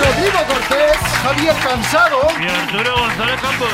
Rodrigo 0.00 0.38
Cortés, 0.48 0.96
Javier 1.22 1.54
Cansado. 1.62 2.20
Y 2.40 2.48
Arturo 2.48 2.96
González 2.98 3.40
Campos. 3.40 3.68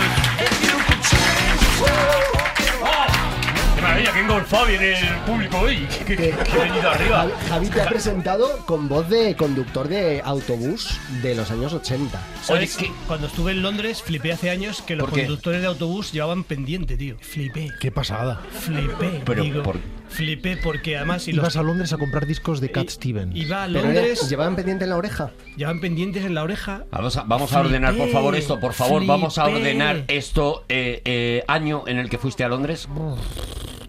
¡Qué 3.76 3.82
maravilla! 3.82 4.12
¡Qué 4.12 4.20
engolfado 4.20 4.66
viene 4.66 4.98
el 4.98 5.16
público 5.20 5.58
hoy! 5.58 5.86
¡Qué, 5.98 6.04
qué, 6.16 6.34
qué 6.44 6.58
venido 6.58 6.90
arriba! 6.90 7.18
Javi, 7.18 7.32
Javi 7.48 7.68
te 7.70 7.80
ha 7.82 7.88
presentado 7.88 8.64
con 8.66 8.88
voz 8.88 9.08
de 9.08 9.36
conductor 9.36 9.86
de 9.88 10.22
autobús 10.24 10.98
de 11.22 11.34
los 11.34 11.50
años 11.50 11.72
80. 11.72 12.18
Oye, 12.48 12.66
¿Sabes? 12.66 12.78
Cuando 13.06 13.26
estuve 13.26 13.52
en 13.52 13.62
Londres, 13.62 14.02
flipé 14.02 14.32
hace 14.32 14.50
años 14.50 14.82
que 14.82 14.96
los 14.96 15.08
conductores 15.10 15.60
de 15.60 15.66
autobús 15.66 16.12
llevaban 16.12 16.42
pendiente, 16.44 16.96
tío. 16.96 17.16
Flipé, 17.20 17.70
Qué 17.80 17.90
pasada. 17.92 18.40
flipé. 18.60 19.22
Pero, 19.24 19.42
digo, 19.42 19.62
¿por- 19.62 19.78
Flipé 20.08 20.56
porque 20.56 20.96
además... 20.96 21.26
Y 21.28 21.32
Ibas 21.32 21.54
los, 21.54 21.56
a 21.56 21.62
Londres 21.62 21.92
a 21.92 21.98
comprar 21.98 22.26
discos 22.26 22.60
de 22.60 22.70
Cat 22.70 22.88
Stevens. 22.88 23.36
Iba 23.36 23.64
a 23.64 23.68
Londres, 23.68 24.28
llevaban 24.28 24.56
pendiente 24.56 24.84
en 24.84 24.90
la 24.90 24.96
oreja. 24.96 25.30
llevaban 25.56 25.80
pendientes 25.80 26.24
en 26.24 26.34
la 26.34 26.42
oreja. 26.42 26.84
Vamos 26.90 27.16
a, 27.16 27.22
vamos 27.22 27.52
a 27.52 27.60
ordenar, 27.60 27.96
por 27.96 28.08
favor, 28.10 28.34
esto. 28.34 28.58
Por 28.60 28.72
favor, 28.72 28.98
Flipé. 29.00 29.12
vamos 29.12 29.38
a 29.38 29.46
ordenar 29.46 30.04
esto. 30.08 30.64
eh, 30.68 31.02
eh, 31.04 31.44
año 31.48 31.84
en 31.86 31.98
el 31.98 32.08
que 32.08 32.18
fuiste 32.18 32.44
a 32.44 32.48
Londres. 32.48 32.88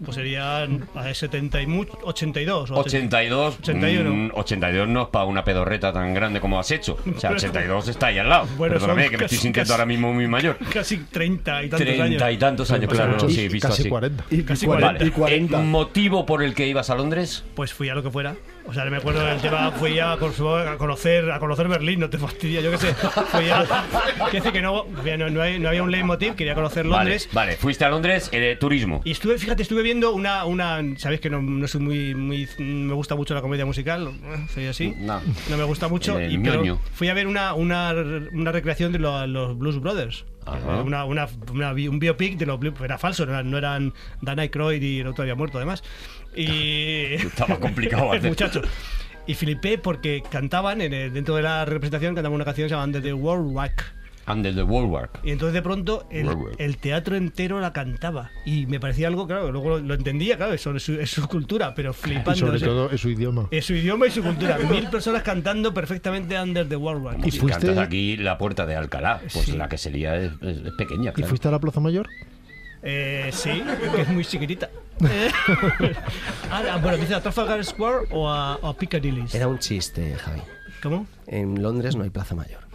Pues 0.04 0.14
serían 0.14 0.88
a 0.94 1.12
70 1.12 1.60
y 1.62 1.66
mucho, 1.66 1.98
82. 2.04 2.70
o 2.70 2.74
82. 2.76 3.58
81. 3.60 4.10
mm, 4.14 4.30
82 4.34 4.88
no 4.88 5.02
es 5.02 5.08
para 5.08 5.24
una 5.24 5.44
pedorreta 5.44 5.92
tan 5.92 6.14
grande 6.14 6.40
como 6.40 6.58
has 6.58 6.70
hecho. 6.70 6.96
O 7.16 7.18
sea, 7.18 7.30
82 7.32 7.88
está 7.88 8.06
ahí 8.08 8.18
al 8.18 8.28
lado. 8.28 8.46
Bueno, 8.56 8.74
Perdóname, 8.74 9.04
que 9.10 9.16
me 9.18 9.24
estoy 9.24 9.26
casi- 9.26 9.36
sintiendo 9.36 9.64
casi- 9.68 9.72
ahora 9.72 9.86
mismo 9.86 10.12
muy 10.12 10.26
mayor. 10.28 10.56
Casi 10.72 10.98
30 10.98 11.64
y 11.64 11.68
tantos 11.68 11.86
30 11.86 12.04
años. 12.04 12.32
y 12.32 12.36
tantos 12.38 12.70
años, 12.70 12.90
claro, 12.92 13.12
mucho. 13.12 13.28
sí, 13.28 13.48
visto 13.48 13.68
Casi 13.68 13.82
así. 13.82 13.88
40. 13.88 14.24
Y, 14.30 14.42
Casi 14.42 14.64
y 14.64 14.68
cuarenta. 14.68 14.92
Vale. 14.94 15.06
Y 15.06 15.10
40. 15.10 15.60
Eh, 15.60 15.64
¿Motivo 15.64 16.26
por 16.26 16.42
el 16.42 16.54
que 16.54 16.66
ibas 16.68 16.90
a 16.90 16.94
Londres? 16.94 17.44
Pues 17.54 17.72
fui 17.72 17.88
a 17.88 17.94
lo 17.94 18.02
que 18.02 18.10
fuera. 18.10 18.36
O 18.68 18.74
sea, 18.74 18.84
no 18.84 18.90
me 18.90 18.98
acuerdo 18.98 19.24
del 19.24 19.40
tema, 19.40 19.70
fui 19.72 19.98
a, 19.98 20.12
a 20.12 20.16
conocer 20.76 21.30
a 21.30 21.38
conocer 21.38 21.68
Berlín, 21.68 22.00
no 22.00 22.10
te 22.10 22.18
fastidia, 22.18 22.60
yo 22.60 22.70
qué 22.70 22.76
sé. 22.78 22.94
Fui 22.94 23.48
a. 23.48 23.64
Decir 24.30 24.52
que 24.52 24.60
no, 24.60 24.84
no, 25.16 25.30
no 25.30 25.42
hay- 25.42 25.58
no 25.58 25.68
había 25.70 25.82
un 25.82 25.90
leitmotiv, 25.90 26.34
quería 26.34 26.54
conocer 26.54 26.84
Londres. 26.84 27.28
vale. 27.32 27.56
Fuiste 27.56 27.84
a 27.86 27.88
Londres, 27.88 28.28
eh, 28.32 28.56
turismo. 28.60 29.00
Y 29.04 29.12
estuve, 29.12 29.38
fíjate, 29.38 29.62
estuve 29.62 29.82
viendo 29.82 30.12
una, 30.12 30.44
una 30.44 30.82
sabéis 30.98 31.20
que 31.22 31.30
no, 31.30 31.40
no 31.40 31.66
soy 31.66 31.80
muy, 31.80 32.14
muy, 32.14 32.46
me 32.58 32.92
gusta 32.92 33.14
mucho 33.16 33.34
la 33.34 33.40
comedia 33.40 33.64
musical, 33.64 34.12
soy 34.52 34.66
así, 34.66 34.94
No. 34.98 35.20
no 35.48 35.56
me 35.56 35.64
gusta 35.64 35.88
mucho, 35.88 36.20
y 36.20 36.36
pero 36.38 36.78
fui 36.92 37.08
a 37.08 37.14
ver 37.14 37.26
una, 37.26 37.54
una, 37.54 37.94
una 38.32 38.52
recreación 38.52 38.92
de 38.92 38.98
lo- 38.98 39.26
los 39.26 39.56
Blues 39.58 39.80
Brothers. 39.80 40.24
Una, 40.56 41.04
una, 41.04 41.26
un 41.52 41.98
biopic 41.98 42.36
de 42.38 42.46
los 42.46 42.58
Blues, 42.58 42.74
era 42.82 42.98
falso, 42.98 43.26
no 43.26 43.32
eran, 43.32 43.50
no 43.50 43.58
eran 43.58 43.92
Dan 44.20 44.38
Aykroyd 44.38 44.82
y 44.82 45.00
el 45.00 45.06
otro 45.08 45.22
había 45.22 45.34
muerto 45.34 45.58
además, 45.58 45.82
y 46.34 47.14
Estaba 47.14 47.58
complicado 47.58 48.12
hacer. 48.12 48.28
muchacho. 48.30 48.62
Y 49.26 49.34
flipé 49.34 49.76
porque 49.78 50.22
cantaban, 50.30 50.80
en 50.80 50.92
el- 50.94 51.12
dentro 51.12 51.34
de 51.36 51.42
la 51.42 51.64
representación, 51.64 52.14
cantaban 52.14 52.34
una 52.36 52.44
canción 52.46 52.66
que 52.66 52.74
se 52.74 52.80
llama 52.80 53.00
The 53.00 53.12
World 53.12 53.54
Rock. 53.54 53.82
Under 54.28 54.54
the 54.54 54.62
World 54.62 55.08
Y 55.24 55.30
entonces 55.30 55.54
de 55.54 55.62
pronto 55.62 56.06
el, 56.10 56.76
teatro 56.78 57.16
entero 57.16 57.60
la 57.60 57.72
cantaba. 57.72 58.30
Y 58.44 58.66
me 58.66 58.80
parecía 58.80 59.08
algo, 59.08 59.26
claro, 59.26 59.50
luego 59.52 59.70
lo, 59.70 59.78
lo 59.80 59.94
entendía, 59.94 60.36
claro, 60.36 60.52
eso 60.52 60.74
es 60.74 60.82
su, 60.82 60.94
es 60.94 61.10
su 61.10 61.26
cultura, 61.28 61.74
pero 61.74 61.92
flipando. 61.92 62.32
Y 62.32 62.36
sobre 62.38 62.56
o 62.56 62.58
sea, 62.58 62.68
todo 62.68 62.90
es 62.90 63.00
su 63.00 63.08
idioma. 63.10 63.48
es 63.50 63.64
su 63.64 63.74
idioma 63.74 64.06
y 64.06 64.10
su 64.10 64.22
cultura. 64.22 64.58
Mil 64.70 64.88
personas 64.88 65.22
cantando 65.22 65.72
perfectamente 65.74 66.38
Under 66.40 66.68
the 66.68 66.76
World 66.76 67.04
Rock. 67.04 67.26
Y 67.26 67.30
Si 67.30 67.38
fuiste- 67.38 67.66
cantas 67.66 67.86
aquí 67.86 68.16
la 68.16 68.38
puerta 68.38 68.66
de 68.66 68.76
Alcalá, 68.76 69.20
pues 69.32 69.46
Sí. 69.46 69.52
la 69.52 69.68
que 69.68 69.78
sería 69.78 70.16
es, 70.16 70.32
es- 70.42 70.58
es 70.58 70.72
pequeña. 70.76 71.10
¿Y 71.10 71.14
claro. 71.14 71.28
fuiste 71.28 71.48
a 71.48 71.50
la 71.50 71.58
Plaza 71.58 71.80
Mayor? 71.80 72.08
Eh, 72.82 73.30
sí, 73.32 73.62
que 73.94 74.02
es 74.02 74.08
muy 74.08 74.24
chiquitita. 74.24 74.70
Eh, 75.80 75.94
ah, 76.50 76.78
bueno, 76.82 76.96
dice 76.98 77.14
a 77.14 77.20
Trafalgar 77.20 77.64
Square 77.64 78.08
o 78.10 78.28
a, 78.28 78.56
o 78.56 78.68
a 78.68 78.76
Piccadilly. 78.76 79.24
Era 79.32 79.46
un 79.46 79.58
chiste, 79.58 80.14
Javi. 80.16 80.40
¿Cómo? 80.82 81.06
En 81.26 81.62
Londres 81.62 81.94
no 81.96 82.02
hay 82.04 82.10
Plaza 82.10 82.34
Mayor. 82.34 82.67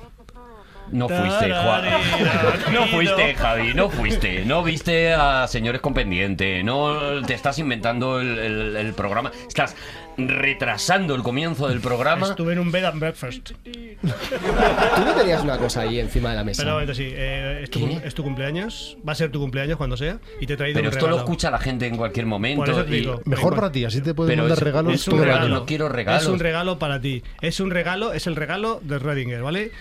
No 0.92 1.08
fuiste, 1.10 1.52
Juan. 1.52 1.84
No 2.74 2.88
fuiste, 2.88 3.36
Javi, 3.36 3.74
no 3.74 3.90
fuiste. 3.90 4.46
No 4.46 4.64
viste 4.64 5.14
a 5.14 5.48
señores 5.48 5.82
con 5.82 5.94
pendiente. 5.94 6.64
No 6.64 7.22
te 7.26 7.34
estás 7.34 7.58
inventando 7.60 8.20
el, 8.20 8.38
el- 8.40 8.76
el 8.76 8.94
programa. 8.94 9.32
Estás 9.48 9.76
retrasando 10.18 11.16
el 11.16 11.24
comienzo 11.24 11.68
del 11.68 11.80
programa. 11.82 12.28
Estuve 12.30 12.54
en 12.54 12.60
un 12.60 12.72
bed 12.72 12.86
and 12.86 13.00
breakfast. 13.00 13.52
Tú 13.62 15.02
no 15.06 15.14
tenías 15.16 15.42
una 15.44 15.58
cosa 15.58 15.82
ahí 15.82 16.00
encima 16.00 16.30
de 16.32 16.36
la 16.36 16.44
mesa. 16.44 16.64
Pero 16.64 16.80
entonces 16.80 17.06
sí, 17.08 17.14
eh, 17.16 17.62
es, 17.64 17.70
tu, 17.70 17.88
es 18.04 18.14
cumpleaños, 18.16 18.98
va 19.08 19.12
a 19.14 19.16
ser 19.16 19.32
tu 19.32 19.40
cumpleaños 19.40 19.78
cuando 19.78 19.98
sea, 19.98 20.20
y 20.40 20.46
te 20.48 20.54
he 20.54 20.58
traído 20.58 20.76
Pero 20.78 20.90
un 20.90 20.94
esto 20.94 21.08
lo 21.08 21.18
escucha 21.18 21.52
la 21.52 21.60
gente 21.60 21.88
en 21.88 21.98
cualquier 21.98 22.26
momento. 22.26 22.62
Por 22.62 22.70
eso 22.70 22.86
te 22.86 22.96
y- 22.98 23.00
digo. 23.02 23.22
Mejor 23.26 23.56
para 23.56 23.72
ti, 23.72 23.86
así 23.86 24.02
te 24.02 24.14
pueden 24.14 24.32
Pero 24.32 24.44
mandar 24.44 24.58
es- 24.58 24.64
regalos 24.64 24.94
Es 24.94 25.08
un 25.08 25.20
regalo. 25.20 25.48
no 25.50 25.66
quiero 25.66 25.90
regalos. 25.90 26.24
Es 26.24 26.30
un 26.30 26.40
regalo 26.40 26.80
para 26.80 27.00
ti. 27.02 27.24
Es 27.42 27.60
un 27.60 27.70
regalo, 27.72 28.14
es 28.14 28.28
el 28.28 28.36
regalo 28.36 28.80
de 28.84 29.00
Redinger, 29.00 29.42
¿vale? 29.42 29.72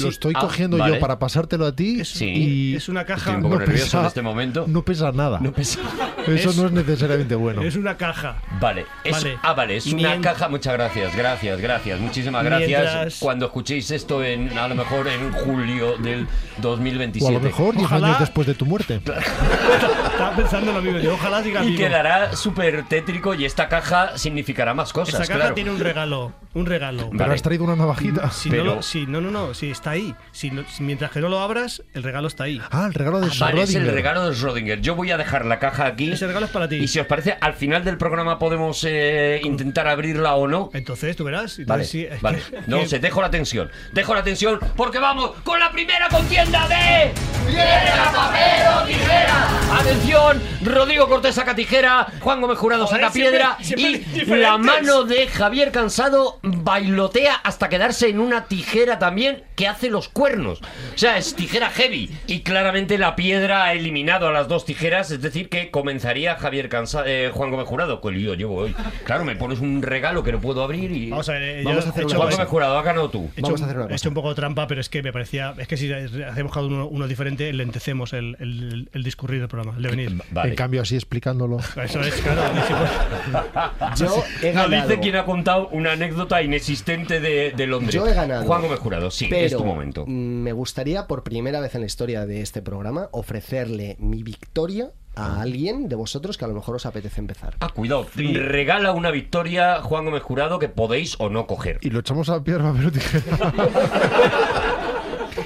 Lo 0.00 0.08
estoy 0.08 0.32
Ah, 0.36 0.40
cogiendo 0.40 0.78
vale. 0.78 0.94
yo 0.94 1.00
para 1.00 1.18
pasártelo 1.18 1.66
a 1.66 1.74
ti 1.76 2.04
Sí. 2.04 2.26
y 2.26 2.76
Es 2.76 2.88
una 2.88 3.04
caja. 3.04 3.18
Estoy 3.32 3.34
un 3.36 3.42
poco 3.42 3.54
no 3.54 3.60
nervioso 3.60 3.84
pesa, 3.84 4.00
en 4.00 4.06
este 4.06 4.22
momento. 4.22 4.64
no 4.66 4.84
pesa 4.84 5.12
nada. 5.12 5.38
No 5.40 5.52
pesa- 5.52 5.80
Eso 6.26 6.50
Es- 6.50 6.56
no 6.56 6.66
es 6.66 6.72
necesariamente 6.72 7.34
bueno. 7.34 7.62
Es 7.62 7.76
una 7.76 7.96
caja. 7.96 8.40
Vale, 8.60 8.86
es, 9.04 9.12
Vale. 9.12 9.38
ah, 9.42 9.52
vale, 9.54 9.71
es 9.76 9.86
una 9.86 10.10
Mien- 10.10 10.20
caja. 10.22 10.48
Muchas 10.48 10.72
gracias, 10.74 11.14
gracias, 11.16 11.60
gracias. 11.60 12.00
Muchísimas 12.00 12.44
gracias. 12.44 12.68
Mientras- 12.82 13.18
Cuando 13.20 13.46
escuchéis 13.46 13.90
esto, 13.90 14.22
en, 14.24 14.56
a 14.58 14.68
lo 14.68 14.74
mejor 14.74 15.08
en 15.08 15.32
julio 15.32 15.96
del 15.98 16.26
O 16.58 16.62
2027. 16.62 17.28
a 17.34 17.38
lo 17.38 17.44
mejor 17.44 17.74
10 17.74 17.86
Ojalá- 17.86 18.06
años 18.08 18.20
después 18.20 18.46
de 18.46 18.54
tu 18.54 18.66
muerte. 18.66 19.00
Estaba 19.04 20.36
pensando 20.36 20.72
lo 20.72 20.82
mismo. 20.82 20.98
Yo 21.00 21.14
ojalá 21.14 21.42
siga 21.42 21.64
Y 21.64 21.68
vivo. 21.72 21.78
quedará 21.78 22.36
súper 22.36 22.84
tétrico 22.88 23.34
y 23.34 23.44
esta 23.44 23.68
caja 23.68 24.16
significará 24.18 24.74
más 24.74 24.92
cosas, 24.92 25.14
Esa 25.14 25.24
caja 25.26 25.38
claro. 25.40 25.54
tiene 25.54 25.70
un 25.70 25.80
regalo. 25.80 26.32
Un 26.54 26.66
regalo. 26.66 27.08
Pero 27.10 27.18
Vale. 27.24 27.34
has 27.34 27.42
traído 27.42 27.64
una 27.64 27.76
navajita. 27.76 28.30
Si 28.30 28.50
Pero- 28.50 28.64
no, 28.64 28.74
lo- 28.76 28.82
si, 28.82 29.06
no, 29.06 29.20
no, 29.20 29.30
no, 29.30 29.54
si 29.54 29.70
está 29.70 29.90
ahí. 29.92 30.14
Si 30.32 30.50
no- 30.50 30.64
si 30.68 30.82
mientras 30.82 31.10
que 31.10 31.20
no 31.20 31.28
lo 31.28 31.40
abras, 31.40 31.82
el 31.94 32.02
regalo 32.02 32.28
está 32.28 32.44
ahí. 32.44 32.60
Ah, 32.70 32.84
el 32.86 32.94
regalo 32.94 33.20
de 33.20 33.26
Ah, 33.28 33.30
Vale, 33.40 33.62
es 33.62 33.74
el 33.74 33.82
Schrödinger. 33.86 33.92
regalo 33.94 34.30
de 34.30 34.36
Schrödinger. 34.36 34.80
Yo 34.80 34.94
voy 34.94 35.10
a 35.10 35.16
dejar 35.16 35.46
la 35.46 35.58
caja 35.58 35.86
aquí. 35.86 36.12
Ese 36.12 36.26
regalo 36.26 36.46
es 36.46 36.52
para 36.52 36.68
ti. 36.68 36.76
Y 36.76 36.88
si 36.88 36.98
os 37.00 37.06
parece, 37.06 37.36
al 37.40 37.54
final 37.54 37.84
del 37.84 37.96
programa 37.96 38.38
podemos 38.38 38.84
eh, 38.86 39.40
intentar 39.42 39.61
abrirla 39.92 40.34
o 40.34 40.46
no. 40.48 40.70
Entonces, 40.74 41.16
tú 41.16 41.24
verás. 41.24 41.58
Entonces, 41.58 41.66
Vale, 41.66 41.84
sí, 41.84 42.06
vale. 42.20 42.38
que- 42.50 42.62
No 42.66 42.80
que- 42.80 42.88
sé, 42.88 42.98
dejo 42.98 43.20
la 43.22 43.30
tensión. 43.30 43.70
Dejo 43.92 44.14
la 44.14 44.22
tensión 44.22 44.58
porque 44.76 44.98
vamos 44.98 45.32
con 45.44 45.58
la 45.60 45.70
primera 45.70 46.08
contienda 46.08 46.66
de. 46.68 47.12
¡Piedra, 47.46 48.12
papel 48.14 48.62
o 48.82 48.86
tijera! 48.86 49.48
Atención, 49.80 50.42
Rodrigo 50.64 51.08
Cortés 51.08 51.34
saca 51.34 51.54
tijera, 51.54 52.06
Juan 52.20 52.40
Gómez 52.40 52.58
Jurado 52.58 52.86
Joder, 52.86 53.00
saca 53.00 53.12
siempre- 53.12 53.30
piedra 53.38 53.56
siempre 53.60 53.90
y 53.90 53.98
diferentes. 53.98 54.38
la 54.40 54.58
mano 54.58 55.04
de 55.04 55.26
Javier 55.28 55.72
Cansado 55.72 56.38
bailotea 56.42 57.34
hasta 57.34 57.68
quedarse 57.68 58.08
en 58.08 58.20
una 58.20 58.44
tijera 58.46 58.98
también 58.98 59.42
que 59.62 59.68
hace 59.68 59.90
los 59.90 60.08
cuernos. 60.08 60.58
O 60.60 60.98
sea, 60.98 61.16
es 61.18 61.36
tijera 61.36 61.70
heavy. 61.70 62.10
Y 62.26 62.40
claramente 62.40 62.98
la 62.98 63.14
piedra 63.14 63.62
ha 63.64 63.74
eliminado 63.74 64.26
a 64.26 64.32
las 64.32 64.48
dos 64.48 64.64
tijeras, 64.64 65.12
es 65.12 65.22
decir, 65.22 65.48
que 65.48 65.70
comenzaría 65.70 66.34
Javier 66.34 66.68
Cansado, 66.68 67.04
Juan 67.32 67.52
Gómez 67.52 67.68
Jurado. 67.68 68.00
¿Qué 68.00 68.10
lío 68.10 68.34
llevo 68.34 68.56
hoy? 68.56 68.74
Claro, 69.04 69.24
me 69.24 69.36
pones 69.36 69.60
un 69.60 69.80
regalo 69.80 70.24
que 70.24 70.32
no 70.32 70.40
puedo 70.40 70.64
abrir 70.64 70.90
y. 70.90 71.10
Vamos 71.10 71.28
a 71.28 71.34
ver, 71.34 71.42
eh, 71.42 71.62
Vamos 71.64 71.84
yo 71.84 71.86
a 71.86 71.90
hacer 71.92 72.02
he 72.02 72.06
una 72.06 72.12
hecho- 72.14 72.20
Juan. 72.22 72.32
Gómez 72.32 72.48
Jurado, 72.48 72.76
ha 72.78 72.82
ganado 72.82 73.08
tú. 73.10 73.30
He 73.36 73.40
hecho, 73.40 73.42
Vamos 73.42 73.62
a 73.62 73.64
hacer 73.66 73.76
una 73.76 73.84
he 73.84 73.88
cosa. 73.90 73.96
hecho 73.96 74.08
un 74.08 74.14
poco 74.16 74.28
de 74.30 74.34
trampa, 74.34 74.66
pero 74.66 74.80
es 74.80 74.88
que 74.88 75.00
me 75.04 75.12
parecía. 75.12 75.54
Es 75.58 75.68
que 75.68 75.76
si 75.76 75.92
hacemos 75.92 76.52
cada 76.52 76.66
uno, 76.66 76.88
uno 76.88 77.06
diferente, 77.06 77.52
lentecemos 77.52 78.12
el, 78.14 78.36
el, 78.40 78.88
el 78.92 79.02
discurrir 79.04 79.38
del 79.38 79.48
programa, 79.48 79.76
el 79.76 79.82
devenir. 79.84 80.12
Vale. 80.32 80.50
En 80.50 80.56
cambio, 80.56 80.82
así 80.82 80.96
explicándolo. 80.96 81.58
Eso 81.80 82.00
es, 82.00 82.14
claro. 82.14 82.42
Yo 83.96 84.24
he 84.42 84.50
ganado. 84.52 84.88
dice 84.88 85.00
quien 85.00 85.14
ha 85.16 85.24
contado 85.24 85.68
una 85.68 85.92
anécdota 85.92 86.42
inexistente 86.42 87.20
de, 87.20 87.52
de 87.52 87.66
Londres. 87.68 87.94
Yo 87.94 88.08
he 88.08 88.14
ganado. 88.14 88.42
Juan 88.44 88.62
Gómez 88.62 88.78
Jurado, 88.80 89.10
sí, 89.10 89.28
pero 89.30 89.51
es 89.52 89.58
tu 89.58 89.64
momento. 89.64 90.04
me 90.06 90.52
gustaría, 90.52 91.06
por 91.06 91.22
primera 91.22 91.60
vez 91.60 91.74
en 91.74 91.82
la 91.82 91.86
historia 91.86 92.26
de 92.26 92.40
este 92.40 92.62
programa, 92.62 93.08
ofrecerle 93.12 93.96
mi 93.98 94.22
victoria 94.22 94.90
a 95.14 95.42
alguien 95.42 95.88
de 95.88 95.96
vosotros 95.96 96.38
que 96.38 96.44
a 96.44 96.48
lo 96.48 96.54
mejor 96.54 96.76
os 96.76 96.86
apetece 96.86 97.20
empezar. 97.20 97.56
Ah, 97.60 97.68
cuidado. 97.68 98.06
Regala 98.14 98.92
una 98.92 99.10
victoria, 99.10 99.82
Juan 99.82 100.06
Gómez 100.06 100.22
Jurado, 100.22 100.58
que 100.58 100.68
podéis 100.68 101.16
o 101.18 101.28
no 101.28 101.46
coger. 101.46 101.78
Y 101.82 101.90
lo 101.90 102.00
echamos 102.00 102.28
a 102.30 102.42
piedra, 102.42 102.72
papel 102.72 102.86
o 102.86 102.92
tijera. 102.92 103.52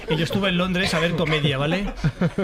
Y 0.08 0.16
yo 0.16 0.24
estuve 0.24 0.50
en 0.50 0.58
Londres 0.58 0.94
a 0.94 1.00
ver 1.00 1.12
comedia, 1.16 1.58
¿vale? 1.58 1.86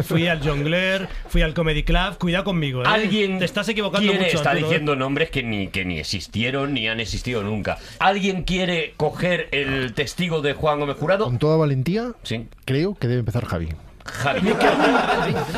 Fui 0.04 0.26
al 0.26 0.40
Jongler, 0.46 1.08
fui 1.28 1.42
al 1.42 1.54
Comedy 1.54 1.82
Club. 1.84 2.18
Cuidado 2.18 2.44
conmigo, 2.44 2.82
¿eh? 2.82 2.86
Alguien 2.86 3.38
Te 3.38 3.44
estás 3.44 3.68
equivocando 3.68 4.10
quiere- 4.10 4.24
mucho. 4.26 4.36
está 4.38 4.50
Arturo, 4.50 4.66
¿eh? 4.66 4.70
diciendo 4.70 4.96
nombres 4.96 5.30
que 5.30 5.42
ni, 5.42 5.68
que 5.68 5.84
ni 5.84 5.98
existieron 5.98 6.74
ni 6.74 6.88
han 6.88 6.98
existido 7.00 7.42
nunca. 7.42 7.78
¿Alguien 7.98 8.42
quiere 8.42 8.94
coger 8.96 9.48
el 9.52 9.94
testigo 9.94 10.42
de 10.42 10.54
Juan 10.54 10.80
Gómez 10.80 10.96
Jurado? 10.96 11.24
Con 11.26 11.38
toda 11.38 11.56
valentía, 11.56 12.12
Sí. 12.24 12.46
creo 12.64 12.94
que 12.94 13.06
debe 13.08 13.20
empezar 13.20 13.44
Javi. 13.46 13.68
Javi. 14.04 14.52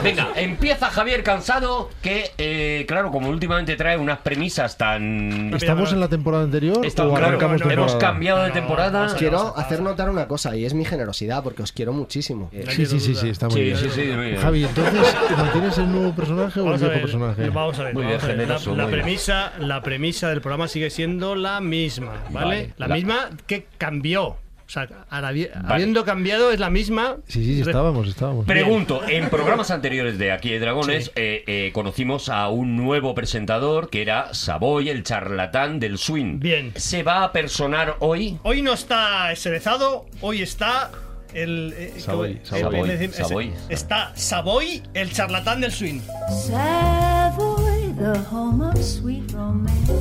Venga, 0.03 0.29
empieza 0.37 0.91
Javier 0.91 1.23
Cansado, 1.23 1.91
que, 2.03 2.31
eh, 2.39 2.85
claro, 2.87 3.11
como 3.11 3.29
últimamente 3.29 3.77
trae 3.77 3.97
unas 3.97 4.19
premisas 4.19 4.77
tan... 4.77 5.53
¿Estamos 5.55 5.93
en 5.93 6.01
la 6.01 6.09
temporada 6.09 6.45
anterior 6.45 6.85
Está- 6.85 7.07
o 7.07 7.15
claro, 7.15 7.39
no, 7.41 7.71
hemos 7.71 7.97
cambiado 7.97 8.43
de 8.45 8.51
temporada. 8.51 9.07
a- 9.07 9.15
Quiero 9.17 9.57
hacer 9.57 9.81
notar 9.81 10.11
una 10.11 10.29
cosa 10.29 10.55
y 10.57 10.65
es 10.65 10.75
mi 10.75 10.85
generosidad 10.85 11.43
porque 11.43 11.63
os 11.63 11.73
quiero 11.73 11.93
muchísimo. 11.93 12.51
Eh, 12.53 12.65
Sí, 12.71 12.87
sí, 12.87 13.01
sí, 13.01 13.15
sí, 13.15 13.29
está 13.29 13.49
muy 13.49 13.57
Sí, 13.57 13.63
bien. 13.63 13.77
sí, 13.79 13.89
sí, 13.95 14.03
muy 14.15 14.27
bien. 14.31 14.41
Javi, 14.41 14.65
entonces, 14.65 15.17
¿mantienes 15.37 15.79
el 15.79 15.91
nuevo 15.93 16.15
personaje 16.15 16.61
o 16.61 16.73
el 16.75 16.79
viejo 16.81 16.93
personaje? 17.01 17.49
vamos 17.51 17.79
a 17.79 17.85
ver, 17.85 17.95
Muy 17.95 18.03
vamos 18.05 18.19
bien, 18.23 18.25
a 18.25 18.27
ver. 18.27 18.37
La- 18.37 18.43
generoso, 18.45 18.77
La, 18.77 18.83
muy 18.85 18.93
bien. 18.93 19.03
premisa, 19.05 19.53
la 19.59 19.83
premisa 19.83 20.29
del 20.29 20.41
programa 20.41 20.69
sigue 20.69 20.91
siendo 20.91 21.35
la 21.35 21.61
misma, 21.61 22.13
¿vale? 22.31 22.45
Vale, 22.47 22.75
la, 22.77 22.89
la- 22.89 22.95
misma 22.95 23.31
que 23.47 23.67
cambió. 23.79 24.37
O 24.67 24.71
sea, 24.75 24.89
habiendo 25.11 26.05
cambiado 26.05 26.51
es 26.51 26.59
la 26.59 26.71
misma. 26.71 27.17
Sí, 27.29 27.45
sí, 27.45 27.55
sí, 27.57 27.61
estábamos, 27.61 28.09
estábamos. 28.09 28.47
Pregunto, 28.47 29.03
en 29.07 29.29
programas 29.29 29.71
anteriores 29.71 30.17
de 30.19 30.33
Aquí 30.33 30.53
hay 30.53 30.59
Dragones 30.59 31.05
Sí. 31.07 31.11
eh, 31.17 31.45
eh, 31.47 31.71
conocimos 31.75 32.29
a 32.31 32.49
un 32.49 32.75
nuevo 32.77 33.15
presentador 33.15 33.91
que 33.91 34.01
era 34.03 34.33
Savoy, 34.33 34.89
el 34.89 35.03
charlatán 35.03 35.81
del 35.81 35.99
swing. 35.99 36.39
Bien. 36.41 36.73
¿Se 36.77 37.03
va 37.03 37.25
a 37.25 37.33
personar 37.33 37.97
hoy? 38.01 38.39
Hoy 38.43 38.63
no 38.63 38.73
está 38.73 39.35
Cerezado, 39.37 40.07
hoy 40.23 40.41
está 40.43 40.91
el. 41.35 41.75
eh, 41.77 41.93
Savoy, 41.99 42.41
¿cómo- 42.49 42.61
Savoy, 42.87 43.09
Savoy. 43.13 43.53
Está 43.69 44.13
Savoy, 44.17 44.83
el 44.95 45.13
charlatán 45.13 45.61
del 45.61 45.73
swing. 45.73 46.01
Savoy, 46.47 47.93
the 47.99 48.19
home 48.31 48.65
of 48.67 48.83
sweet 48.83 49.31
romance. 49.33 49.93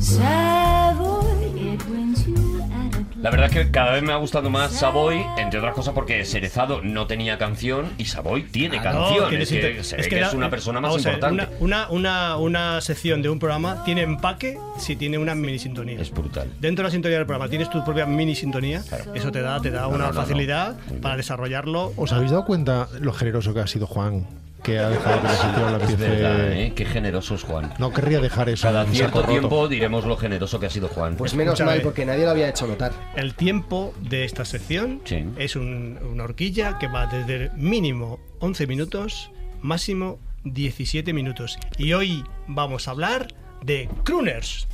Savoy, 0.00 1.72
it 1.72 1.82
wins 1.88 2.24
you 2.26 2.53
La 3.24 3.30
verdad 3.30 3.46
es 3.46 3.52
que 3.54 3.70
cada 3.70 3.92
vez 3.92 4.02
me 4.02 4.12
ha 4.12 4.16
gustado 4.16 4.50
más 4.50 4.70
Savoy, 4.72 5.24
entre 5.38 5.58
otras 5.58 5.74
cosas 5.74 5.94
porque 5.94 6.26
Cerezado 6.26 6.82
no 6.82 7.06
tenía 7.06 7.38
canción 7.38 7.86
y 7.96 8.04
Savoy 8.04 8.42
tiene 8.42 8.76
Ah, 8.80 8.92
no, 8.92 9.00
canción. 9.00 9.24
es 9.40 9.48
que, 9.48 9.78
es 9.80 9.92
ve 9.92 10.02
que 10.02 10.08
que 10.10 10.20
da- 10.20 10.26
es 10.28 10.34
una 10.34 10.50
persona 10.50 10.78
más 10.78 10.90
vamos 10.90 11.06
a 11.06 11.08
ver, 11.08 11.14
importante. 11.18 11.56
Una, 11.60 11.88
una, 11.88 12.36
una, 12.36 12.36
una 12.36 12.80
sección 12.82 13.22
de 13.22 13.30
un 13.30 13.38
programa 13.38 13.82
tiene 13.82 14.02
empaque 14.02 14.58
si 14.76 14.94
tiene 14.96 15.16
una 15.16 15.34
mini 15.34 15.58
sintonía. 15.58 15.98
Es 16.02 16.10
brutal. 16.10 16.52
Dentro 16.60 16.82
de 16.82 16.88
la 16.88 16.90
sintonía 16.90 17.16
del 17.16 17.26
programa 17.26 17.48
tienes 17.48 17.70
tu 17.70 17.82
propia 17.82 18.04
mini 18.04 18.34
sintonía. 18.34 18.82
Eso 19.14 19.32
te 19.32 19.40
da, 19.40 19.58
te 19.58 19.70
da 19.70 19.86
una 19.88 19.96
no, 19.96 20.04
no, 20.08 20.12
no. 20.12 20.20
facilidad 20.20 20.76
para 21.00 21.16
desarrollarlo. 21.16 21.94
¿Os 21.96 22.12
habéis 22.12 22.30
dado 22.30 22.44
cuenta 22.44 22.88
lo 23.00 23.14
generoso 23.14 23.54
que 23.54 23.60
ha 23.60 23.66
sido 23.66 23.86
Juan? 23.86 24.26
Que 24.64 24.78
ha 24.80 24.88
dejado 24.88 25.20
que 25.20 25.26
la 25.28 25.36
sección 25.36 25.72
la 25.72 25.76
Es 25.84 25.90
empiece... 25.90 26.08
verdad, 26.10 26.52
¿eh? 26.52 26.72
Qué 26.74 26.84
generoso 26.86 27.34
es 27.36 27.42
Juan. 27.44 27.72
No 27.78 27.92
querría 27.92 28.20
dejar 28.20 28.48
eso. 28.48 28.62
Cada 28.66 28.84
cierto 28.86 29.20
roto. 29.20 29.30
tiempo 29.30 29.68
diremos 29.68 30.04
lo 30.06 30.16
generoso 30.16 30.58
que 30.58 30.66
ha 30.66 30.70
sido 30.70 30.88
Juan. 30.88 31.16
Pues 31.16 31.34
menos 31.34 31.52
Escúchame. 31.54 31.76
mal 31.76 31.82
porque 31.82 32.04
nadie 32.06 32.24
lo 32.24 32.30
había 32.30 32.48
hecho 32.48 32.66
notar. 32.66 32.92
El 33.14 33.34
tiempo 33.34 33.94
de 34.00 34.24
esta 34.24 34.44
sección 34.44 35.02
Sí. 35.04 35.24
es 35.38 35.54
un- 35.54 35.98
una 36.10 36.24
horquilla 36.24 36.78
que 36.78 36.88
va 36.88 37.06
desde 37.06 37.50
mínimo 37.56 38.18
11 38.40 38.66
minutos, 38.66 39.30
máximo 39.60 40.18
17 40.44 41.12
minutos. 41.12 41.58
Y 41.78 41.92
hoy 41.92 42.24
vamos 42.46 42.88
a 42.88 42.92
hablar 42.92 43.28
de 43.62 43.88
crooners. 44.04 44.66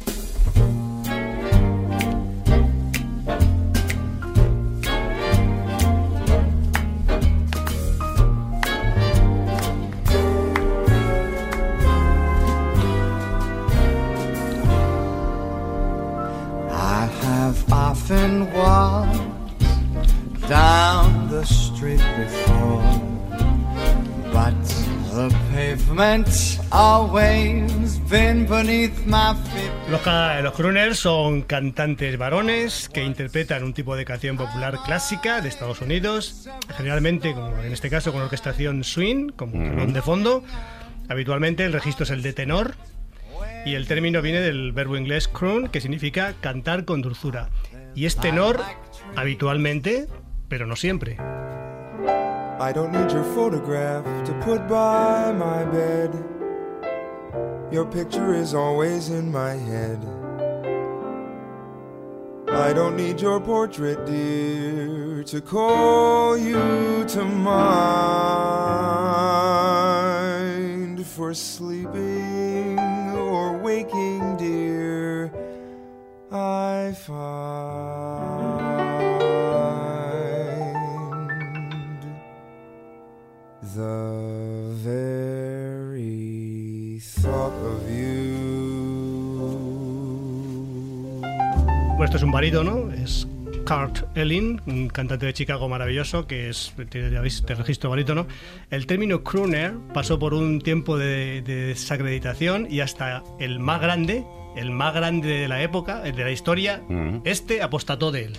Los, 29.91 30.01
crooners 30.55 30.99
son 30.99 31.43
cantantes 31.43 32.17
varones 32.17 32.89
que 32.89 33.05
interpretan 33.05 33.65
un 33.65 33.75
tipo 33.75 33.95
de 33.97 34.07
canción 34.07 34.39
popular 34.39 34.79
clásica 34.87 35.43
de 35.43 35.51
Estados 35.51 35.83
Unidos, 35.83 36.49
generalmente, 36.75 37.35
como 37.35 37.55
en 37.59 37.71
este 37.71 37.91
caso, 37.91 38.13
con 38.13 38.23
orquestación 38.23 38.83
swing, 38.83 39.29
como 39.37 39.53
telón 39.53 39.93
de 39.93 40.01
fondo. 40.01 40.43
Habitualmente 41.11 41.67
el 41.67 41.75
registro 41.75 42.05
es 42.05 42.11
el 42.11 42.23
de 42.23 42.33
tenor 42.33 42.77
y 43.67 43.75
el 43.75 43.87
término 43.87 44.23
viene 44.23 44.41
del 44.41 44.73
verbo 44.73 44.97
inglés 44.97 45.29
croon, 45.29 45.69
que 45.69 45.83
significa 45.83 46.33
cantar 46.41 46.87
con 46.87 47.03
dulzura. 47.03 47.51
Y 47.95 48.07
es 48.07 48.17
tenor 48.17 48.59
habitualmente, 49.17 50.07
pero 50.49 50.67
no 50.67 50.77
siempre. 50.77 51.19
I 52.61 52.73
don't 52.73 52.93
need 52.93 53.11
your 53.11 53.25
photograph 53.35 54.05
to 54.27 54.35
put 54.43 54.69
by 54.69 55.33
my 55.33 55.65
bed. 55.65 56.13
Your 57.73 57.87
picture 57.87 58.35
is 58.35 58.53
always 58.53 59.09
in 59.09 59.33
my 59.33 59.53
head. 59.53 59.99
I 62.51 62.75
don't 62.75 62.99
need 62.99 63.19
your 63.23 63.41
portrait, 63.41 64.05
dear, 64.05 65.25
to 65.25 65.41
call 65.41 66.37
you 66.37 67.07
to 67.09 67.25
mind. 67.25 67.57
For 71.07 71.33
sleeping 71.33 72.79
or 73.17 73.57
waking, 73.57 74.37
dear, 74.37 75.33
I 76.31 76.93
find 76.93 78.00
esto 92.11 92.17
es 92.17 92.23
un 92.25 92.33
barítono, 92.33 92.91
es 92.91 93.29
Kurt 93.65 94.03
Elling, 94.17 94.61
un 94.67 94.89
cantante 94.89 95.27
de 95.27 95.33
Chicago 95.33 95.69
maravilloso 95.69 96.27
que 96.27 96.49
es, 96.49 96.75
ya 96.91 97.21
veis, 97.21 97.47
de 97.47 97.55
registro 97.55 97.89
barítono. 97.89 98.27
El 98.69 98.87
término 98.89 99.23
crooner 99.23 99.75
pasó 99.95 100.19
por 100.19 100.35
un 100.35 100.61
tiempo 100.61 100.99
de, 100.99 101.41
de 101.43 101.67
desacreditación 101.67 102.67
y 102.69 102.81
hasta 102.81 103.23
el 103.39 103.61
más 103.61 103.81
grande, 103.81 104.25
el 104.57 104.73
más 104.73 104.93
grande 104.93 105.29
de 105.29 105.47
la 105.47 105.63
época, 105.63 106.03
el 106.05 106.17
de 106.17 106.25
la 106.25 106.33
historia, 106.33 106.83
Mm. 106.89 107.19
este 107.23 107.63
apostató 107.63 108.11
de 108.11 108.25
él. 108.25 108.33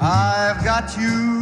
I've 0.00 0.64
got 0.64 0.96
you. 0.98 1.39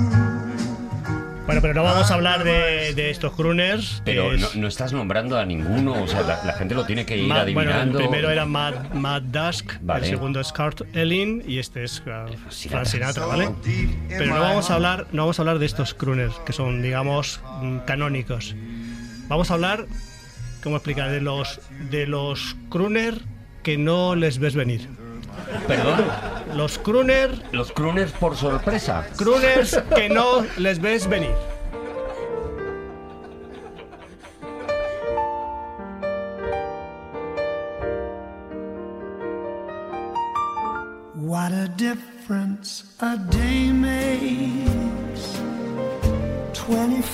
Bueno, 1.61 1.75
pero 1.75 1.75
no 1.75 1.83
vamos 1.83 2.11
a 2.11 2.15
hablar 2.15 2.45
de, 2.45 2.95
de 2.95 3.11
estos 3.11 3.33
crooners. 3.35 4.01
Pero 4.05 4.33
es- 4.33 4.41
no, 4.41 4.49
no 4.61 4.69
estás 4.69 4.93
nombrando 4.93 5.37
a 5.39 5.45
ninguno, 5.45 6.03
o 6.05 6.07
sea, 6.07 6.23
la, 6.23 6.45
la 6.45 6.53
gente 6.53 6.75
lo 6.77 6.85
tiene 6.87 7.05
que 7.05 7.17
ir 7.17 7.25
bueno, 7.27 7.35
el 7.41 7.43
adivinando. 7.43 7.99
primero 7.99 8.31
era 8.31 8.47
Matt, 8.47 8.95
Matt 8.95 9.25
Dusk, 9.25 9.73
Vale. 9.81 10.05
el 10.05 10.11
segundo 10.11 10.41
es 10.41 10.53
Kurt 10.53 10.83
Elling 10.95 11.43
y 11.49 11.59
este 11.59 11.83
es 11.83 12.01
uh, 12.07 12.69
Frank 12.69 12.85
Sinatra, 12.87 13.27
¿vale? 13.27 13.49
Pero 14.09 14.27
no 14.35 14.41
vamos 14.41 14.71
a 14.71 14.75
hablar, 14.75 15.07
no 15.13 15.23
vamos 15.23 15.39
a 15.39 15.43
hablar 15.43 15.59
de 15.59 15.67
estos 15.67 15.95
crooners 15.95 16.35
que 16.47 16.53
son, 16.53 16.81
digamos, 16.81 17.41
mm, 17.61 17.79
canónicos. 17.79 18.55
Vamos 19.27 19.51
a 19.51 19.55
hablar, 19.55 19.87
¿cómo 20.63 20.77
explicar? 20.77 21.11
De 21.11 21.21
los 21.21 21.61
de 21.91 22.07
los 22.07 22.57
crooner 22.71 23.21
que 23.65 23.77
no 23.79 24.15
les 24.15 24.39
ves 24.39 24.55
venir. 24.55 24.89
Perdón, 25.67 26.05
Los 26.55 26.79
crooner, 26.79 27.31
los 27.53 27.73
crooners 27.73 28.13
por 28.13 28.37
sorpresa. 28.37 29.07
crooners 29.17 29.83
que 29.95 30.09
no 30.09 30.45
les 30.57 30.81
ves 30.81 31.07
venir. 31.09 31.35
What 41.15 41.53
a 41.53 41.69
difference 41.69 42.85
a 43.01 43.17
day 43.17 43.71
makes. 43.73 44.68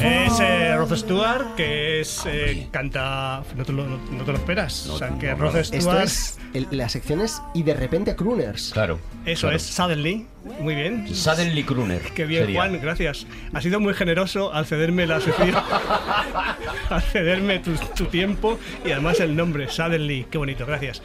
Es 0.00 0.40
eh, 0.40 0.74
Rod 0.76 0.96
Stewart, 0.96 1.54
que 1.54 2.00
es 2.00 2.22
eh, 2.26 2.66
canta. 2.72 3.44
No 3.56 3.64
te 3.64 3.72
lo, 3.72 3.86
no- 3.86 3.98
no 4.10 4.24
te 4.24 4.32
lo 4.32 4.38
esperas. 4.38 4.88
o 4.88 4.98
sea, 4.98 5.16
que 5.18 5.28
no, 5.30 5.36
Rod 5.36 5.52
no. 5.54 5.58
Esto 5.60 5.76
Stewart. 5.80 6.02
es 6.02 6.38
el- 6.54 6.66
la 6.72 6.88
sección 6.88 7.20
es 7.20 7.40
y 7.54 7.62
de 7.62 7.74
repente 7.74 8.16
crooners. 8.16 8.70
Claro. 8.72 8.98
Eso 9.24 9.42
claro. 9.42 9.56
es 9.56 9.62
Suddenly. 9.62 10.26
Muy 10.60 10.74
bien. 10.74 11.06
Suddenly 11.14 11.62
Crooner. 11.64 12.02
Qué 12.14 12.26
bien, 12.26 12.42
sería. 12.42 12.58
Juan, 12.60 12.80
gracias. 12.80 13.26
Has 13.52 13.62
sido 13.62 13.78
muy 13.80 13.94
generoso 13.94 14.52
al 14.52 14.66
cederme 14.66 15.06
la 15.06 15.20
sección, 15.20 15.54
al 16.90 17.02
cederme 17.02 17.60
tu, 17.60 17.72
tu 17.96 18.06
tiempo 18.06 18.58
y 18.84 18.90
además 18.90 19.20
el 19.20 19.34
nombre, 19.36 19.68
Suddenly. 19.70 20.26
Qué 20.30 20.36
bonito, 20.38 20.66
gracias. 20.66 21.00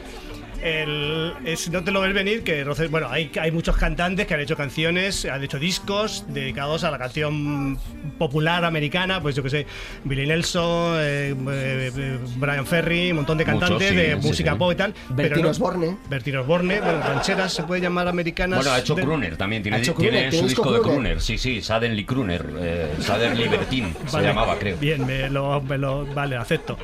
El, 0.62 1.32
es- 1.44 1.70
no 1.70 1.82
te 1.82 1.90
lo 1.90 2.00
ves 2.02 2.12
venir 2.12 2.42
que 2.44 2.64
Roces- 2.64 2.90
bueno 2.90 3.08
hay, 3.10 3.30
hay 3.40 3.50
muchos 3.50 3.76
cantantes 3.76 4.26
que 4.26 4.34
han 4.34 4.40
hecho 4.40 4.56
canciones 4.56 5.24
han 5.24 5.42
hecho 5.42 5.58
discos 5.58 6.24
dedicados 6.28 6.84
a 6.84 6.90
la 6.90 6.98
canción 6.98 7.78
popular 8.18 8.64
americana 8.64 9.22
pues 9.22 9.34
yo 9.34 9.42
que 9.42 9.50
sé 9.50 9.66
Billy 10.04 10.26
Nelson 10.26 10.96
eh, 10.98 11.34
eh, 11.50 11.92
eh, 11.96 12.18
Brian 12.36 12.66
Ferry 12.66 13.10
un 13.10 13.16
montón 13.16 13.38
de 13.38 13.44
Muchos, 13.46 13.60
cantantes 13.60 13.88
sí, 13.88 13.94
de 13.96 14.20
sí, 14.20 14.26
música 14.28 14.52
sí. 14.52 14.58
pop 14.58 14.72
y 14.72 14.74
tal 14.74 14.94
Bertín 15.10 15.42
no- 15.44 15.50
Osborne. 15.50 15.96
Bertín 16.08 16.36
Osborne 16.36 16.80
bueno 16.80 17.00
rancheras 17.00 17.52
se 17.52 17.62
puede 17.62 17.80
llamar 17.80 18.06
americanas 18.08 18.58
Bueno, 18.58 18.72
ha 18.72 18.78
hecho 18.80 18.94
de- 18.94 19.02
Crooner 19.02 19.36
también. 19.36 19.62
Tiene, 19.62 19.80
tiene 19.80 20.30
su 20.32 20.46
disco 20.46 20.72
de. 20.72 20.80
Crooner. 20.80 21.20
Sí, 21.20 21.38
sí, 21.38 21.62
Suddenly 21.62 22.04
Crooner. 22.04 22.46
Eh, 22.60 22.94
Suddenly 23.00 23.48
Bertin 23.48 23.94
se 24.06 24.20
llamaba, 24.22 24.58
creo. 24.58 24.76
Bien, 24.78 25.04
me 25.06 25.28
lo, 25.30 25.60
me 25.62 25.78
lo- 25.78 26.06
vale, 26.14 26.36
acepto. 26.36 26.76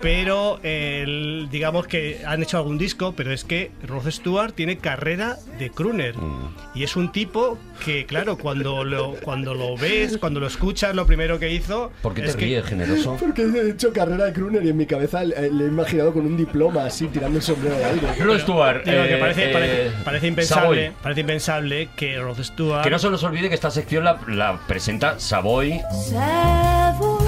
Pero 0.00 0.58
el- 0.62 1.48
digamos 1.50 1.86
que 1.86 2.22
han 2.26 2.42
hecho 2.42 2.56
algún 2.56 2.78
disco, 2.78 3.12
pero 3.14 3.32
es 3.32 3.44
que 3.44 3.70
Rod 3.86 4.08
Stewart 4.10 4.52
tiene 4.54 4.78
carrera 4.78 5.36
de 5.58 5.70
crooner. 5.70 6.16
Mm. 6.16 6.54
Y 6.74 6.84
es 6.84 6.96
un 6.96 7.12
tipo 7.12 7.58
que, 7.84 8.06
claro, 8.06 8.38
cuando 8.38 8.84
lo, 8.84 9.14
cuando 9.22 9.54
lo 9.54 9.76
ves, 9.76 10.16
cuando 10.18 10.40
lo 10.40 10.46
escuchas, 10.46 10.94
lo 10.94 11.04
primero 11.06 11.38
que 11.38 11.50
hizo. 11.52 11.92
¿Por 12.02 12.14
qué 12.14 12.22
te 12.22 12.28
es 12.28 12.36
que- 12.36 12.44
ríes, 12.46 12.64
generoso? 12.64 13.16
Porque 13.20 13.42
he 13.42 13.70
hecho 13.70 13.92
carrera 13.92 14.24
de 14.26 14.32
crooner 14.32 14.64
y 14.64 14.70
en 14.70 14.76
mi 14.78 14.86
cabeza 14.86 15.22
eh, 15.22 15.50
le 15.52 15.64
he 15.64 15.68
imaginado 15.68 16.12
con 16.14 16.24
un 16.24 16.36
diploma 16.36 16.84
así 16.86 17.06
tirando 17.08 17.36
el 17.38 17.42
sombrero 17.42 17.76
de 17.76 17.84
aire. 17.84 18.06
Rod 18.20 18.38
Stewart. 18.40 18.84
Digo 18.84 19.02
que 19.02 19.14
eh, 19.14 19.18
parece, 19.18 19.50
eh, 19.50 19.52
parece, 19.52 19.90
parece 20.04 20.26
impensable, 20.28 20.84
Savoy. 20.86 20.96
parece 21.02 21.20
impensable 21.20 21.88
que 21.96 22.18
Rod 22.18 22.40
Stewart. 22.42 22.82
Que 22.82 22.90
no 22.90 22.98
se 22.98 23.10
nos 23.10 23.22
olvide 23.22 23.48
que 23.48 23.54
esta 23.54 23.70
sección 23.70 24.04
la, 24.04 24.18
la 24.28 24.58
presenta 24.66 25.18
Savoy 25.20 25.80
Savoy, 26.08 27.19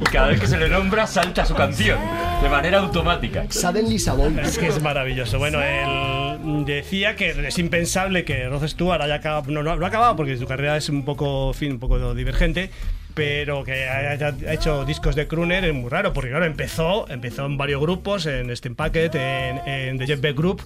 y 0.00 0.04
cada 0.04 0.28
vez 0.28 0.40
que 0.40 0.46
se 0.46 0.56
le 0.58 0.68
nombra 0.68 1.06
salta 1.06 1.44
su 1.44 1.54
canción 1.54 1.98
de 2.42 2.48
manera 2.48 2.78
automática. 2.78 3.44
Suddenly 3.50 3.98
Savoy. 3.98 4.38
Es 4.40 4.58
que 4.58 4.68
es 4.68 4.80
maravilloso. 4.82 5.38
Bueno, 5.38 5.60
él 5.62 6.64
decía 6.64 7.16
que 7.16 7.30
es 7.48 7.58
impensable 7.58 8.24
que 8.24 8.48
Rod 8.48 8.66
Stewart 8.66 9.00
haya 9.02 9.16
acabado. 9.16 9.50
No, 9.50 9.62
no, 9.62 9.76
no 9.76 9.84
ha 9.84 9.88
acabado 9.88 10.16
porque 10.16 10.36
su 10.36 10.46
carrera 10.46 10.76
es 10.76 10.88
un 10.88 11.04
poco, 11.04 11.52
fin, 11.52 11.72
un 11.72 11.78
poco 11.78 12.14
divergente. 12.14 12.70
Pero 13.14 13.64
que 13.64 13.72
haya 13.88 14.32
ha 14.48 14.52
hecho 14.52 14.84
discos 14.84 15.16
de 15.16 15.26
crooner 15.26 15.64
es 15.64 15.74
muy 15.74 15.90
raro, 15.90 16.12
porque 16.12 16.30
claro, 16.30 16.44
empezó, 16.44 17.08
empezó 17.10 17.46
en 17.46 17.56
varios 17.58 17.80
grupos, 17.80 18.26
en 18.26 18.54
Steam 18.56 18.76
Packet, 18.76 19.12
en, 19.16 19.58
en 19.66 19.98
The 19.98 20.06
Jet 20.06 20.20
Beck 20.20 20.36
Group, 20.36 20.62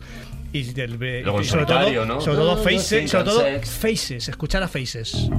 y, 0.53 0.65
del- 0.75 0.99
Luego 0.99 1.39
en 1.39 1.45
y 1.45 1.47
sobre 1.49 1.65
solitario, 1.65 2.03
todo, 2.03 2.15
¿no? 2.17 2.21
sobre 2.21 2.37
todo 2.37 2.57
Faces, 2.59 3.11
sobre 3.11 3.25
todo. 3.25 3.43
Faces, 3.63 4.29
escuchar 4.29 4.63
a 4.63 4.69
Faces. 4.69 5.31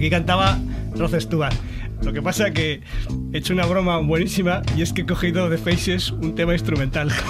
Aquí 0.00 0.08
cantaba 0.08 0.56
Rod 0.96 1.14
Stewart. 1.20 1.52
Lo 2.02 2.14
que 2.14 2.22
pasa 2.22 2.52
que 2.52 2.80
he 3.34 3.36
hecho 3.36 3.52
una 3.52 3.66
broma 3.66 3.98
buenísima 3.98 4.62
y 4.74 4.80
es 4.80 4.94
que 4.94 5.02
he 5.02 5.06
cogido 5.06 5.50
de 5.50 5.58
Faces 5.58 6.10
un 6.10 6.34
tema 6.34 6.54
instrumental. 6.54 7.10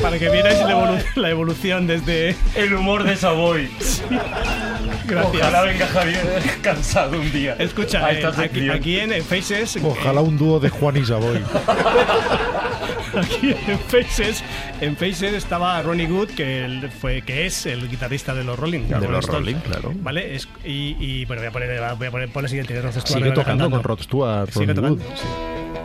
Para 0.00 0.18
que 0.18 0.28
vierais 0.30 0.58
la, 0.60 0.74
evolu- 0.74 1.04
la 1.16 1.30
evolución 1.30 1.86
desde... 1.86 2.36
El 2.54 2.74
humor 2.74 3.02
de 3.04 3.16
Savoy. 3.16 3.68
Gracias. 5.06 5.34
Ojalá 5.36 5.62
venga 5.62 5.86
Javier 5.86 6.42
cansado 6.62 7.18
un 7.20 7.30
día. 7.32 7.56
Escucha, 7.58 8.12
eh, 8.12 8.24
aquí, 8.26 8.70
aquí 8.70 9.00
en, 9.00 9.12
en 9.12 9.24
Faces... 9.24 9.78
Ojalá 9.82 10.20
un 10.20 10.36
dúo 10.36 10.60
de 10.60 10.68
Juan 10.68 10.96
y 10.96 11.04
Savoy. 11.04 11.42
Aquí 13.16 13.54
en 13.66 13.78
Faces, 13.78 14.42
en 14.80 14.96
Faces 14.96 15.32
estaba 15.34 15.80
Ronnie 15.82 16.06
Good, 16.06 16.28
que 16.30 16.64
él 16.64 16.90
fue, 17.00 17.22
que 17.22 17.46
es 17.46 17.66
el 17.66 17.88
guitarrista 17.88 18.34
de 18.34 18.44
los 18.44 18.58
Rolling. 18.58 18.82
De 18.88 19.00
los 19.00 19.24
Stones, 19.24 19.26
Rolling, 19.28 19.54
claro. 19.56 19.92
Vale, 19.96 20.34
es- 20.34 20.48
y, 20.64 20.96
y, 20.98 21.24
bueno, 21.24 21.40
voy 21.42 21.48
a 21.48 21.52
poner, 21.52 21.80
voy 21.98 22.06
a 22.06 22.10
poner 22.10 22.28
por 22.28 22.44
el 22.44 22.48
siguiente. 22.50 22.80
Rod 22.80 22.90
Stewart 22.90 23.06
Sigue 23.06 23.20
cantando. 23.20 23.40
tocando 23.42 23.70
con 23.70 23.82
Rod 23.82 24.00
Stewart, 24.02 24.50
Sigue 24.50 24.74
tocando, 24.74 25.02
sí. 25.14 25.26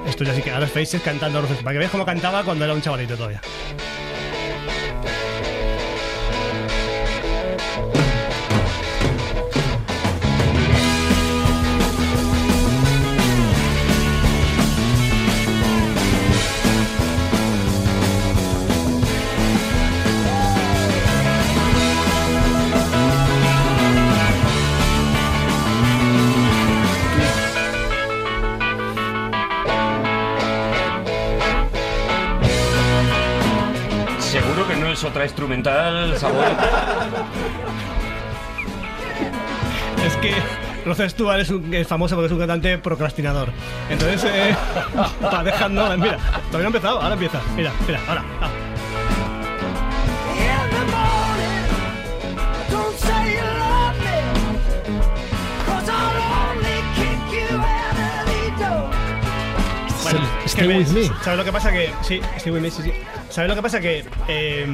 Esto 0.10 0.24
ya 0.24 0.34
sí 0.34 0.42
que 0.42 0.52
ahora 0.52 0.66
es 0.66 0.72
Faces 0.72 1.02
cantando 1.02 1.40
Rod 1.42 1.48
Stewart, 1.48 1.64
para 1.64 1.74
que 1.74 1.80
veas 1.80 1.92
cómo 1.92 2.06
cantaba 2.06 2.44
cuando 2.44 2.66
era 2.66 2.74
un 2.74 2.82
chavalito 2.82 3.16
todavía. 3.16 3.42
Es 35.02 35.06
otra 35.06 35.24
instrumental, 35.24 36.16
Savoy. 36.18 36.46
Es 40.06 40.16
que 40.18 40.34
Rod 40.86 41.10
Stewart 41.10 41.40
es, 41.40 41.50
un- 41.50 41.74
es 41.74 41.88
famoso 41.88 42.16
porque 42.16 42.28
es 42.28 42.32
un 42.32 42.40
cantante 42.40 42.78
procrastinador. 42.78 43.50
Entonces, 43.90 44.24
eh, 44.26 44.56
va 45.34 45.44
dejando. 45.44 45.98
Mira, 45.98 46.18
todavía 46.18 46.52
no 46.52 46.58
ha 46.58 46.66
empezado, 46.68 47.02
ahora 47.02 47.14
empieza. 47.14 47.40
Mira, 47.56 47.72
mira, 47.88 48.00
ahora. 48.08 48.24
ah. 48.42 48.50
Es 60.52 60.56
que 60.56 60.62
Stay 60.64 60.78
with 60.78 60.88
me-. 61.10 61.24
¿Sabes 61.24 61.38
lo 61.40 61.46
que 61.46 61.52
pasa? 61.52 61.72
Que. 61.72 61.90
Sí, 62.02 62.22
Stay 62.38 62.52
with 62.52 62.62
me, 62.62 62.72
sí, 62.72 62.82
sí. 62.84 62.92
¿Sabes 63.30 63.50
lo 63.50 63.56
que 63.56 63.62
pasa? 63.62 63.80
Que. 63.80 64.06
eh, 64.28 64.66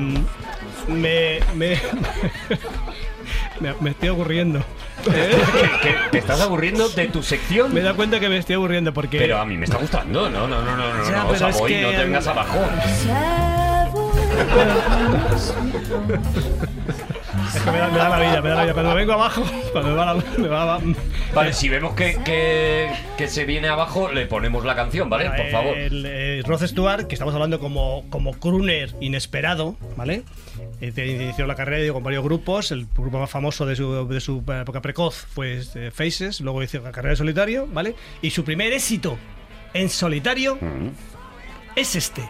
me. 0.87 1.39
Me, 1.55 1.75
me, 3.59 3.73
me 3.79 3.89
estoy 3.91 4.09
aburriendo. 4.09 4.63
¿Que, 5.03 5.89
que 5.89 5.95
te 6.11 6.17
estás 6.17 6.41
aburriendo 6.41 6.89
de 6.89 7.07
tu 7.07 7.21
sección? 7.23 7.73
Me 7.73 7.79
he 7.81 7.83
dado 7.83 7.95
cuenta 7.95 8.19
que 8.19 8.29
me 8.29 8.37
estoy 8.37 8.55
aburriendo 8.55 8.93
porque. 8.93 9.17
Pero 9.19 9.37
a 9.39 9.45
mí 9.45 9.57
me 9.57 9.65
está 9.65 9.77
gustando. 9.77 10.29
No, 10.29 10.47
no, 10.47 10.61
no, 10.61 10.75
no, 10.75 10.93
no, 10.93 11.09
Ya, 11.09 11.17
no, 11.23 11.27
pero 11.29 11.47
es 11.49 11.55
Savoy, 11.55 11.71
que- 11.71 11.81
no 11.83 11.89
te 11.91 11.97
vengas 12.03 12.27
abajo. 12.27 12.57
Es 17.55 17.61
que 17.61 17.71
me 17.71 17.77
da, 17.77 17.87
me 17.89 17.97
da 17.97 18.09
la 18.09 18.19
vida, 18.19 18.41
me 18.41 18.49
da 18.49 18.55
la 18.55 18.63
vida. 18.63 18.73
Cuando 18.73 18.95
vengo 18.95 19.13
abajo, 19.13 19.43
cuando 19.71 19.91
me 19.91 19.95
va 19.95 20.05
la. 20.05 20.23
Me 20.37 20.47
va, 20.47 20.79
Vale, 21.33 21.53
si 21.53 21.69
vemos 21.69 21.93
que, 21.93 22.17
que, 22.23 22.89
que 23.17 23.27
se 23.27 23.45
viene 23.45 23.67
abajo, 23.67 24.11
le 24.11 24.25
ponemos 24.25 24.65
la 24.65 24.75
canción, 24.75 25.09
¿vale? 25.09 25.29
Por 25.29 25.49
favor. 25.49 25.77
El, 25.77 26.05
eh, 26.05 26.41
Rod 26.45 26.65
Stewart, 26.65 27.07
que 27.07 27.15
estamos 27.15 27.33
hablando 27.33 27.59
como, 27.59 28.05
como 28.09 28.33
crooner 28.33 28.93
inesperado, 28.99 29.75
¿vale? 29.95 30.23
Eh, 30.81 30.93
inició 30.95 31.47
la 31.47 31.55
carrera 31.55 31.81
digo, 31.81 31.95
con 31.95 32.03
varios 32.03 32.23
grupos. 32.23 32.71
El 32.71 32.87
grupo 32.95 33.19
más 33.19 33.29
famoso 33.29 33.65
de 33.65 33.75
su, 33.75 34.07
de 34.07 34.19
su 34.19 34.43
época 34.47 34.81
precoz 34.81 35.15
fue 35.15 35.61
eh, 35.75 35.91
Faces. 35.93 36.41
Luego 36.41 36.61
hizo 36.63 36.79
la 36.81 36.91
carrera 36.91 37.11
de 37.11 37.17
solitario, 37.17 37.67
¿vale? 37.67 37.95
Y 38.21 38.31
su 38.31 38.43
primer 38.43 38.73
éxito 38.73 39.17
en 39.73 39.89
solitario 39.89 40.57
es 41.75 41.95
este. 41.95 42.23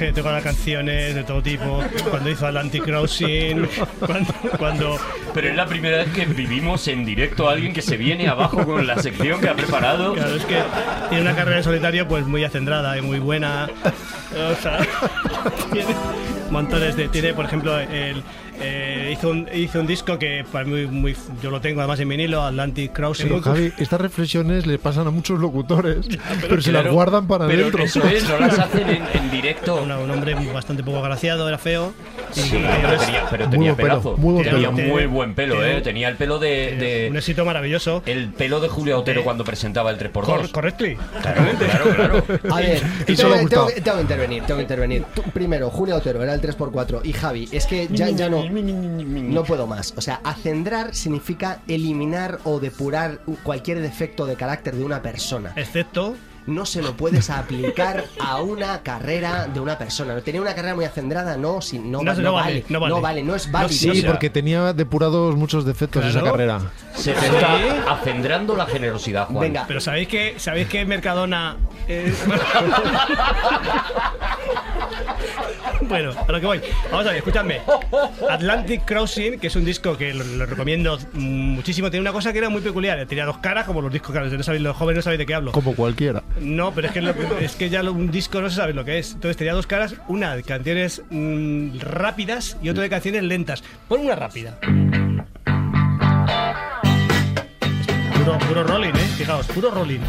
Que 0.00 0.12
tengo 0.14 0.32
las 0.32 0.42
canciones 0.42 1.14
de 1.14 1.22
todo 1.24 1.42
tipo. 1.42 1.84
Cuando 2.08 2.30
hizo 2.30 2.46
Atlantic 2.46 2.84
Crossing, 2.84 3.68
cuando, 4.00 4.32
cuando 4.58 4.98
Pero 5.34 5.48
es 5.48 5.54
la 5.54 5.66
primera 5.66 5.98
vez 5.98 6.08
que 6.08 6.24
vivimos 6.24 6.88
en 6.88 7.04
directo 7.04 7.48
a 7.48 7.52
alguien 7.52 7.74
que 7.74 7.82
se 7.82 7.98
viene 7.98 8.26
abajo 8.26 8.64
con 8.64 8.86
la 8.86 8.96
sección 8.98 9.42
que 9.42 9.50
ha 9.50 9.54
preparado. 9.54 10.14
Claro, 10.14 10.36
es 10.36 10.44
que 10.46 10.56
tiene 11.10 11.22
una 11.22 11.36
carrera 11.36 11.58
en 11.58 11.64
solitario 11.64 12.08
pues 12.08 12.26
muy 12.26 12.42
acendrada 12.44 12.96
y 12.96 13.02
muy 13.02 13.18
buena. 13.18 13.68
O 14.50 14.62
sea, 14.62 14.78
tiene 15.72 15.94
montones 16.50 16.96
de... 16.96 17.08
Tiene, 17.08 17.34
por 17.34 17.44
ejemplo, 17.44 17.78
el, 17.78 18.22
Eh, 18.60 19.10
hizo, 19.12 19.30
un, 19.30 19.48
hizo 19.54 19.80
un 19.80 19.86
disco 19.86 20.18
que 20.18 20.44
para 20.50 20.64
mí 20.64 20.84
muy, 20.86 21.16
yo 21.42 21.50
lo 21.50 21.60
tengo 21.60 21.80
además 21.80 21.98
en 22.00 22.08
vinilo, 22.08 22.42
Atlantic 22.42 22.92
Crossing. 22.92 23.28
Pero 23.28 23.40
Javi, 23.42 23.72
estas 23.78 24.00
reflexiones 24.00 24.66
le 24.66 24.78
pasan 24.78 25.06
a 25.06 25.10
muchos 25.10 25.38
locutores, 25.40 26.06
pero, 26.42 26.60
se 26.60 26.70
Claro, 26.70 26.84
las 26.86 26.94
guardan 26.94 27.26
para 27.26 27.46
pero 27.46 27.62
dentro. 27.64 27.82
eso 27.84 28.02
es, 28.06 28.28
no 28.28 28.38
las 28.38 28.58
hacen 28.58 28.88
en, 28.88 29.02
en 29.14 29.30
directo. 29.30 29.76
Una- 29.82 29.98
un 29.98 30.10
hombre 30.10 30.34
bastante 30.52 30.82
poco 30.82 30.98
agraciado, 30.98 31.48
era 31.48 31.58
feo. 31.58 31.92
Sí, 32.32 32.42
y 32.42 32.50
pero 32.80 32.92
es 32.94 33.00
tenía, 33.06 33.24
pero 33.30 33.44
Muy 33.46 33.50
tenía 33.50 33.72
buen 33.72 33.76
pelo, 33.76 33.88
pelazo. 34.00 34.16
muy 34.16 34.44
tenía 34.44 34.70
pelo. 34.70 34.88
muy 34.88 35.06
buen 35.06 35.34
pelo, 35.34 35.54
Tiene- 35.56 35.76
¿eh? 35.78 35.80
Tenía 35.80 36.08
el 36.08 36.16
pelo 36.16 36.38
de, 36.38 36.76
de- 36.76 37.08
un 37.10 37.16
éxito 37.16 37.44
maravilloso. 37.44 38.02
El 38.06 38.28
pelo 38.28 38.60
de 38.60 38.68
Julio 38.68 38.98
Otero 38.98 39.24
cuando 39.24 39.42
presentaba 39.44 39.90
el 39.90 39.98
3x2. 39.98 40.22
Cor- 40.24 40.50
correctly. 40.50 40.96
Claro, 41.22 41.42
claro, 41.58 41.84
claro. 41.94 42.24
A 42.54 42.60
ver, 42.60 42.82
Y 43.06 43.14
tengo, 43.16 43.32
que- 43.34 43.40
Gustavo. 43.40 43.46
tengo 43.48 43.66
que- 43.74 43.80
tengo 43.80 43.96
que 43.96 44.02
intervenir, 44.02 44.42
tengo 44.44 44.56
que 44.58 44.62
intervenir. 44.62 45.04
Tú, 45.14 45.22
primero, 45.32 45.70
Julio 45.70 45.96
Otero 45.96 46.22
era 46.22 46.34
el 46.34 46.40
3x4 46.40 47.00
y 47.04 47.12
Javi, 47.12 47.48
es 47.50 47.66
que 47.66 47.88
ya, 47.90 48.10
ya 48.10 48.28
no, 48.28 48.44
no 48.50 49.44
puedo 49.44 49.66
más. 49.66 49.94
O 49.96 50.00
sea, 50.00 50.20
acendrar 50.24 50.94
significa 50.94 51.60
eliminar 51.68 52.38
o 52.44 52.60
depurar 52.60 53.20
cualquier 53.42 53.80
defecto 53.80 54.26
de 54.26 54.34
carácter 54.36 54.74
de 54.76 54.84
una 54.84 55.00
persona. 55.02 55.52
Excepto 55.56 56.16
No 56.46 56.64
se 56.66 56.80
lo 56.82 56.96
puedes 56.96 57.28
aplicar 57.30 58.04
a 58.18 58.40
una 58.40 58.82
carrera 58.82 59.46
de 59.46 59.60
una 59.60 59.76
persona. 59.78 60.18
Tenía 60.22 60.40
una 60.40 60.54
carrera 60.54 60.74
muy 60.74 60.84
acendrada, 60.86 61.36
no, 61.36 61.60
si, 61.60 61.78
no, 61.78 62.02
No, 62.02 62.10
va- 62.10 62.14
no 62.14 62.22
no 62.22 62.32
vale, 62.32 62.52
vale, 62.60 62.64
no 62.70 62.80
vale. 62.80 62.94
no 62.94 63.00
vale, 63.00 63.22
no 63.22 63.34
es 63.36 63.50
válido. 63.52 63.94
Sí, 63.94 64.02
porque 64.02 64.30
tenía 64.30 64.72
depurados 64.72 65.36
muchos 65.36 65.64
defectos 65.66 66.04
esa 66.04 66.20
Claro. 66.20 66.32
carrera. 66.36 66.60
Se 66.94 67.12
te 67.12 67.26
está 67.26 67.92
acendrando 67.92 68.56
la 68.56 68.66
generosidad, 68.66 69.26
Juan. 69.28 69.40
Venga, 69.40 69.64
Pero 69.68 69.80
¿sabéis 69.80 70.08
que, 70.08 70.34
¿sabéis 70.38 70.66
que 70.68 70.84
Mercadona... 70.86 71.56
eh, 71.86 72.12
bueno, 75.90 76.12
a 76.26 76.32
lo 76.32 76.40
que 76.40 76.46
voy. 76.46 76.60
Vamos 76.90 77.04
a 77.06 77.08
ver, 77.10 77.16
escuchadme. 77.18 77.60
Atlantic 78.30 78.84
Crossing, 78.86 79.38
que 79.38 79.48
es 79.48 79.56
un 79.56 79.64
disco 79.64 79.96
que 79.98 80.14
lo, 80.14 80.24
lo 80.24 80.46
recomiendo 80.46 80.98
muchísimo, 81.12 81.90
tiene 81.90 82.00
una 82.02 82.12
cosa 82.12 82.32
que 82.32 82.38
era 82.38 82.48
muy 82.48 82.62
peculiar. 82.62 83.04
Tenía 83.06 83.26
dos 83.26 83.38
caras, 83.38 83.66
como 83.66 83.82
los 83.82 83.92
discos, 83.92 84.12
claro, 84.12 84.28
no 84.28 84.42
sabéis, 84.42 84.62
los 84.62 84.76
jóvenes 84.76 84.98
no 84.98 85.02
sabéis 85.02 85.18
de 85.18 85.26
qué 85.26 85.34
hablo. 85.34 85.52
Como 85.52 85.74
cualquiera. 85.74 86.22
No, 86.40 86.72
pero 86.72 86.86
es 86.86 86.92
que, 86.94 87.02
lo- 87.02 87.10
es 87.40 87.56
que 87.56 87.68
ya 87.68 87.82
lo- 87.82 87.92
un 87.92 88.10
disco 88.10 88.40
no 88.40 88.48
se 88.48 88.56
sabe 88.56 88.72
lo 88.72 88.84
que 88.84 88.98
es. 88.98 89.12
Entonces 89.12 89.36
tenía 89.36 89.52
dos 89.52 89.66
caras, 89.66 89.96
una 90.08 90.36
de 90.36 90.42
canciones 90.44 91.02
mm, 91.10 91.80
rápidas 91.80 92.56
y 92.62 92.68
otra 92.70 92.82
de 92.84 92.88
canciones 92.88 93.22
lentas. 93.24 93.62
Pon 93.88 94.00
una 94.00 94.14
rápida. 94.14 94.58
Puro, 98.16 98.38
puro 98.46 98.62
rolling, 98.64 98.90
¿eh? 98.94 99.08
Fijaos, 99.16 99.46
puro 99.48 99.70
rolling. 99.70 100.00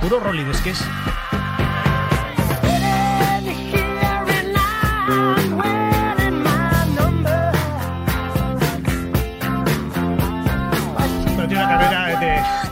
Puro 0.00 0.20
rolling, 0.20 0.44
es 0.46 0.60
que 0.60 0.70
es... 0.70 0.84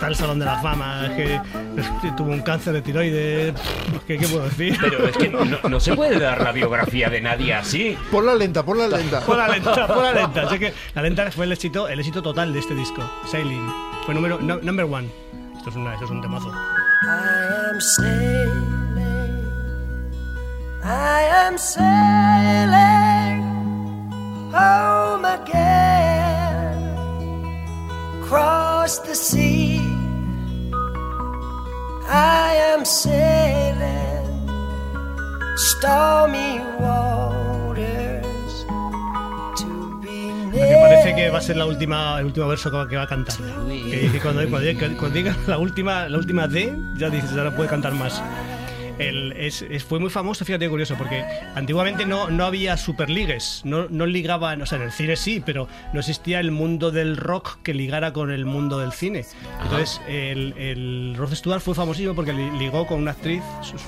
está 0.04 0.08
el 0.08 0.16
Salón 0.16 0.38
de 0.38 0.44
la 0.44 0.58
Fama, 0.58 1.08
que, 1.16 1.40
que 2.02 2.10
tuvo 2.12 2.30
un 2.32 2.42
cáncer 2.42 2.74
de 2.74 2.82
tiroides, 2.82 3.54
¿qué, 4.06 4.18
qué 4.18 4.28
puedo 4.28 4.44
decir? 4.44 4.76
Pero 4.78 5.08
es 5.08 5.16
que 5.16 5.28
no, 5.30 5.44
no 5.44 5.80
se 5.80 5.94
puede 5.94 6.18
dar 6.18 6.42
la 6.42 6.52
biografía 6.52 7.08
de 7.08 7.22
nadie 7.22 7.54
así. 7.54 7.96
Pon 8.10 8.26
la 8.26 8.34
lenta, 8.34 8.62
pon 8.62 8.76
la 8.78 8.86
lenta. 8.88 9.20
Pon 9.26 9.38
la 9.38 9.48
lenta, 9.48 9.86
pon 9.86 10.02
la 10.02 10.12
lenta. 10.12 10.42
Así 10.42 10.58
que 10.58 10.74
la 10.94 11.00
lenta 11.02 11.30
fue 11.30 11.46
el 11.46 11.52
éxito, 11.52 11.88
el 11.88 11.98
éxito 12.00 12.20
total 12.22 12.52
de 12.52 12.58
este 12.58 12.74
disco, 12.74 13.02
Sailing. 13.30 13.66
Fue 14.04 14.14
número 14.14 14.38
no- 14.40 14.58
number 14.58 14.84
one. 14.84 15.08
Esto 15.56 15.70
es, 15.70 15.76
una, 15.76 15.94
esto 15.94 16.04
es 16.04 16.10
un 16.10 16.20
temazo. 16.20 16.48
I 16.50 17.70
am 17.70 17.80
sailing. 17.80 19.48
I 20.84 21.24
am 21.46 21.56
sailing 21.56 23.42
home 24.52 25.24
again. 25.24 25.83
Cross 28.34 28.98
the 29.06 29.14
sea. 29.14 29.78
I 32.10 32.56
am 32.74 32.84
sailing 32.84 34.26
stormy 35.56 36.58
waters 36.80 38.66
to 39.60 40.00
be 40.02 40.32
Me 40.50 40.74
parece 40.82 41.14
que 41.14 41.30
va 41.30 41.38
a 41.38 41.42
ser 41.42 41.56
la 41.56 41.64
última, 41.66 42.18
el 42.18 42.26
último 42.26 42.48
verso 42.48 42.72
que 42.72 42.76
va, 42.76 42.88
que 42.88 42.96
va 42.96 43.02
a 43.04 43.06
cantar. 43.06 43.36
Que 43.36 44.18
cuando, 44.20 44.40
cuando, 44.50 44.68
diga- 44.68 44.96
cuando 44.96 45.10
diga 45.10 45.36
la 45.46 45.58
última, 45.58 46.08
la 46.08 46.18
última 46.18 46.48
D, 46.48 46.76
ya 46.96 47.10
dices, 47.10 47.32
ya 47.36 47.44
no 47.44 47.52
puede 47.54 47.70
cantar 47.70 47.92
más. 47.94 48.20
El- 48.98 49.32
es, 49.32 49.62
es- 49.62 49.84
fue 49.84 49.98
muy 49.98 50.10
famoso, 50.10 50.44
fíjate 50.44 50.68
curioso, 50.68 50.94
porque 50.96 51.24
antiguamente 51.54 52.06
no, 52.06 52.30
no 52.30 52.44
había 52.44 52.76
superligues, 52.76 53.62
no, 53.64 53.86
no 53.88 54.06
ligaban, 54.06 54.62
o 54.62 54.66
sea, 54.66 54.78
en 54.78 54.84
el 54.84 54.92
cine 54.92 55.16
sí, 55.16 55.42
pero 55.44 55.68
no 55.92 56.00
existía 56.00 56.40
el 56.40 56.50
mundo 56.50 56.90
del 56.90 57.16
rock 57.16 57.58
que 57.62 57.74
ligara 57.74 58.12
con 58.12 58.30
el 58.30 58.44
mundo 58.44 58.78
del 58.78 58.92
cine. 58.92 59.24
Entonces, 59.62 60.00
el, 60.08 60.54
el 60.58 61.14
Rod 61.16 61.34
Stewart 61.34 61.60
fue 61.60 61.74
famosísimo 61.74 62.14
porque 62.14 62.32
li- 62.32 62.50
ligó 62.58 62.86
con 62.86 63.00
una 63.00 63.12
actriz, 63.12 63.42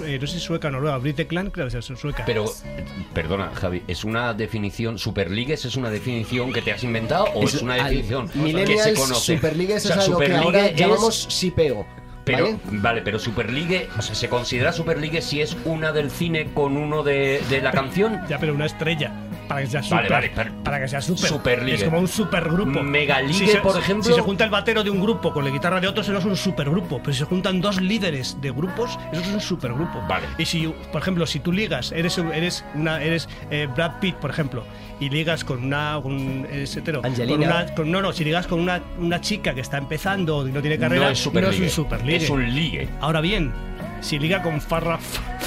eh, 0.04 0.18
no 0.20 0.26
sé 0.26 0.34
si 0.34 0.40
sueca 0.40 0.68
o 0.68 0.70
noruega, 0.70 0.98
Britte 0.98 1.26
Klan, 1.26 1.50
creo 1.50 1.68
que 1.68 1.78
es 1.78 1.84
sueca. 1.84 2.24
Pero, 2.26 2.44
eh, 2.64 2.84
perdona, 3.14 3.50
Javi, 3.54 3.82
¿es 3.86 4.04
una 4.04 4.34
definición, 4.34 4.98
Superligues 4.98 5.64
es 5.64 5.76
una 5.76 5.90
definición 5.90 6.52
que 6.52 6.62
te 6.62 6.72
has 6.72 6.82
inventado 6.84 7.24
o 7.34 7.44
es, 7.44 7.54
Es- 7.54 7.62
una 7.62 7.74
al- 7.74 7.84
definición 7.84 8.28
que 8.28 8.78
se 8.78 8.94
conoce? 8.94 9.36
Superligues 9.36 9.84
O 9.84 9.88
sea, 9.88 9.96
es 9.98 10.08
a 10.08 10.10
lo 10.10 10.18
que 10.18 10.34
ahora 10.34 10.66
es- 10.66 10.76
llamamos 10.76 11.14
sipeo. 11.30 11.86
Pero, 12.26 12.44
¿vale? 12.44 12.58
vale, 12.72 13.02
pero 13.02 13.20
Superligue, 13.20 13.88
o 13.96 14.02
sea, 14.02 14.16
¿se 14.16 14.28
considera 14.28 14.72
Superligue 14.72 15.22
si 15.22 15.40
es 15.40 15.56
una 15.64 15.92
del 15.92 16.10
cine 16.10 16.48
con 16.52 16.76
uno 16.76 17.04
de, 17.04 17.40
de 17.48 17.60
la 17.62 17.70
canción? 17.70 18.20
Ya, 18.28 18.38
pero 18.38 18.52
una 18.52 18.66
estrella. 18.66 19.12
Para 19.48 19.60
que 19.62 19.66
sea 19.68 19.82
super. 19.82 20.10
vale, 20.10 20.28
per- 20.30 20.52
para 20.64 20.80
que 20.80 20.88
sea 20.88 21.00
super. 21.00 21.28
Superligue. 21.28 21.74
Es 21.76 21.84
como 21.84 21.98
un 22.00 22.08
supergrupo. 22.08 22.82
Megaligue, 22.82 23.32
Si 23.34 23.46
se- 23.46 23.58
por 23.58 23.76
ejemplo. 23.78 24.04
Si 24.04 24.12
se 24.14 24.20
junta 24.20 24.44
el 24.44 24.50
batero 24.50 24.82
de 24.82 24.90
un 24.90 25.00
grupo 25.00 25.32
con 25.32 25.44
la 25.44 25.50
guitarra 25.50 25.80
de 25.80 25.88
otro, 25.88 26.02
eso 26.02 26.12
no 26.12 26.18
es 26.18 26.24
un 26.24 26.36
supergrupo. 26.36 26.98
Pero 27.00 27.12
si 27.12 27.18
se 27.20 27.24
juntan 27.24 27.60
dos 27.60 27.80
líderes 27.80 28.40
de 28.40 28.50
grupos, 28.50 28.98
eso 29.12 29.20
es 29.22 29.28
un 29.28 29.40
supergrupo. 29.40 30.02
Vale. 30.08 30.26
Y 30.38 30.44
si, 30.44 30.66
por 30.92 31.00
ejemplo, 31.02 31.26
si 31.26 31.40
tú 31.40 31.52
ligas, 31.52 31.92
eres, 31.92 32.18
eres, 32.18 32.64
una, 32.74 33.02
eres 33.02 33.28
eh, 33.50 33.68
Brad 33.74 34.00
Pitt, 34.00 34.16
por 34.16 34.30
ejemplo, 34.30 34.64
y 35.00 35.08
ligas 35.10 35.44
con 35.44 35.62
una. 35.64 35.98
Con, 36.02 36.46
eres 36.50 36.76
hetero, 36.76 37.00
Angelina. 37.04 37.36
con 37.36 37.44
una- 37.46 37.74
con- 37.74 37.90
no, 37.92 38.02
no, 38.02 38.12
si 38.12 38.24
ligas 38.24 38.46
con 38.46 38.60
una, 38.60 38.80
una 38.98 39.20
chica 39.20 39.54
que 39.54 39.60
está 39.60 39.78
empezando 39.78 40.46
y 40.48 40.52
no 40.52 40.60
tiene 40.60 40.78
carrera, 40.78 41.06
no 41.06 41.10
es 41.10 41.18
Superligue. 41.18 41.64
un 41.64 41.70
superligue. 41.70 42.16
Es 42.16 42.30
un 42.30 42.54
ligue. 42.54 42.88
Ahora 43.00 43.20
bien, 43.20 43.52
si 44.00 44.18
liga 44.18 44.42
con 44.42 44.60
Farrah 44.60 44.98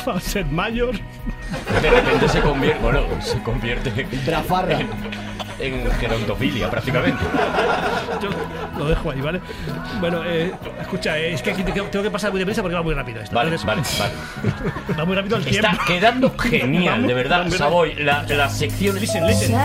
Fawcett 0.04 0.48
Mayor. 0.48 0.96
De 1.82 1.90
repente 1.90 2.30
se 2.30 2.42
convierte, 2.42 2.82
bueno, 2.82 3.02
se 3.22 3.40
convierte 3.42 4.06
Brafarra. 4.26 4.80
en, 4.80 4.90
en 5.60 5.92
gerontofilia 6.00 6.70
prácticamente. 6.70 7.24
Yo 8.22 8.30
lo 8.78 8.86
dejo 8.90 9.12
ahí, 9.12 9.22
¿vale? 9.22 9.42
Bueno, 10.00 10.22
eh, 10.26 10.54
escucha, 10.82 11.18
eh, 11.18 11.34
es 11.34 11.42
que 11.42 11.52
aquí 11.52 11.64
tengo 11.64 11.90
que 12.04 12.12
pasar 12.12 12.32
muy 12.32 12.40
deprisa 12.40 12.62
porque 12.62 12.76
va 12.76 12.84
muy 12.84 12.94
rápido 12.94 13.22
esto. 13.22 13.36
Vale, 13.36 13.56
vale, 13.58 13.82
vale. 14.00 14.14
Va 15.00 15.06
muy 15.06 15.16
rápido 15.16 15.38
el 15.38 15.48
Está 15.48 15.70
tiempo. 15.70 15.84
quedando 15.88 16.38
genial, 16.40 17.08
de 17.08 17.14
verdad. 17.14 17.50
Savoy. 17.50 17.96
La, 17.96 18.24
la 18.24 18.50
sección. 18.50 19.00
Listen, 19.00 19.26
listen. 19.28 19.56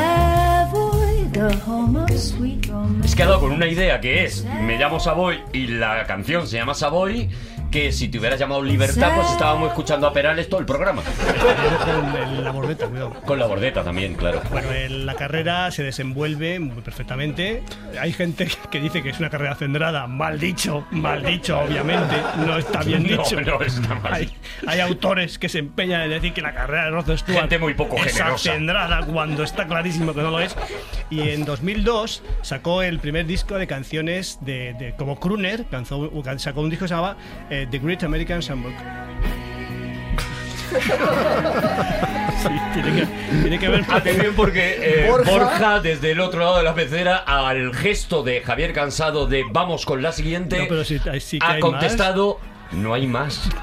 Es 3.04 3.14
que 3.14 3.22
ha 3.22 3.26
dado 3.26 3.40
con 3.40 3.52
una 3.52 3.66
idea 3.66 4.00
que 4.00 4.24
es: 4.24 4.44
me 4.62 4.78
llamo 4.78 4.98
Savoy 5.00 5.40
y 5.52 5.66
la 5.66 6.04
canción 6.04 6.46
se 6.46 6.56
llama 6.56 6.74
Savoy. 6.74 7.28
Que 7.74 7.90
si 7.90 8.06
te 8.06 8.18
hubieras 8.20 8.38
llamado 8.38 8.62
Libertad, 8.62 9.16
pues 9.16 9.32
estábamos 9.32 9.70
escuchando 9.70 10.06
a 10.06 10.12
Perales 10.12 10.48
todo 10.48 10.60
el 10.60 10.66
programa. 10.66 11.02
Con 11.02 12.16
el- 12.22 12.44
la 12.44 12.52
bordeta, 12.52 12.86
cuidado. 12.86 13.10
Con 13.26 13.36
la 13.40 13.46
bordeta 13.46 13.82
también, 13.82 14.14
claro. 14.14 14.40
Bueno, 14.52 14.70
el- 14.70 15.04
la 15.06 15.14
carrera 15.16 15.68
se 15.72 15.82
desenvuelve 15.82 16.60
muy 16.60 16.82
perfectamente. 16.82 17.64
Hay 18.00 18.12
gente 18.12 18.46
que 18.70 18.78
dice 18.80 19.02
que 19.02 19.10
es 19.10 19.18
una 19.18 19.28
carrera 19.28 19.56
centrada. 19.56 20.06
Mal 20.06 20.38
dicho, 20.38 20.86
mal 20.92 21.24
dicho, 21.24 21.58
obviamente. 21.58 22.14
No 22.46 22.56
está 22.58 22.84
bien 22.84 23.02
No, 23.02 23.08
dicho. 23.24 23.40
no 23.40 23.60
está 23.60 23.94
mal 23.96 24.12
hay, 24.14 24.30
hay 24.68 24.78
autores 24.78 25.40
que 25.40 25.48
se 25.48 25.58
empeñan 25.58 26.02
en 26.02 26.10
decir 26.10 26.32
que 26.32 26.42
la 26.42 26.54
carrera 26.54 26.84
de 26.84 26.90
Rod 26.92 27.16
Stewart 27.16 27.40
Gente 27.40 27.58
muy 27.58 27.74
poco 27.74 27.96
es 27.96 28.12
generosa. 28.16 28.50
acendrada 28.52 29.04
cuando 29.04 29.42
está 29.42 29.66
clarísimo 29.66 30.14
que 30.14 30.22
no 30.22 30.30
lo 30.30 30.38
es. 30.38 30.56
Y 31.10 31.28
en 31.30 31.44
2002 31.44 32.22
sacó 32.42 32.82
el 32.82 33.00
primer 33.00 33.26
disco 33.26 33.56
de 33.58 33.66
canciones 33.66 34.38
de, 34.42 34.74
de- 34.74 34.94
como 34.96 35.18
crooner. 35.18 35.64
Lanzó- 35.72 36.08
sacó 36.38 36.60
un 36.60 36.70
disco 36.70 36.84
que 36.84 36.88
se 36.88 36.94
llamaba 36.94 37.16
eh, 37.50 37.63
The 37.70 37.78
Great 37.78 38.02
American 38.04 38.42
Songbook. 38.42 38.74
Sí, 42.42 42.50
tiene 42.74 43.00
que, 43.00 43.06
tiene 43.42 43.58
que 43.58 43.68
ver 43.68 43.84
Atención 43.90 44.34
porque 44.36 44.76
eh, 44.82 45.06
Borja. 45.08 45.30
Borja. 45.30 45.80
desde 45.80 46.10
el 46.10 46.20
otro 46.20 46.40
lado 46.40 46.58
de 46.58 46.62
la 46.64 46.74
pecera, 46.74 47.16
al 47.18 47.72
gesto 47.74 48.22
de 48.22 48.42
Javier 48.42 48.74
Cansado 48.74 49.26
de 49.26 49.44
vamos 49.50 49.86
con 49.86 50.02
la 50.02 50.12
siguiente, 50.12 50.58
No, 50.58 50.64
pero 50.68 50.84
sí, 50.84 51.00
hay- 51.10 51.20
sí 51.20 51.38
que 51.38 51.46
ha 51.46 51.58
contestado, 51.60 52.38
no 52.72 52.92
hay 52.92 53.06
más. 53.06 53.48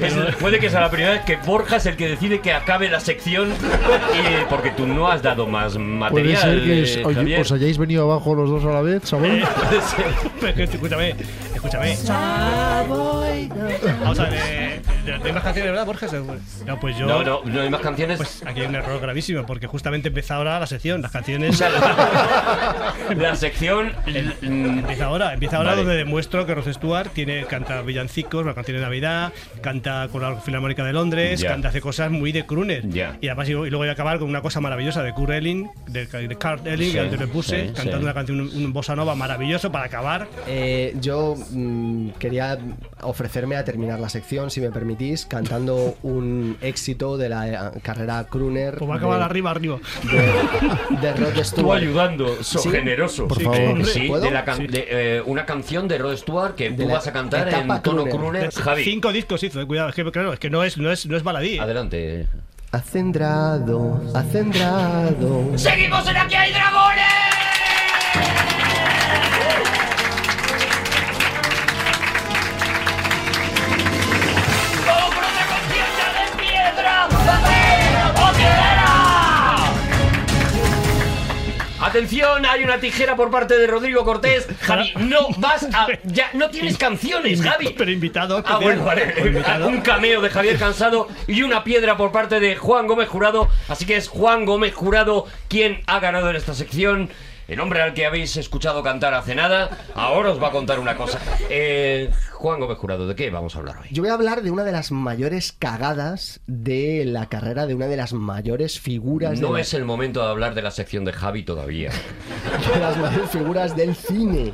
Es- 0.00 0.12
puede 0.40 0.58
que 0.58 0.68
sea 0.70 0.80
la 0.80 0.90
primera 0.90 1.12
vez 1.12 1.20
que 1.22 1.36
Borja 1.36 1.76
es 1.76 1.86
el 1.86 1.96
que 1.96 2.08
decide 2.08 2.40
que 2.40 2.52
acabe 2.52 2.88
la 2.90 2.98
sección 2.98 3.50
y- 3.52 4.44
porque 4.50 4.70
tú 4.70 4.86
no 4.88 5.08
has 5.08 5.22
dado 5.22 5.46
más 5.46 5.74
Puede 5.74 5.84
material. 5.86 6.42
ser 6.42 6.64
que 6.64 6.82
os, 7.04 7.16
eh, 7.28 7.40
os 7.40 7.52
hayáis 7.52 7.78
venido 7.78 8.02
abajo 8.10 8.34
los 8.34 8.50
dos 8.50 8.64
a 8.64 8.72
la 8.74 8.82
vez, 8.82 9.02
¿sabéis? 9.08 9.44
Puede 9.68 9.80
ser. 9.82 10.04
Pero 10.40 10.48
es 10.48 10.54
que, 10.56 10.62
escúchame, 10.64 11.14
escúchame. 11.64 11.96
Savoy, 11.96 13.48
the 13.48 14.93
¿No 15.06 15.24
hay 15.24 15.32
más 15.32 15.42
canciones, 15.42 15.72
verdad, 15.72 15.86
Borges? 15.86 16.12
No, 16.66 16.80
pues 16.80 16.96
yo. 16.96 17.06
No, 17.06 17.22
no, 17.22 17.42
no 17.44 17.60
hay 17.60 17.70
más 17.70 17.80
canciones. 17.80 18.16
Pues 18.16 18.42
aquí 18.46 18.60
hay 18.60 18.66
un 18.66 18.74
error 18.74 19.00
gravísimo, 19.00 19.44
porque 19.46 19.66
justamente 19.66 20.08
empieza 20.08 20.36
ahora 20.36 20.58
la 20.58 20.66
sección, 20.66 21.02
las 21.02 21.10
canciones. 21.12 21.60
La, 23.16 23.36
sección. 23.36 23.92
mm, 24.42 24.78
Empieza 24.78 25.06
ahora, 25.06 25.34
empieza 25.34 25.56
ahora 25.56 25.70
Vale. 25.70 25.82
donde 25.82 25.96
demuestro 25.96 26.46
que 26.46 26.54
Rod 26.54 26.70
Stewart 26.72 27.10
tiene, 27.12 27.44
canta 27.44 27.82
villancicos, 27.82 28.44
la 28.46 28.54
canción 28.54 28.76
de 28.78 28.82
Navidad, 28.82 29.32
canta 29.60 30.08
con 30.10 30.22
la 30.22 30.36
Filarmónica 30.36 30.84
de 30.84 30.92
Londres, 30.92 31.44
canta, 31.44 31.68
hace 31.68 31.80
cosas 31.80 32.10
muy 32.10 32.32
de 32.32 32.46
crooner. 32.46 32.88
Ya. 32.88 33.16
Y 33.20 33.28
además, 33.28 33.48
y 33.48 33.52
luego 33.52 33.78
voy 33.78 33.88
a 33.88 33.92
acabar 33.92 34.18
con 34.18 34.28
una 34.28 34.40
cosa 34.40 34.60
maravillosa 34.60 35.02
de 35.02 35.12
Kurt 35.12 35.30
Elling, 35.32 35.68
de, 35.88 36.06
de 36.06 36.36
Kurt 36.36 36.66
Elling, 36.66 36.86
Sí, 36.88 36.92
que 36.92 37.00
antes 37.00 37.20
le 37.20 37.26
puse, 37.26 37.60
sí, 37.68 37.72
cantando 37.74 37.98
sí. 37.98 38.04
una 38.04 38.14
canción, 38.14 38.40
un, 38.40 38.48
un 38.64 38.72
bossa 38.72 38.94
nova 38.96 39.14
maravilloso 39.14 39.70
para 39.72 39.86
acabar. 39.86 40.26
Eh, 40.46 40.94
yo 41.00 41.34
mm, 41.50 42.10
quería 42.18 42.58
ofrecerme 43.02 43.56
a 43.56 43.64
terminar 43.64 44.00
la 44.00 44.08
sección, 44.08 44.50
si 44.50 44.60
me 44.60 44.70
permitís, 44.94 45.26
cantando 45.26 45.96
un 46.02 46.56
éxito 46.60 47.16
de 47.16 47.28
la 47.28 47.48
eh, 47.48 47.80
carrera 47.82 48.24
crooner 48.30 48.76
Pues 48.78 48.88
va 48.90 48.94
a 48.94 48.98
acabar 48.98 49.18
de, 49.18 49.24
arriba, 49.24 49.50
arriba. 49.50 49.78
de, 50.04 50.96
de 51.00 51.12
Rod 51.14 51.32
Tú 51.34 51.44
Stewart. 51.44 51.78
ayudando, 51.80 52.42
so 52.42 52.58
Sí. 52.60 52.70
generoso. 52.70 53.26
Por 53.28 53.38
Sí, 53.38 53.44
favor. 53.44 53.86
Sí, 53.86 54.00
¿Puedo? 54.08 54.24
de 54.24 54.30
la 54.30 54.44
can- 54.44 54.56
Sí. 54.58 54.66
de, 54.68 54.86
eh, 54.88 55.22
una 55.26 55.44
canción 55.44 55.88
de 55.88 55.98
Rod 55.98 56.16
Stewart 56.16 56.54
que 56.54 56.70
De 56.70 56.84
tú 56.84 56.90
vas 56.90 57.06
a 57.06 57.12
cantar 57.12 57.48
en 57.48 57.66
tono 57.82 58.04
crooner. 58.04 58.12
crooner. 58.14 58.52
Javi, 58.52 58.84
Cinco 58.84 59.12
discos 59.12 59.42
hizo, 59.42 59.60
eh, 59.60 59.66
cuidado, 59.66 59.88
es 59.88 59.94
que 59.94 60.04
claro, 60.10 60.32
es 60.32 60.38
que 60.38 60.50
no 60.50 60.62
es, 60.64 60.78
no 60.78 60.90
es, 60.90 61.06
no 61.06 61.16
es 61.16 61.22
baladí. 61.22 61.56
eh. 61.56 61.60
adelante. 61.60 62.26
Acendrado, 62.72 64.00
acendrado. 64.14 65.56
¡Seguimos 65.56 66.08
en 66.08 66.16
Aquí 66.16 66.34
hay 66.34 66.52
dragones! 66.52 67.23
Atención, 81.94 82.44
hay 82.44 82.64
una 82.64 82.80
tijera 82.80 83.14
por 83.14 83.30
parte 83.30 83.56
de 83.56 83.68
Rodrigo 83.68 84.04
Cortés. 84.04 84.48
Javi, 84.62 84.92
no 84.98 85.28
vas 85.36 85.62
a. 85.72 85.86
Ya 86.02 86.28
no 86.32 86.50
tienes 86.50 86.76
canciones, 86.86 87.40
Javi. 87.40 87.72
Pero 87.78 87.88
invitado. 87.88 88.42
Ah, 88.44 88.58
bueno, 88.60 88.84
vale. 88.84 89.14
Un 89.64 89.80
cameo 89.80 90.20
de 90.20 90.28
Javier 90.28 90.58
Cansado 90.58 91.06
y 91.28 91.42
una 91.42 91.62
piedra 91.62 91.96
por 91.96 92.10
parte 92.10 92.40
de 92.40 92.56
Juan 92.56 92.88
Gómez 92.88 93.08
Jurado. 93.08 93.48
Así 93.68 93.86
que 93.86 93.94
es 93.94 94.08
Juan 94.08 94.44
Gómez 94.44 94.74
Jurado 94.74 95.26
quien 95.46 95.82
ha 95.86 96.00
ganado 96.00 96.30
en 96.30 96.34
esta 96.34 96.52
sección. 96.52 97.10
El 97.46 97.60
hombre 97.60 97.82
al 97.82 97.94
que 97.94 98.06
habéis 98.06 98.36
escuchado 98.36 98.82
cantar 98.82 99.14
hace 99.14 99.34
nada, 99.34 99.70
ahora 99.94 100.30
os 100.30 100.42
va 100.42 100.48
a 100.48 100.50
contar 100.50 100.78
una 100.80 100.96
cosa. 100.96 101.20
Eh, 101.50 102.10
Juan 102.32 102.58
Gómez 102.60 102.78
Jurado, 102.78 103.06
¿de 103.06 103.14
qué 103.14 103.30
vamos 103.30 103.54
a 103.54 103.58
hablar 103.58 103.76
hoy? 103.82 103.88
Yo 103.90 104.02
voy 104.02 104.10
a 104.10 104.14
hablar 104.14 104.42
de 104.42 104.50
una 104.50 104.64
de 104.64 104.72
las 104.72 104.92
mayores 104.92 105.52
cagadas 105.52 106.40
de 106.46 107.04
la 107.04 107.28
carrera 107.28 107.66
de 107.66 107.74
una 107.74 107.86
de 107.86 107.96
las 107.96 108.12
mayores 108.14 108.80
figuras 108.80 109.40
No 109.40 109.48
de, 109.48 109.54
la- 109.54 109.60
es 109.60 109.74
el 109.74 109.84
momento 109.84 110.22
de 110.24 110.30
hablar 110.30 110.54
de 110.54 110.62
la 110.62 110.70
sección 110.70 111.04
de 111.04 111.12
Javi 111.12 111.42
todavía. 111.44 111.90
de 112.74 112.80
las 112.80 112.96
mayores 112.96 113.30
figuras 113.30 113.76
del 113.76 113.94
cine. 113.94 114.52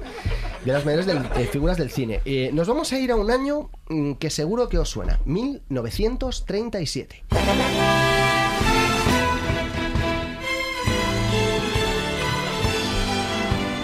De 0.64 0.72
las 0.72 0.84
mayores 0.84 1.06
del- 1.06 1.18
eh, 1.36 1.48
figuras 1.50 1.76
del 1.78 1.90
cine. 1.90 2.20
Eh, 2.24 2.50
nos 2.52 2.66
vamos 2.68 2.92
a 2.92 2.98
ir 2.98 3.10
a 3.12 3.16
un 3.16 3.30
año 3.30 3.70
mm, 3.88 4.14
que 4.14 4.30
seguro 4.30 4.68
que 4.68 4.78
os 4.78 4.88
suena. 4.88 5.20
1937. 5.24 7.24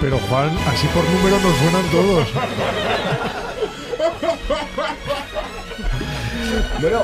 Pero 0.00 0.18
Juan, 0.28 0.56
así 0.68 0.86
por 0.88 1.04
número 1.04 1.38
nos 1.40 1.56
suenan 1.56 1.84
todos. 1.90 2.28
Bueno, 6.80 7.02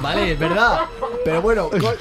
vale, 0.00 0.32
es 0.32 0.38
verdad. 0.38 0.80
Pero 1.24 1.42
bueno, 1.42 1.70
co- 1.80 1.94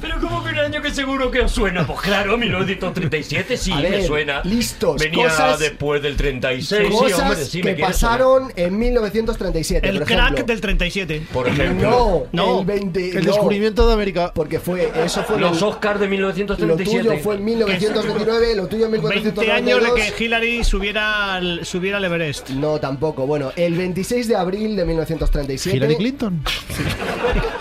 Pero 0.00 0.20
como 0.20 0.42
que 0.44 0.50
un 0.50 0.58
año 0.58 0.80
que 0.82 0.90
seguro 0.90 1.30
que 1.30 1.40
os 1.40 1.52
suena. 1.52 1.86
Pues 1.86 2.00
claro, 2.00 2.36
1937 2.38 3.56
sí 3.56 3.72
A 3.72 3.76
me 3.76 3.90
ver, 3.90 4.06
suena. 4.06 4.42
listos, 4.44 5.00
Venía 5.00 5.24
cosas- 5.28 5.58
después 5.58 6.02
del 6.02 6.16
36. 6.16 6.86
sí, 6.88 6.92
cosas 6.92 7.20
hombre, 7.20 7.44
sí, 7.44 7.58
me 7.58 7.70
que 7.70 7.76
quiere 7.76 7.90
pasaron 7.92 8.52
en 8.56 8.78
1937. 8.78 9.88
El 9.88 9.98
por 9.98 10.06
crack 10.06 10.20
ejemplo. 10.34 10.44
del 10.46 10.60
37. 10.60 11.14
sonar. 11.18 11.32
Por 11.32 11.48
ejemplo, 11.48 11.90
No, 11.90 12.26
No, 12.32 12.60
el 12.60 12.66
20. 12.66 13.08
El 13.10 13.14
no, 13.26 13.32
descubrimiento 13.32 13.86
de 13.86 13.94
América. 13.94 14.32
Porque 14.34 14.60
fue. 14.60 14.90
Eso 15.04 15.22
fue. 15.24 15.38
los 15.38 15.58
el- 15.58 15.64
Oscars 15.68 16.00
de 16.00 16.06
lo 16.06 16.10
1937. 16.12 17.08
tuyo 17.08 17.18
fue 17.22 17.34
en 17.36 17.44
1929, 17.44 18.54
lo 18.56 18.66
tuyo 18.66 18.86
en 18.86 18.92
20 18.92 19.08
años 19.08 19.24
de 19.24 19.62
1992. 19.62 20.12
que 20.16 20.24
Hillary 20.24 20.64
subiera 20.64 21.34
al, 21.34 21.64
subiera 21.66 21.96
al 21.98 22.04
Everest. 22.04 22.50
No, 22.50 22.78
tampoco. 22.78 23.26
Bueno, 23.26 23.52
el 23.56 23.74
26 23.74 24.28
de 24.28 24.36
abril 24.36 24.76
de 24.76 24.84
1937. 24.84 25.76
Hillary 25.76 25.96
Clinton. 25.96 26.42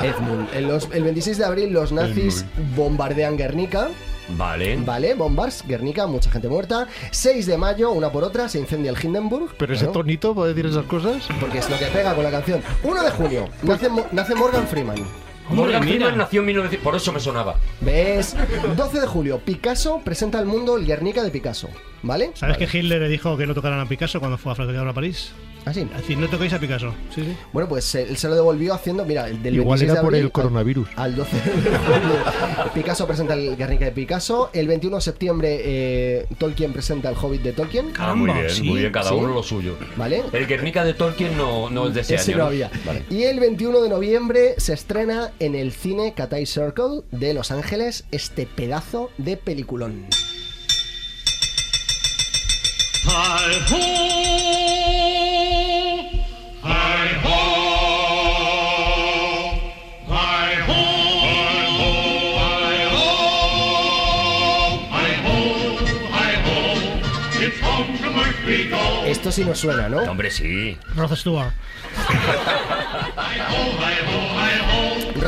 Edmund. 0.02 0.50
En 0.54 0.68
los- 0.68 0.90
el 0.92 1.04
26 1.04 1.38
de 1.38 1.46
abril 1.46 1.72
los 1.74 1.92
nazis 1.92 2.46
bombardean 2.76 3.38
Guernica. 3.38 3.90
Vale. 4.30 4.76
Vale, 4.86 5.14
bombas, 5.14 5.64
Guernica, 5.66 6.06
mucha 6.06 6.30
gente 6.30 6.50
muerta. 6.50 6.88
6 7.12 7.46
de 7.46 7.58
mayo, 7.58 7.92
una 7.92 8.12
por 8.12 8.26
otra, 8.26 8.50
se 8.50 8.60
incendia 8.60 8.92
el 8.92 8.98
Hindenburg. 9.02 9.56
Pero 9.58 9.74
ese 9.74 9.86
Claro, 9.86 10.00
tonito 10.00 10.36
puede 10.36 10.54
decir 10.54 10.70
esas 10.70 10.86
cosas. 10.86 11.28
Porque 11.40 11.60
es 11.60 11.70
lo 11.70 11.78
que 11.80 11.86
pega 11.86 12.14
con 12.14 12.24
la 12.26 12.32
canción. 12.32 12.62
1 12.84 13.04
de 13.04 13.12
junio, 13.12 13.48
nace, 13.64 13.88
Mo- 13.90 14.06
nace 14.12 14.36
Morgan 14.36 14.68
Freeman. 14.68 14.98
Morgan 15.50 15.82
Freeman 15.82 16.18
nació 16.18 16.42
en 16.42 16.48
1900. 16.48 16.84
Por 16.84 16.96
eso 16.98 17.14
me 17.14 17.22
sonaba. 17.22 17.56
¿Ves? 17.80 18.36
12 18.76 19.00
de 19.00 19.08
julio, 19.08 19.40
Picasso 19.40 20.02
presenta 20.04 20.40
al 20.40 20.46
mundo 20.46 20.76
el 20.76 20.86
Guernica 20.86 21.24
de 21.24 21.32
Picasso. 21.32 21.70
¿Vale? 22.04 22.32
¿Sabes 22.34 22.58
que 22.58 22.66
Hitler 22.66 23.02
le 23.02 23.08
dijo 23.08 23.38
que 23.38 23.48
no 23.48 23.54
tocaran 23.54 23.80
a 23.80 23.86
Picasso 23.88 24.20
cuando 24.20 24.38
fue 24.38 24.52
a 24.52 24.56
flaquear 24.56 24.86
a 24.86 24.94
París? 24.94 25.32
Así. 25.66 25.84
Decir, 25.86 26.18
no 26.18 26.28
toquéis 26.30 26.54
a 26.54 26.60
Picasso. 26.60 26.94
Sí, 27.14 27.24
sí. 27.24 27.36
Bueno, 27.52 27.68
pues 27.68 27.94
eh, 27.96 28.06
él 28.10 28.18
se 28.18 28.28
lo 28.30 28.36
devolvió 28.36 28.74
haciendo, 28.74 29.04
mira, 29.06 29.28
el 29.28 29.42
del 29.44 29.56
Igual 29.56 29.80
26 29.80 29.92
era 29.92 29.94
de 29.94 30.00
por 30.06 30.14
abril 30.14 30.26
el 30.26 30.32
coronavirus. 30.32 30.88
Al, 30.96 31.04
al 31.12 31.16
12 31.16 31.36
de 31.36 31.42
julio. 31.42 32.72
Picasso 32.74 33.08
presenta 33.08 33.34
el 33.34 33.56
Guernica 33.58 33.86
de 33.86 33.92
Picasso. 33.92 34.50
El 34.54 34.68
21 34.68 34.96
de 34.98 35.02
septiembre, 35.02 35.62
eh, 35.64 36.26
Tolkien 36.38 36.72
presenta 36.74 37.10
el 37.10 37.16
Hobbit 37.22 37.42
de 37.42 37.54
Tolkien. 37.54 37.92
Ah, 38.00 38.16
muy 38.16 38.32
bien, 38.32 38.50
sí, 38.50 38.64
muy 38.64 38.80
bien, 38.80 38.92
cada 38.92 39.10
sí. 39.10 39.16
uno 39.16 39.34
lo 39.34 39.44
suyo. 39.44 39.76
¿Vale? 39.98 40.24
El 40.32 40.48
Guernica 40.48 40.84
de 40.84 40.94
Tolkien 40.94 41.38
no, 41.38 41.70
no 41.70 41.88
es 41.88 41.94
de 41.94 42.02
ese, 42.02 42.16
Ese 42.16 42.32
año. 42.34 42.44
no 42.44 42.48
había. 42.48 42.72
Vale. 42.86 43.04
Y 43.10 43.24
el 43.24 43.40
21 43.40 43.82
de 43.82 43.90
noviembre 43.90 44.56
se 44.58 44.74
estrena 44.74 45.32
en 45.40 45.56
el 45.56 45.72
cine 45.72 46.14
Cathay 46.16 46.46
Circle 46.46 47.02
de 47.12 47.34
Los 47.34 47.52
Ángeles 47.52 48.06
este 48.12 48.46
pedazo 48.46 49.10
de 49.18 49.38
peliculón. 49.38 50.06
Esto 69.06 69.32
sí 69.32 69.46
nos 69.46 69.60
suena, 69.60 69.88
¿no? 69.90 70.00
Hombre, 70.00 70.30
sí. 70.32 70.78
Rod 70.96 71.16
Stewart. 71.16 71.54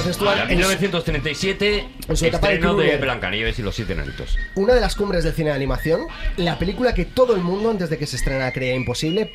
En 0.05 0.07
en 0.07 0.13
su- 0.13 0.23
1937, 0.49 1.88
en 2.07 2.17
su 2.17 2.25
etapa 2.25 2.47
de 2.47 2.53
estreno 2.55 2.75
de. 2.75 2.97
Blancanieves 2.97 3.59
y 3.59 3.62
los 3.62 3.75
siete 3.75 3.93
enanitos. 3.93 4.38
Una 4.55 4.73
de 4.73 4.81
las 4.81 4.95
cumbres 4.95 5.23
del 5.23 5.33
cine 5.33 5.49
de 5.49 5.55
animación, 5.55 6.01
la 6.38 6.57
película 6.59 6.93
que 6.93 7.05
todo 7.05 7.35
el 7.35 7.41
mundo 7.41 7.69
antes 7.69 7.89
de 7.89 7.97
que 7.97 8.07
se 8.07 8.15
estrenara 8.15 8.51
creía 8.51 8.75
imposible, 8.75 9.31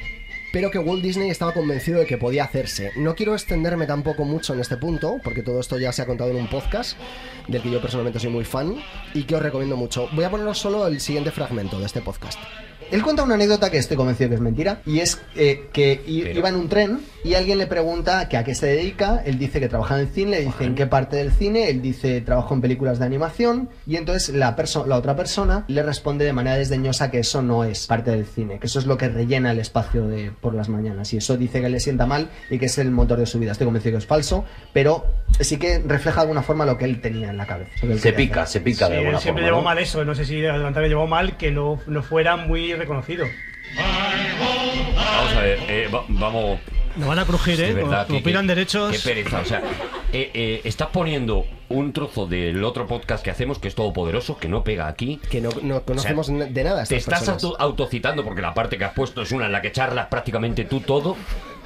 pero 0.53 0.71
que 0.71 0.79
Walt 0.79 1.03
Disney 1.03 1.31
estaba 1.31 1.53
convencido 1.53 1.99
de 2.01 2.07
que 2.07 2.17
podía 2.17 2.45
hacerse. 2.45 2.93
No 2.97 3.15
quiero 3.17 3.35
extenderme 3.35 3.87
tampoco 3.87 4.25
mucho 4.25 4.55
en 4.55 4.61
este 4.61 4.77
punto, 4.77 5.17
porque 5.25 5.43
todo 5.43 5.59
esto 5.61 5.79
ya 5.79 5.93
se 5.93 6.03
ha 6.03 6.07
contado 6.07 6.31
en 6.31 6.37
un 6.37 6.49
podcast, 6.49 6.97
del 7.49 7.61
que 7.61 7.71
yo 7.71 7.81
personalmente 7.81 8.21
soy 8.21 8.31
muy 8.31 8.45
fan, 8.45 8.77
y 9.15 9.25
que 9.25 9.35
os 9.35 9.43
recomiendo 9.43 9.77
mucho. 9.77 10.09
Voy 10.13 10.25
a 10.25 10.31
poneros 10.31 10.59
solo 10.59 10.87
el 10.87 11.01
siguiente 11.01 11.33
fragmento 11.33 11.81
de 11.81 11.87
este 11.87 12.01
podcast. 12.01 12.39
Él 12.95 13.03
cuenta 13.03 13.25
una 13.25 13.35
anécdota 13.35 13.71
que 13.71 13.79
estoy 13.79 13.97
convencido 13.97 14.29
que 14.31 14.37
es 14.37 14.41
mentira, 14.41 14.81
y 14.87 15.01
es 15.01 15.21
eh, 15.35 15.65
que 15.73 16.01
i- 16.07 16.23
Pero- 16.23 16.39
iba 16.39 16.49
en 16.49 16.55
un 16.55 16.69
tren 16.69 17.01
y 17.25 17.35
alguien 17.35 17.59
le 17.59 17.67
pregunta 17.67 18.29
que 18.29 18.37
a 18.37 18.45
qué 18.45 18.55
se 18.55 18.67
dedica, 18.67 19.21
él 19.27 19.37
dice 19.39 19.59
que 19.59 19.69
trabaja 19.69 19.95
en 19.97 20.03
el 20.03 20.09
cine, 20.09 20.31
le 20.39 20.45
dice 20.45 20.65
en 20.65 20.75
qué 20.77 20.87
parte 20.87 21.17
del 21.17 21.33
cine, 21.33 21.71
él 21.71 21.83
dice 21.83 22.21
trabajo 22.21 22.55
en 22.55 22.61
películas 22.61 22.99
de 23.01 23.07
animación, 23.07 23.69
y 23.87 23.97
entonces 23.97 24.35
la, 24.35 24.55
perso- 24.57 24.87
la 24.87 24.97
otra 24.97 25.17
persona 25.17 25.65
le 25.67 25.83
responde 25.83 26.25
de 26.25 26.33
manera 26.33 26.57
desdeñosa 26.57 27.11
que 27.11 27.19
eso 27.19 27.43
no 27.43 27.65
es 27.65 27.87
parte 27.89 28.13
del 28.13 28.27
cine, 28.27 28.59
que 28.61 28.67
eso 28.69 28.79
es 28.79 28.87
lo 28.87 28.97
que 28.97 29.09
rellena 29.09 29.51
el 29.51 29.59
espacio 29.59 30.07
de 30.07 30.31
por 30.41 30.55
las 30.55 30.69
mañanas, 30.69 31.13
y 31.15 31.17
eso 31.17 31.37
dice 31.37 31.61
que 31.61 31.69
le 31.69 31.81
sienta 31.81 32.07
mal 32.07 32.29
y 32.49 32.59
que 32.59 32.67
es 32.67 32.79
el 32.79 32.91
motor 32.93 33.19
de 33.19 33.27
su 33.27 33.39
vida. 33.41 33.53
Estoy 33.53 33.65
convencido 33.65 33.95
que 33.95 33.99
es 33.99 34.07
falso, 34.07 34.45
pero 34.73 35.05
sí 35.41 35.57
que 35.57 35.79
refleja 35.85 36.17
de 36.19 36.23
alguna 36.23 36.43
forma 36.43 36.65
lo 36.65 36.79
que 36.79 36.85
él 36.85 37.01
tenía 37.01 37.31
en 37.31 37.39
la 37.39 37.47
cabeza. 37.47 37.73
lo 37.83 37.89
que 37.89 37.93
él 37.95 37.99
Se 38.01 38.13
quería 38.13 38.27
pica, 38.29 38.43
hacer. 38.43 38.61
se 38.61 38.65
pica 38.65 38.85
de 38.89 38.93
Sí, 38.93 38.99
alguna 38.99 39.17
él 39.17 39.23
siempre 39.23 39.43
forma. 39.43 39.49
llevó 39.49 39.59
¿no? 39.63 39.65
mal 39.65 39.79
eso. 39.79 40.05
No 40.05 40.15
sé 40.15 40.25
si 40.25 40.45
adelantar 40.47 40.83
le 40.83 40.89
llevó 40.91 41.07
mal 41.07 41.37
que 41.37 41.51
no, 41.51 41.81
no 41.87 42.03
fuera 42.03 42.37
muy 42.37 42.71
reconocido. 42.85 43.27
Vamos 44.97 45.33
a 45.37 45.41
ver, 45.41 45.59
eh, 45.69 45.89
va- 45.93 46.05
vamos. 46.09 46.61
Nos 46.97 47.09
van 47.09 47.19
a 47.19 47.25
crujir, 47.25 47.61
¿eh? 47.61 47.73
verdad, 47.73 48.07
que- 48.07 48.21
pidan 48.21 48.47
que- 48.47 48.55
derechos. 48.55 48.93
Qué 48.93 48.99
pereza, 49.01 49.41
o 49.41 49.45
sea, 49.45 49.63
eh, 50.13 50.31
eh, 50.33 50.61
estás 50.63 50.89
poniendo 50.93 51.45
un 51.69 51.93
trozo 51.93 52.27
del 52.27 52.63
otro 52.63 52.87
podcast 52.87 53.25
que 53.25 53.31
hacemos, 53.33 53.59
que 53.59 53.67
es 53.67 53.75
todopoderoso, 53.75 54.37
que 54.39 54.49
no 54.49 54.63
pega 54.63 54.87
aquí. 54.87 55.21
Que 55.29 55.41
no, 55.41 55.51
no 55.63 55.83
conocemos 55.83 56.29
O 56.29 56.37
sea, 56.39 56.47
de 56.47 56.65
nada. 56.65 56.83
a 56.83 56.87
Te 56.87 56.95
estas 56.97 57.15
estás 57.15 57.19
personas. 57.37 57.45
auto- 57.45 57.61
autocitando 57.61 58.23
porque 58.25 58.43
la 58.43 58.55
parte 58.55 58.79
que 58.79 58.85
has 58.85 58.93
puesto 58.93 59.23
es 59.23 59.33
una 59.33 59.47
en 59.47 59.53
la 59.53 59.61
que 59.61 59.73
charlas 59.73 60.07
prácticamente 60.07 60.65
tú 60.67 60.81
todo. 60.81 61.17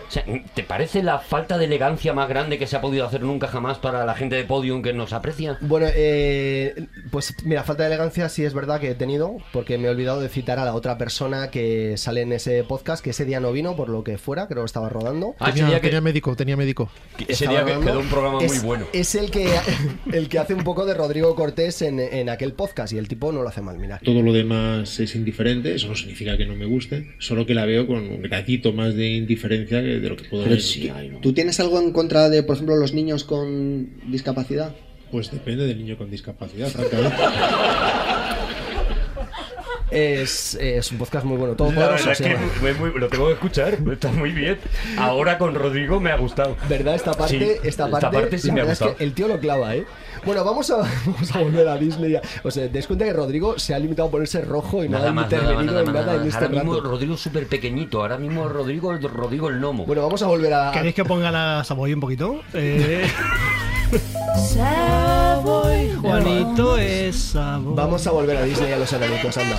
O 0.09 0.11
sea, 0.11 0.25
¿te 0.55 0.63
parece 0.63 1.03
la 1.03 1.19
falta 1.19 1.59
de 1.59 1.67
elegancia 1.67 2.15
más 2.15 2.29
grande 2.31 2.59
que 2.59 2.67
se 2.67 2.77
ha 2.77 2.81
podido 2.81 3.05
hacer 3.05 3.21
nunca 3.23 3.47
jamás 3.47 3.77
para 3.77 4.07
la 4.07 4.15
gente 4.15 4.37
de 4.37 4.45
Podium 4.45 4.81
que 4.83 4.95
nos 4.95 5.13
aprecia? 5.13 5.59
Bueno, 5.61 5.87
eh, 5.95 6.87
pues 7.11 7.35
mira, 7.45 7.63
falta 7.63 7.83
de 7.83 7.89
elegancia 7.91 8.29
sí 8.31 8.43
es 8.43 8.55
verdad 8.55 8.81
que 8.81 8.91
he 8.91 8.95
tenido, 8.95 9.37
porque 9.53 9.77
me 9.77 9.87
he 9.89 9.91
olvidado 9.91 10.21
de 10.23 10.31
citar 10.31 10.59
a 10.59 10.65
la 10.65 10.75
otra 10.75 10.97
persona 10.97 11.51
que 11.51 11.97
sale 11.99 12.23
en 12.23 12.33
ese 12.33 12.65
podcast, 12.65 13.05
que 13.05 13.11
ese 13.11 13.27
día 13.27 13.39
no 13.41 13.53
vino, 13.53 13.77
por 13.77 13.91
lo 13.91 14.03
que 14.03 14.17
fuera, 14.17 14.47
creo 14.49 14.63
que 14.63 14.67
estaba 14.67 14.89
rodando. 14.89 15.35
Ah, 15.39 15.51
ese 15.51 15.57
Tenía, 15.59 15.69
día 15.69 15.81
que- 15.81 15.89
tenía 15.89 16.01
médico, 16.01 16.37
tenía 16.37 16.57
médico. 16.57 16.91
Ese 17.29 17.47
día 17.47 17.65
que 17.67 17.73
quedó 17.79 18.01
un 18.01 18.09
programa 18.09 18.37
muy 18.37 18.47
Es- 18.47 18.63
bueno. 18.63 18.87
Es 18.95 19.15
el 19.15 19.31
que, 19.31 19.47
el 20.13 20.29
que 20.31 20.39
hace 20.39 20.55
un 20.55 20.65
poco 20.65 20.87
de 20.87 20.95
Rodrigo 20.95 21.35
Cortés 21.35 21.83
en, 21.83 22.01
en 22.01 22.31
aquel 22.31 22.55
podcast, 22.55 22.95
y 22.95 22.99
el 22.99 23.09
tipo 23.09 23.31
no 23.31 23.43
lo 23.43 23.49
hace 23.51 23.61
mal, 23.61 23.79
mira. 23.79 24.01
Todo 24.03 24.23
lo 24.23 24.33
demás 24.33 24.99
es 25.01 25.15
indiferente, 25.15 25.75
eso 25.75 25.89
no 25.89 25.95
significa 25.95 26.37
que 26.39 26.47
no 26.47 26.57
me 26.57 26.65
guste, 26.65 27.15
solo 27.19 27.45
que 27.45 27.53
la 27.55 27.67
veo 27.67 27.87
con 27.87 27.99
un 27.99 28.23
gradito 28.23 28.73
más 28.73 28.95
de 28.95 29.07
indiferencia 29.11 29.83
que 29.83 29.98
de 30.01 30.09
lo 30.11 30.17
que 30.17 30.25
puedo 30.25 30.45
ver. 30.45 30.61
sí, 30.61 30.91
¿Tú 31.23 31.33
tienes 31.33 31.59
algo 31.61 31.79
en 31.81 31.93
contra 31.93 32.29
de, 32.29 32.43
por 32.43 32.55
ejemplo, 32.57 32.77
los 32.77 32.93
niños 32.95 33.25
con 33.25 33.91
discapacidad? 34.11 34.75
Pues 35.11 35.31
depende 35.31 35.67
del 35.67 35.79
niño 35.79 35.97
con 35.97 36.11
discapacidad, 36.11 36.69
francamente. 36.71 37.17
Es, 39.91 40.55
es 40.61 40.93
un 40.93 40.99
podcast 40.99 41.25
muy 41.25 41.39
bueno, 41.39 41.55
todo 41.57 41.73
La 41.73 41.89
verdad 41.89 42.13
es 42.13 42.19
que 42.19 42.37
muy- 42.75 42.93
lo 43.01 43.09
tengo 43.09 43.29
que 43.29 43.33
escuchar, 43.33 43.79
está 43.91 44.13
muy 44.13 44.33
bien. 44.33 44.59
Ahora 44.99 45.39
con 45.39 45.55
Rodrigo 45.55 45.99
me 45.99 46.11
ha 46.11 46.17
gustado. 46.19 46.57
¿Verdad? 46.69 46.95
Esta 46.95 47.15
parte, 47.15 47.39
Sí, 47.39 47.53
esta 47.67 47.89
parte, 47.89 48.37
sí 48.39 48.49
la 48.49 48.55
me 48.55 48.61
ha 48.61 48.65
es 48.65 48.69
gustado. 48.71 48.97
que 48.97 49.05
el 49.05 49.15
tío 49.15 49.29
lo 49.29 49.41
clava, 49.41 49.75
¿eh? 49.77 49.87
Bueno, 50.29 50.45
vamos 50.45 50.71
a, 50.71 50.77
vamos 51.07 51.35
a 51.35 51.39
volver 51.39 51.67
a 51.67 51.79
Disney. 51.79 52.13
ya. 52.13 52.21
O 52.43 52.51
sea, 52.51 52.69
te 52.69 52.79
das 52.79 52.87
cuenta 52.87 53.07
que 53.07 53.15
Rodrigo 53.15 53.59
se 53.59 53.75
ha 53.75 53.79
limitado 53.79 54.09
a 54.09 54.11
ponerse 54.11 54.43
rojo 54.43 54.85
y 54.85 54.89
no 54.91 54.99
Nada 54.99 55.09
ha 55.09 55.13
más, 55.15 55.31
nada, 55.31 55.43
intervenido 55.43 55.73
nada, 55.73 55.81
en 55.81 55.87
nada, 55.87 56.01
nada 56.01 56.13
en 56.13 56.19
nada. 56.19 56.29
este 56.29 56.45
Ahora 56.45 56.65
mismo. 56.65 56.81
Rodrigo 56.83 57.15
es 57.15 57.21
súper 57.21 57.47
pequeñito, 57.47 58.03
ahora 58.03 58.19
mismo 58.19 58.47
Rodrigo, 58.47 58.93
el 58.93 59.01
Rodrigo 59.03 59.49
el 59.49 59.59
gnomo. 59.59 59.87
Bueno, 59.87 60.03
vamos 60.03 60.21
a 60.23 60.27
volver 60.27 60.53
a... 60.53 60.71
¿Queréis 60.73 60.95
que 60.95 61.07
ponga 61.07 61.31
la 61.31 61.65
Savoy 61.65 61.95
un 61.95 62.01
poquito? 62.01 62.43
Eh, 62.53 63.09
Savoy, 64.55 65.95
Juanito 65.95 66.77
es 66.77 67.17
Savoy. 67.17 67.75
Vamos 67.75 68.07
a 68.07 68.11
volver 68.11 68.37
a 68.37 68.43
Disney 68.43 68.71
a 68.71 68.77
los 68.79 68.93
enanitos, 68.93 69.35
anda. 69.39 69.57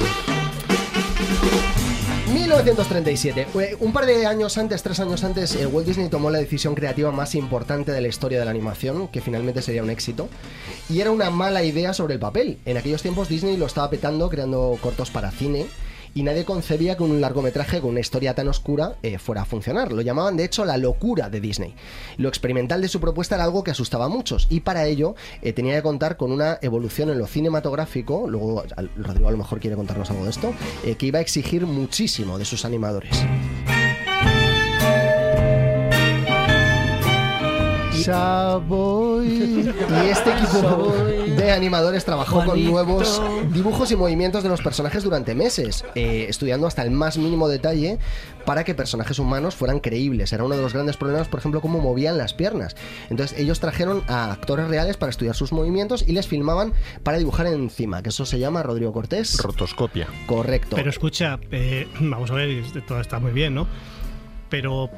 1937. 2.40 3.48
Eh, 3.56 3.78
Un 3.80 3.92
par 3.92 4.06
de 4.06 4.26
años 4.26 4.58
antes, 4.58 4.82
tres 4.82 5.00
años 5.00 5.24
antes, 5.24 5.56
eh, 5.56 5.68
Walt 5.68 5.88
Disney 5.88 6.10
tomó 6.10 6.30
la 6.30 6.40
decisión 6.40 6.74
creativa 6.74 7.12
más 7.12 7.36
importante 7.36 7.92
de 7.92 8.02
la 8.02 8.08
historia 8.08 8.40
de 8.40 8.46
la 8.46 8.52
animación, 8.52 9.08
que 9.10 9.22
finalmente 9.22 9.62
sería 9.62 9.84
un 9.84 9.90
éxito. 9.90 10.30
Y 10.90 11.02
era 11.02 11.12
una 11.12 11.30
mala 11.30 11.64
idea 11.64 11.94
sobre 11.94 12.14
el 12.14 12.20
papel. 12.20 12.60
En 12.66 12.78
aquellos 12.78 13.02
tiempos 13.02 13.28
Disney 13.30 13.58
lo 13.58 13.66
estaba 13.66 13.90
petando 13.90 14.30
creando 14.30 14.78
cortos 14.82 15.12
para 15.12 15.32
cine. 15.32 15.66
Y 16.14 16.24
nadie 16.24 16.46
concebía 16.46 16.98
que 16.98 17.04
un 17.04 17.22
largometraje 17.22 17.82
con 17.82 17.92
una 17.92 18.00
historia 18.00 18.34
tan 18.34 18.48
oscura 18.48 18.96
eh, 19.04 19.18
fuera 19.18 19.42
a 19.42 19.46
funcionar. 19.46 19.92
Lo 19.92 20.02
llamaban 20.02 20.38
de 20.38 20.46
hecho 20.46 20.66
la 20.66 20.78
locura 20.78 21.30
de 21.30 21.40
Disney. 21.40 21.76
Lo 22.18 22.30
experimental 22.30 22.82
de 22.82 22.88
su 22.88 23.00
propuesta 23.00 23.36
era 23.36 23.44
algo 23.44 23.64
que 23.64 23.72
asustaba 23.72 24.06
a 24.06 24.10
muchos 24.10 24.48
y 24.50 24.62
para 24.62 24.86
ello 24.86 25.16
eh, 25.42 25.54
tenía 25.54 25.76
que 25.76 25.84
contar 25.84 26.18
con 26.18 26.32
una 26.32 26.60
evolución 26.62 27.10
en 27.10 27.20
lo 27.20 27.28
cinematográfico, 27.28 28.28
luego 28.30 28.64
Rodrigo 28.98 29.28
a 29.28 29.32
lo 29.32 29.38
mejor 29.38 29.60
quiere 29.60 29.76
contarnos 29.76 30.10
algo 30.10 30.24
de 30.24 30.30
esto, 30.32 30.54
eh, 30.84 30.96
que 30.96 31.06
iba 31.06 31.20
a 31.20 31.22
exigir 31.22 31.66
muchísimo 31.66 32.38
de 32.38 32.46
sus 32.46 32.66
animadores. 32.66 33.16
Y 39.24 40.10
este 40.10 40.32
equipo 40.32 40.94
de 41.38 41.52
animadores 41.52 42.06
trabajó 42.06 42.46
con 42.46 42.64
nuevos 42.64 43.22
dibujos 43.52 43.92
y 43.92 43.96
movimientos 43.96 44.44
de 44.44 44.50
los 44.50 44.62
personajes 44.62 45.04
durante 45.04 45.36
meses, 45.36 45.86
eh, 45.96 46.26
estudiando 46.30 46.68
hasta 46.68 46.84
el 46.84 46.92
más 46.92 47.18
mínimo 47.18 47.48
detalle 47.48 48.00
para 48.46 48.64
que 48.64 48.74
personajes 48.74 49.20
humanos 49.20 49.56
fueran 49.56 49.80
creíbles. 49.80 50.34
Era 50.34 50.44
uno 50.44 50.56
de 50.56 50.62
los 50.62 50.74
grandes 50.74 50.98
problemas, 50.98 51.28
por 51.28 51.40
ejemplo, 51.40 51.62
cómo 51.62 51.80
movían 51.80 52.18
las 52.18 52.34
piernas. 52.34 52.76
Entonces 53.10 53.38
ellos 53.40 53.60
trajeron 53.60 54.04
a 54.08 54.32
actores 54.32 54.68
reales 54.68 54.98
para 54.98 55.10
estudiar 55.10 55.36
sus 55.36 55.52
movimientos 55.52 56.04
y 56.08 56.14
les 56.14 56.28
filmaban 56.28 56.74
para 57.04 57.18
dibujar 57.18 57.48
encima, 57.48 58.02
que 58.02 58.10
eso 58.10 58.26
se 58.26 58.40
llama 58.40 58.64
Rodrigo 58.64 58.94
Cortés. 58.94 59.38
Rotoscopia. 59.42 60.08
Correcto. 60.26 60.76
Pero 60.76 60.90
escucha, 60.90 61.40
eh, 61.52 61.88
vamos 62.00 62.32
a 62.32 62.36
ver, 62.36 62.64
todo 62.88 63.02
está 63.02 63.20
muy 63.20 63.32
bien, 63.32 63.54
¿no? 63.56 63.68
Pero 64.50 64.90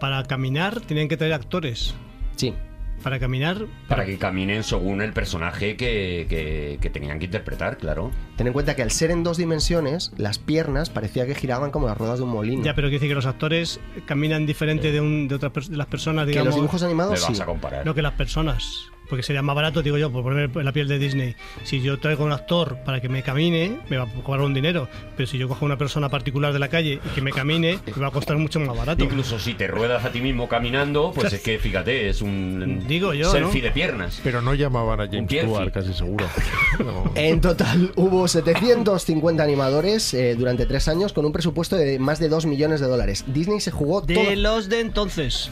para 0.00 0.22
caminar 0.24 0.80
tienen 0.80 1.08
que 1.08 1.16
traer 1.16 1.34
actores. 1.34 1.94
Sí. 2.36 2.54
Para 3.02 3.20
caminar, 3.20 3.66
Para 3.88 4.06
que 4.06 4.16
caminen 4.18 4.62
según 4.64 5.02
el 5.02 5.12
personaje 5.12 5.76
que, 5.76 6.26
que- 6.30 6.78
que 6.80 6.90
tenían 6.90 7.18
que 7.18 7.26
interpretar, 7.26 7.76
claro. 7.76 8.10
Ten 8.36 8.46
en 8.46 8.52
cuenta 8.54 8.74
que 8.74 8.82
al 8.82 8.90
ser 8.90 9.10
en 9.10 9.22
dos 9.22 9.36
dimensiones, 9.36 10.12
las 10.16 10.38
piernas 10.38 10.88
parecía 10.90 11.26
que 11.26 11.34
giraban 11.34 11.70
como 11.70 11.86
las 11.86 11.96
ruedas 11.98 12.18
de 12.18 12.24
un 12.24 12.30
molino. 12.30 12.64
ya, 12.64 12.74
pero 12.74 12.86
quiere 12.88 12.96
decir 12.98 13.10
que 13.10 13.14
los 13.14 13.26
actores 13.26 13.80
caminan 14.06 14.46
diferente 14.46 14.90
de, 14.92 15.00
un, 15.02 15.28
de 15.28 15.34
otras 15.34 15.68
de 15.70 15.76
las 15.76 15.86
personas, 15.88 16.24
que 16.24 16.30
digamos. 16.30 16.48
los 16.48 16.56
dibujos 16.56 16.82
animados 16.82 17.20
Me 17.20 17.26
vas 17.28 17.36
sí. 17.36 17.42
a 17.42 17.46
comparar. 17.46 17.84
No 17.86 17.94
que 17.94 18.02
las 18.02 18.14
personas. 18.14 18.90
Porque 19.08 19.22
sería 19.22 19.42
más 19.42 19.54
barato, 19.56 19.82
digo 19.82 19.98
yo, 19.98 20.10
por 20.10 20.22
poner 20.22 20.50
en 20.54 20.64
la 20.64 20.72
piel 20.72 20.88
de 20.88 20.98
Disney. 20.98 21.36
Si 21.64 21.80
yo 21.80 21.98
traigo 21.98 22.24
un 22.24 22.32
actor 22.32 22.78
para 22.84 23.00
que 23.00 23.08
me 23.08 23.22
camine, 23.22 23.78
me 23.88 23.96
va 23.96 24.04
a 24.04 24.22
cobrar 24.22 24.44
un 24.44 24.54
dinero. 24.54 24.88
Pero 25.16 25.26
si 25.26 25.38
yo 25.38 25.48
cojo 25.48 25.64
una 25.64 25.76
persona 25.78 26.08
particular 26.08 26.52
de 26.52 26.58
la 26.58 26.68
calle 26.68 27.00
y 27.04 27.08
que 27.14 27.20
me 27.20 27.32
camine, 27.32 27.78
me 27.86 28.02
va 28.02 28.08
a 28.08 28.10
costar 28.10 28.36
mucho 28.36 28.60
más 28.60 28.76
barato. 28.76 29.04
Incluso 29.04 29.38
si 29.38 29.54
te 29.54 29.66
ruedas 29.66 30.04
a 30.04 30.10
ti 30.10 30.20
mismo 30.20 30.48
caminando, 30.48 31.12
pues 31.14 31.32
es 31.32 31.40
que 31.42 31.58
fíjate, 31.58 32.08
es 32.08 32.22
un 32.22 32.84
Digo 32.88 33.14
yo, 33.14 33.30
selfie 33.30 33.60
¿no? 33.62 33.66
de 33.68 33.70
piernas. 33.72 34.20
Pero 34.22 34.42
no 34.42 34.54
llamaban 34.54 35.00
a 35.00 35.04
Un 35.04 35.10
James. 35.28 35.42
Stewart, 35.44 35.72
casi 35.72 35.92
seguro. 35.94 36.26
No. 36.78 37.10
En 37.14 37.40
total 37.40 37.92
hubo 37.96 38.28
750 38.28 39.42
animadores 39.42 40.12
eh, 40.14 40.34
durante 40.36 40.66
tres 40.66 40.88
años 40.88 41.12
con 41.14 41.24
un 41.24 41.32
presupuesto 41.32 41.76
de 41.76 41.98
más 41.98 42.18
de 42.18 42.28
2 42.28 42.44
millones 42.46 42.80
de 42.80 42.86
dólares. 42.86 43.24
Disney 43.28 43.60
se 43.60 43.70
jugó 43.70 44.02
De 44.02 44.14
todo 44.14 44.34
los 44.36 44.68
de 44.68 44.80
entonces. 44.80 45.50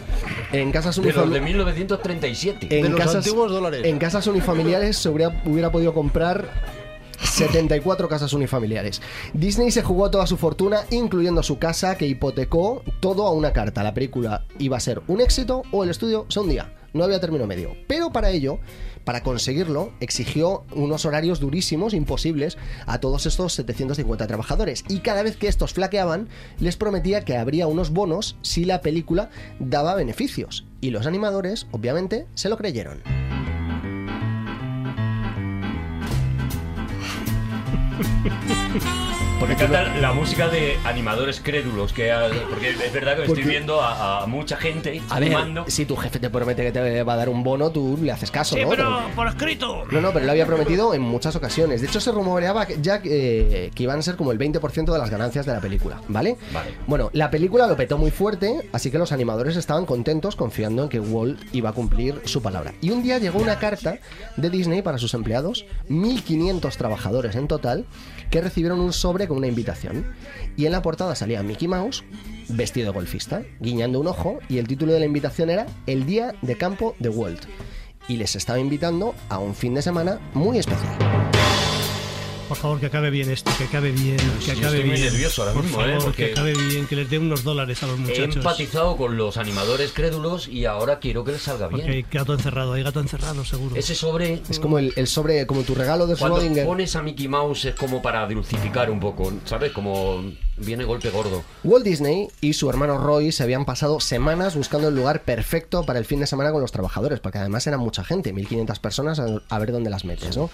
en 0.52 0.70
casas 0.70 0.96
De 0.96 1.02
los 1.02 1.14
de 1.14 1.20
unifamiliares. 1.20 1.48
1937. 1.48 2.66
En 2.76 2.82
De 2.82 2.88
los 2.90 2.98
casas, 2.98 3.16
antiguos 3.16 3.43
En 3.84 3.98
casas 3.98 4.26
unifamiliares 4.26 4.96
se 4.96 5.08
hubiera, 5.08 5.42
hubiera 5.44 5.70
podido 5.70 5.92
comprar 5.92 6.48
74 7.22 8.08
casas 8.08 8.32
unifamiliares. 8.32 9.02
Disney 9.32 9.70
se 9.70 9.82
jugó 9.82 10.10
toda 10.10 10.26
su 10.26 10.36
fortuna, 10.36 10.84
incluyendo 10.90 11.42
su 11.42 11.58
casa, 11.58 11.96
que 11.96 12.06
hipotecó 12.06 12.82
todo 13.00 13.26
a 13.26 13.32
una 13.32 13.52
carta. 13.52 13.82
La 13.82 13.94
película 13.94 14.44
iba 14.58 14.76
a 14.76 14.80
ser 14.80 15.02
un 15.08 15.20
éxito 15.20 15.62
o 15.72 15.84
el 15.84 15.90
estudio 15.90 16.26
se 16.28 16.40
hundía. 16.40 16.72
No 16.92 17.02
había 17.02 17.20
término 17.20 17.46
medio. 17.46 17.76
Pero 17.88 18.10
para 18.10 18.30
ello, 18.30 18.60
para 19.04 19.22
conseguirlo, 19.22 19.92
exigió 20.00 20.64
unos 20.74 21.04
horarios 21.04 21.40
durísimos, 21.40 21.94
imposibles, 21.94 22.58
a 22.86 23.00
todos 23.00 23.26
estos 23.26 23.52
750 23.54 24.26
trabajadores. 24.26 24.84
Y 24.88 25.00
cada 25.00 25.22
vez 25.22 25.36
que 25.36 25.48
estos 25.48 25.74
flaqueaban, 25.74 26.28
les 26.58 26.76
prometía 26.76 27.24
que 27.24 27.36
habría 27.36 27.66
unos 27.66 27.90
bonos 27.90 28.36
si 28.42 28.64
la 28.64 28.80
película 28.80 29.30
daba 29.58 29.94
beneficios. 29.94 30.66
Y 30.80 30.90
los 30.90 31.06
animadores, 31.06 31.66
obviamente, 31.70 32.26
se 32.34 32.48
lo 32.48 32.56
creyeron. 32.56 33.02
Me 39.46 39.52
encanta 39.52 39.84
la 40.00 40.12
música 40.12 40.48
de 40.48 40.78
animadores 40.84 41.38
crédulos, 41.40 41.92
que 41.92 42.10
ha- 42.10 42.28
porque 42.48 42.70
es 42.70 42.92
verdad 42.92 43.14
que 43.16 43.22
estoy 43.22 43.36
Porque- 43.36 43.48
viendo 43.48 43.80
a, 43.82 44.22
a 44.22 44.26
mucha 44.26 44.56
gente 44.56 45.02
A 45.10 45.20
ver, 45.20 45.28
fumando. 45.32 45.64
si 45.68 45.84
tu 45.84 45.96
jefe 45.96 46.18
te 46.18 46.30
promete 46.30 46.62
que 46.64 46.72
te 46.72 47.02
va 47.02 47.12
a 47.12 47.16
dar 47.16 47.28
un 47.28 47.42
bono, 47.44 47.70
tú 47.70 47.98
le 48.02 48.10
haces 48.10 48.30
caso, 48.30 48.56
¿no? 48.56 48.70
por 49.14 49.28
escrito. 49.28 49.84
No, 49.90 50.00
no, 50.00 50.12
pero 50.12 50.24
lo 50.24 50.30
había 50.32 50.46
prometido 50.46 50.94
en 50.94 51.02
muchas 51.02 51.36
ocasiones. 51.36 51.82
De 51.82 51.86
hecho, 51.88 52.00
se 52.00 52.10
rumoreaba 52.10 52.66
que- 52.66 52.78
ya 52.80 53.00
eh, 53.04 53.70
que 53.74 53.82
iban 53.82 53.98
a 53.98 54.02
ser 54.02 54.16
como 54.16 54.32
el 54.32 54.38
20% 54.38 54.92
de 54.92 54.98
las 54.98 55.10
ganancias 55.10 55.44
de 55.46 55.52
la 55.52 55.60
película, 55.60 56.00
¿vale? 56.08 56.36
Vale. 56.52 56.70
Bueno, 56.86 57.10
la 57.12 57.30
película 57.30 57.66
lo 57.66 57.76
petó 57.76 57.98
muy 57.98 58.10
fuerte, 58.10 58.68
así 58.72 58.90
que 58.90 58.98
los 58.98 59.12
animadores 59.12 59.56
estaban 59.56 59.84
contentos 59.84 60.36
confiando 60.36 60.84
en 60.84 60.88
que 60.88 61.00
Walt 61.00 61.38
iba 61.52 61.70
a 61.70 61.72
cumplir 61.72 62.20
su 62.24 62.40
palabra. 62.40 62.72
Y 62.80 62.90
un 62.90 63.02
día 63.02 63.18
llegó 63.18 63.38
una 63.40 63.58
carta 63.58 63.98
de 64.36 64.50
Disney 64.50 64.80
para 64.82 64.96
sus 64.98 65.12
empleados, 65.14 65.66
1.500 65.90 66.76
trabajadores 66.76 67.34
en 67.36 67.46
total, 67.46 67.84
que 68.34 68.40
recibieron 68.40 68.80
un 68.80 68.92
sobre 68.92 69.28
con 69.28 69.36
una 69.36 69.46
invitación. 69.46 70.04
Y 70.56 70.66
en 70.66 70.72
la 70.72 70.82
portada 70.82 71.14
salía 71.14 71.44
Mickey 71.44 71.68
Mouse, 71.68 72.02
vestido 72.48 72.86
de 72.86 72.92
golfista, 72.92 73.44
guiñando 73.60 74.00
un 74.00 74.08
ojo, 74.08 74.40
y 74.48 74.58
el 74.58 74.66
título 74.66 74.92
de 74.92 74.98
la 74.98 75.06
invitación 75.06 75.50
era 75.50 75.66
El 75.86 76.04
Día 76.04 76.34
de 76.42 76.56
Campo 76.56 76.96
de 76.98 77.10
Walt. 77.10 77.44
Y 78.08 78.16
les 78.16 78.34
estaba 78.34 78.58
invitando 78.58 79.14
a 79.28 79.38
un 79.38 79.54
fin 79.54 79.74
de 79.74 79.82
semana 79.82 80.18
muy 80.34 80.58
especial. 80.58 81.33
Por 82.54 82.62
favor, 82.62 82.80
que 82.80 82.86
acabe 82.86 83.10
bien 83.10 83.30
esto, 83.30 83.50
que 83.58 83.64
acabe 83.64 83.90
bien, 83.90 84.16
que 84.16 84.46
yo 84.46 84.52
acabe 84.52 84.66
estoy 84.78 84.84
muy 84.84 84.94
bien. 85.00 85.12
nervioso 85.12 85.42
ahora 85.42 85.54
Por 85.54 85.62
mismo, 85.64 85.78
favor, 85.80 85.92
¿eh? 85.94 85.98
Porque- 86.04 86.26
que 86.26 86.32
acabe 86.32 86.54
bien, 86.54 86.86
que 86.86 86.94
les 86.96 87.10
dé 87.10 87.18
unos 87.18 87.42
dólares 87.42 87.82
a 87.82 87.86
los 87.88 87.96
He 87.96 88.00
muchachos. 88.02 88.36
empatizado 88.36 88.96
con 88.96 89.16
los 89.16 89.36
animadores 89.36 89.92
crédulos 89.92 90.46
y 90.46 90.64
ahora 90.64 91.00
quiero 91.00 91.24
que 91.24 91.32
les 91.32 91.42
salga 91.42 91.66
bien. 91.68 91.80
Porque 91.80 91.96
hay 91.96 92.06
gato 92.10 92.32
encerrado, 92.32 92.72
hay 92.74 92.82
gato 92.84 93.00
encerrado, 93.00 93.44
seguro. 93.44 93.74
Ese 93.76 93.94
sobre, 93.96 94.40
Es 94.48 94.58
como 94.60 94.78
el, 94.78 94.92
el 94.96 95.06
sobre, 95.08 95.46
como 95.46 95.62
tu 95.62 95.74
regalo 95.74 96.06
de 96.06 96.16
cuando 96.16 96.40
Schrödinger. 96.40 96.64
pones 96.64 96.94
a 96.96 97.02
Mickey 97.02 97.26
Mouse 97.28 97.64
es 97.66 97.74
como 97.74 98.00
para 98.00 98.26
dulcificar 98.28 98.90
un 98.90 99.00
poco, 99.00 99.32
¿sabes? 99.44 99.72
Como 99.72 100.24
viene 100.56 100.84
golpe 100.84 101.10
gordo. 101.10 101.42
Walt 101.62 101.84
Disney 101.84 102.28
y 102.40 102.52
su 102.54 102.68
hermano 102.70 102.98
Roy 102.98 103.32
se 103.32 103.42
habían 103.42 103.64
pasado 103.64 104.00
semanas 104.00 104.56
buscando 104.56 104.88
el 104.88 104.94
lugar 104.94 105.22
perfecto 105.22 105.84
para 105.84 105.98
el 105.98 106.04
fin 106.04 106.20
de 106.20 106.26
semana 106.26 106.52
con 106.52 106.60
los 106.60 106.72
trabajadores, 106.72 107.20
porque 107.20 107.38
además 107.38 107.66
eran 107.66 107.80
mucha 107.80 108.04
gente, 108.04 108.32
1500 108.32 108.78
personas, 108.78 109.20
a, 109.20 109.58
ver 109.58 109.72
dónde 109.72 109.90
las 109.90 110.04
metes, 110.04 110.36
¿no? 110.36 110.50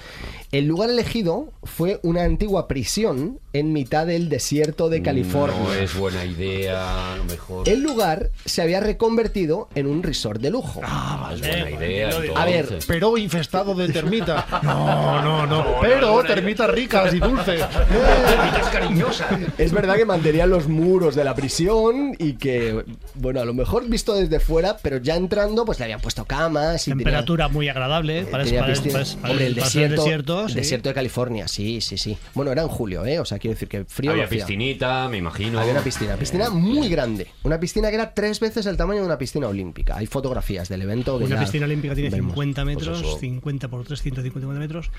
El 0.52 0.66
lugar 0.66 0.90
elegido 0.90 1.52
fue 1.62 2.00
una 2.02 2.22
antigua 2.22 2.68
prisión 2.68 3.38
en 3.52 3.72
mitad 3.72 4.06
del 4.06 4.28
desierto 4.28 4.88
de 4.88 5.02
California. 5.02 5.58
No 5.58 5.72
es 5.74 5.94
buena 5.94 6.24
idea, 6.24 7.12
a 7.12 7.16
lo 7.16 7.24
mejor. 7.24 7.68
El 7.68 7.82
lugar 7.82 8.30
se 8.44 8.62
había 8.62 8.80
reconvertido 8.80 9.68
en 9.74 9.86
un 9.86 10.02
resort 10.02 10.40
de 10.40 10.50
lujo. 10.50 10.80
Ah, 10.84 11.30
es 11.34 11.40
buena 11.40 11.70
idea. 11.70 12.10
A 12.36 12.44
ver. 12.44 12.78
Pero 12.86 13.16
infestado 13.16 13.74
de 13.74 13.88
termitas. 13.88 14.44
No, 14.62 15.22
no, 15.22 15.46
no. 15.46 15.80
Pero 15.80 16.22
termitas 16.22 16.70
ricas 16.70 17.12
y 17.14 17.18
dulces. 17.18 17.64
Termitas 17.68 18.68
cariñosas. 18.70 19.28
Es 19.58 19.72
verdad 19.72 19.89
que 19.96 20.04
mantenían 20.04 20.50
los 20.50 20.68
muros 20.68 21.14
de 21.14 21.24
la 21.24 21.34
prisión 21.34 22.14
y 22.18 22.34
que, 22.34 22.84
bueno, 23.14 23.40
a 23.40 23.44
lo 23.44 23.54
mejor 23.54 23.88
visto 23.88 24.14
desde 24.14 24.40
fuera, 24.40 24.76
pero 24.82 24.98
ya 24.98 25.16
entrando, 25.16 25.64
pues 25.64 25.78
le 25.78 25.84
habían 25.84 26.00
puesto 26.00 26.24
camas 26.24 26.86
y 26.86 26.90
tenía- 26.90 27.04
Temperatura 27.04 27.48
muy 27.48 27.68
agradable. 27.68 28.24
Para- 28.24 28.44
para- 28.44 28.74
para- 28.74 29.30
Hombre, 29.30 29.46
el 29.46 29.54
desierto, 29.54 30.02
desierto, 30.02 30.48
sí. 30.48 30.54
desierto 30.54 30.88
de 30.88 30.94
California, 30.94 31.48
sí, 31.48 31.80
sí, 31.80 31.96
sí. 31.98 32.16
Bueno, 32.34 32.52
era 32.52 32.62
en 32.62 32.68
julio, 32.68 33.04
¿eh? 33.06 33.18
O 33.20 33.24
sea, 33.24 33.38
quiero 33.38 33.54
decir 33.54 33.68
que 33.68 33.84
frío 33.84 34.10
Había 34.12 34.28
piscinita, 34.28 35.08
me 35.08 35.16
imagino. 35.18 35.58
Había 35.60 35.72
una 35.72 35.82
piscina, 35.82 36.16
piscina 36.16 36.50
muy 36.50 36.88
grande. 36.88 37.26
Una 37.42 37.58
piscina 37.60 37.88
que 37.88 37.94
era 37.96 38.12
tres 38.14 38.40
veces 38.40 38.66
el 38.66 38.76
tamaño 38.76 39.00
de 39.00 39.06
una 39.06 39.18
piscina 39.18 39.48
olímpica. 39.48 39.96
Hay 39.96 40.06
fotografías 40.06 40.68
del 40.68 40.82
evento. 40.82 41.18
que 41.18 41.24
Una 41.24 41.36
ya 41.36 41.42
piscina 41.42 41.66
olímpica 41.66 41.94
tiene 41.94 42.10
vemos. 42.10 42.32
50 42.32 42.64
metros, 42.64 42.98
Pues 43.00 43.10
eso. 43.12 43.18
50 43.20 43.68
por 43.68 43.84
3, 43.84 44.00
150 44.02 44.58
metros. 44.58 44.90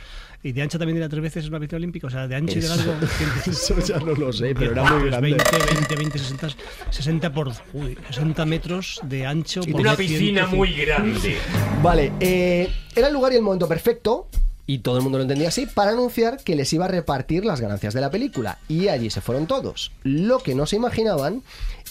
Y 0.44 0.52
de 0.54 0.62
ancho 0.62 0.80
también 0.80 0.98
era 0.98 1.08
tres 1.10 1.22
veces 1.22 1.48
una 1.48 1.60
piscina 1.60 1.78
olímpica. 1.78 2.08
O 2.08 2.10
sea, 2.10 2.28
de 2.28 2.36
ancho 2.36 2.58
y 2.58 2.62
de 2.62 2.68
largo. 2.70 2.94
eso 3.48 3.80
ya 3.80 4.00
no 4.00 4.14
lo 4.14 4.32
sé, 4.34 4.54
pero 4.56 4.72
era 4.72 4.81
Pues 4.82 5.02
muy 5.02 5.10
grande. 5.10 5.30
20, 5.32 5.74
20, 5.74 5.96
20, 5.96 6.20
60, 6.20 6.48
60 6.90 7.34
por 7.34 7.52
uy, 7.74 7.98
60 8.10 8.46
metros 8.46 9.00
de 9.04 9.26
ancho. 9.26 9.62
por 9.62 9.82
Una 9.82 9.96
piscina 9.96 10.48
150. 10.48 10.56
muy 10.56 10.74
grande. 10.74 11.38
Vale, 11.82 12.12
eh, 12.20 12.70
era 12.96 13.08
el 13.08 13.14
lugar 13.14 13.34
y 13.34 13.36
el 13.38 13.42
momento 13.42 13.68
perfecto. 13.68 14.28
Y 14.68 14.80
todo 14.80 14.98
el 14.98 15.04
mundo 15.04 15.18
lo 15.18 15.24
entendía 15.24 15.50
así, 15.50 15.66
para 15.66 15.92
anunciar 15.92 16.38
que 16.44 16.56
les 16.56 16.72
iba 16.72 16.86
a 16.86 16.88
repartir 16.88 17.44
las 17.44 17.60
ganancias 17.60 17.94
de 17.94 18.00
la 18.00 18.10
película. 18.10 18.60
Y 18.70 18.88
allí 18.88 19.10
se 19.10 19.20
fueron 19.20 19.46
todos. 19.46 19.92
Lo 20.04 20.40
que 20.40 20.56
no 20.56 20.66
se 20.66 20.78
imaginaban 20.78 21.44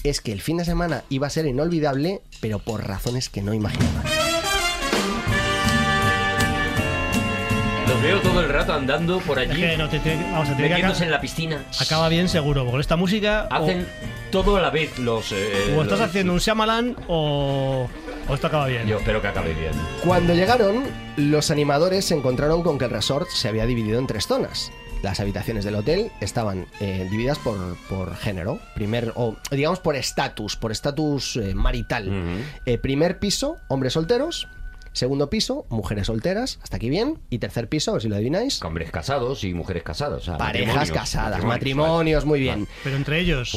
es 0.03 0.21
que 0.23 0.33
el 0.33 0.41
fin 0.41 0.57
de 0.57 0.65
semana 0.65 1.05
iba 1.11 1.27
a 1.27 1.31
ser 1.31 1.45
inolvidable, 1.47 2.23
pero 2.41 2.59
por 2.59 2.87
razones 2.87 3.29
que 3.29 3.43
no 3.43 3.53
imaginaban. 3.53 4.20
Los 8.01 8.03
veo 8.03 8.21
todo 8.21 8.41
el 8.41 8.49
rato 8.49 8.73
andando 8.73 9.19
por 9.21 9.39
allí. 9.39 9.63
Es 9.63 9.71
que 9.73 9.77
no, 9.77 9.89
te- 9.89 9.99
te- 10.01 10.17
vamos 10.17 10.49
a 10.49 10.57
tener 10.57 10.69
que 10.69 10.75
metiéndose 10.75 10.99
aca- 11.01 11.05
en 11.05 11.11
la 11.11 11.21
piscina. 11.21 11.65
Acaba 11.81 12.09
bien 12.09 12.29
seguro, 12.29 12.61
porque 12.63 12.71
con 12.73 12.81
esta 12.81 12.97
música. 12.97 13.47
o- 13.51 13.55
Hacen 13.55 13.87
todo 14.31 14.57
a 14.57 14.61
la 14.61 14.71
vez 14.71 14.99
los. 14.99 15.33
eh, 15.33 15.75
o, 15.77 15.83
estás 15.83 15.99
los- 15.99 16.09
haciendo 16.09 16.33
un 16.33 16.39
Shyamalan 16.39 16.97
o, 17.09 17.89
o 18.29 18.35
esto 18.35 18.47
acaba 18.47 18.67
bien. 18.67 18.87
Yo 18.87 18.99
espero 18.99 19.21
que 19.21 19.29
acabe 19.29 19.53
bien. 19.55 19.73
Cuando 20.05 20.35
llegaron, 20.35 20.85
los 21.17 21.51
animadores 21.51 22.05
se 22.07 22.15
encontraron 22.15 22.63
con 22.63 22.79
que 22.79 22.87
el 22.87 22.91
resort 22.91 23.29
se 23.29 23.49
había 23.49 23.67
dividido 23.67 23.99
en 23.99 24.07
tres 24.07 24.27
zonas. 24.27 24.73
Las 25.03 25.19
habitaciones 25.21 25.65
del 25.65 25.77
hotel 25.77 26.11
estaban 26.21 26.67
eh, 26.81 27.07
divididas 27.11 27.39
por, 27.39 27.57
por 27.89 28.15
género, 28.17 28.61
primer 28.75 29.13
o 29.17 29.37
digamos 29.51 29.79
por 29.81 29.97
estatus, 29.97 30.57
por 30.57 30.73
estatus 30.73 31.37
eh, 31.37 31.55
marital. 31.55 32.11
Eh, 32.67 32.77
primer 32.79 33.19
piso, 33.19 33.59
hombres 33.69 33.95
solteros. 33.95 34.47
Segundo 34.93 35.31
piso, 35.31 35.67
mujeres 35.69 36.07
solteras, 36.09 36.59
hasta 36.63 36.77
aquí 36.77 36.91
bien. 36.91 37.19
Y 37.31 37.39
tercer 37.39 37.69
piso, 37.69 37.93
a 37.93 37.95
ver 37.95 38.03
si 38.03 38.09
lo 38.09 38.17
adivináis. 38.17 38.63
Hombres 38.63 38.91
casados 38.91 39.45
y 39.45 39.55
mujeres 39.55 39.83
casadas. 39.83 40.23
o 40.23 40.25
sea, 40.25 40.37
Parejas 40.37 40.75
matrimonios, 40.75 40.99
casadas, 40.99 41.45
matrimonios, 41.45 41.49
matrimonios, 41.49 42.25
muy 42.25 42.41
bien. 42.41 42.69
Pero 42.83 42.97
entre 42.97 43.21
ellos. 43.21 43.55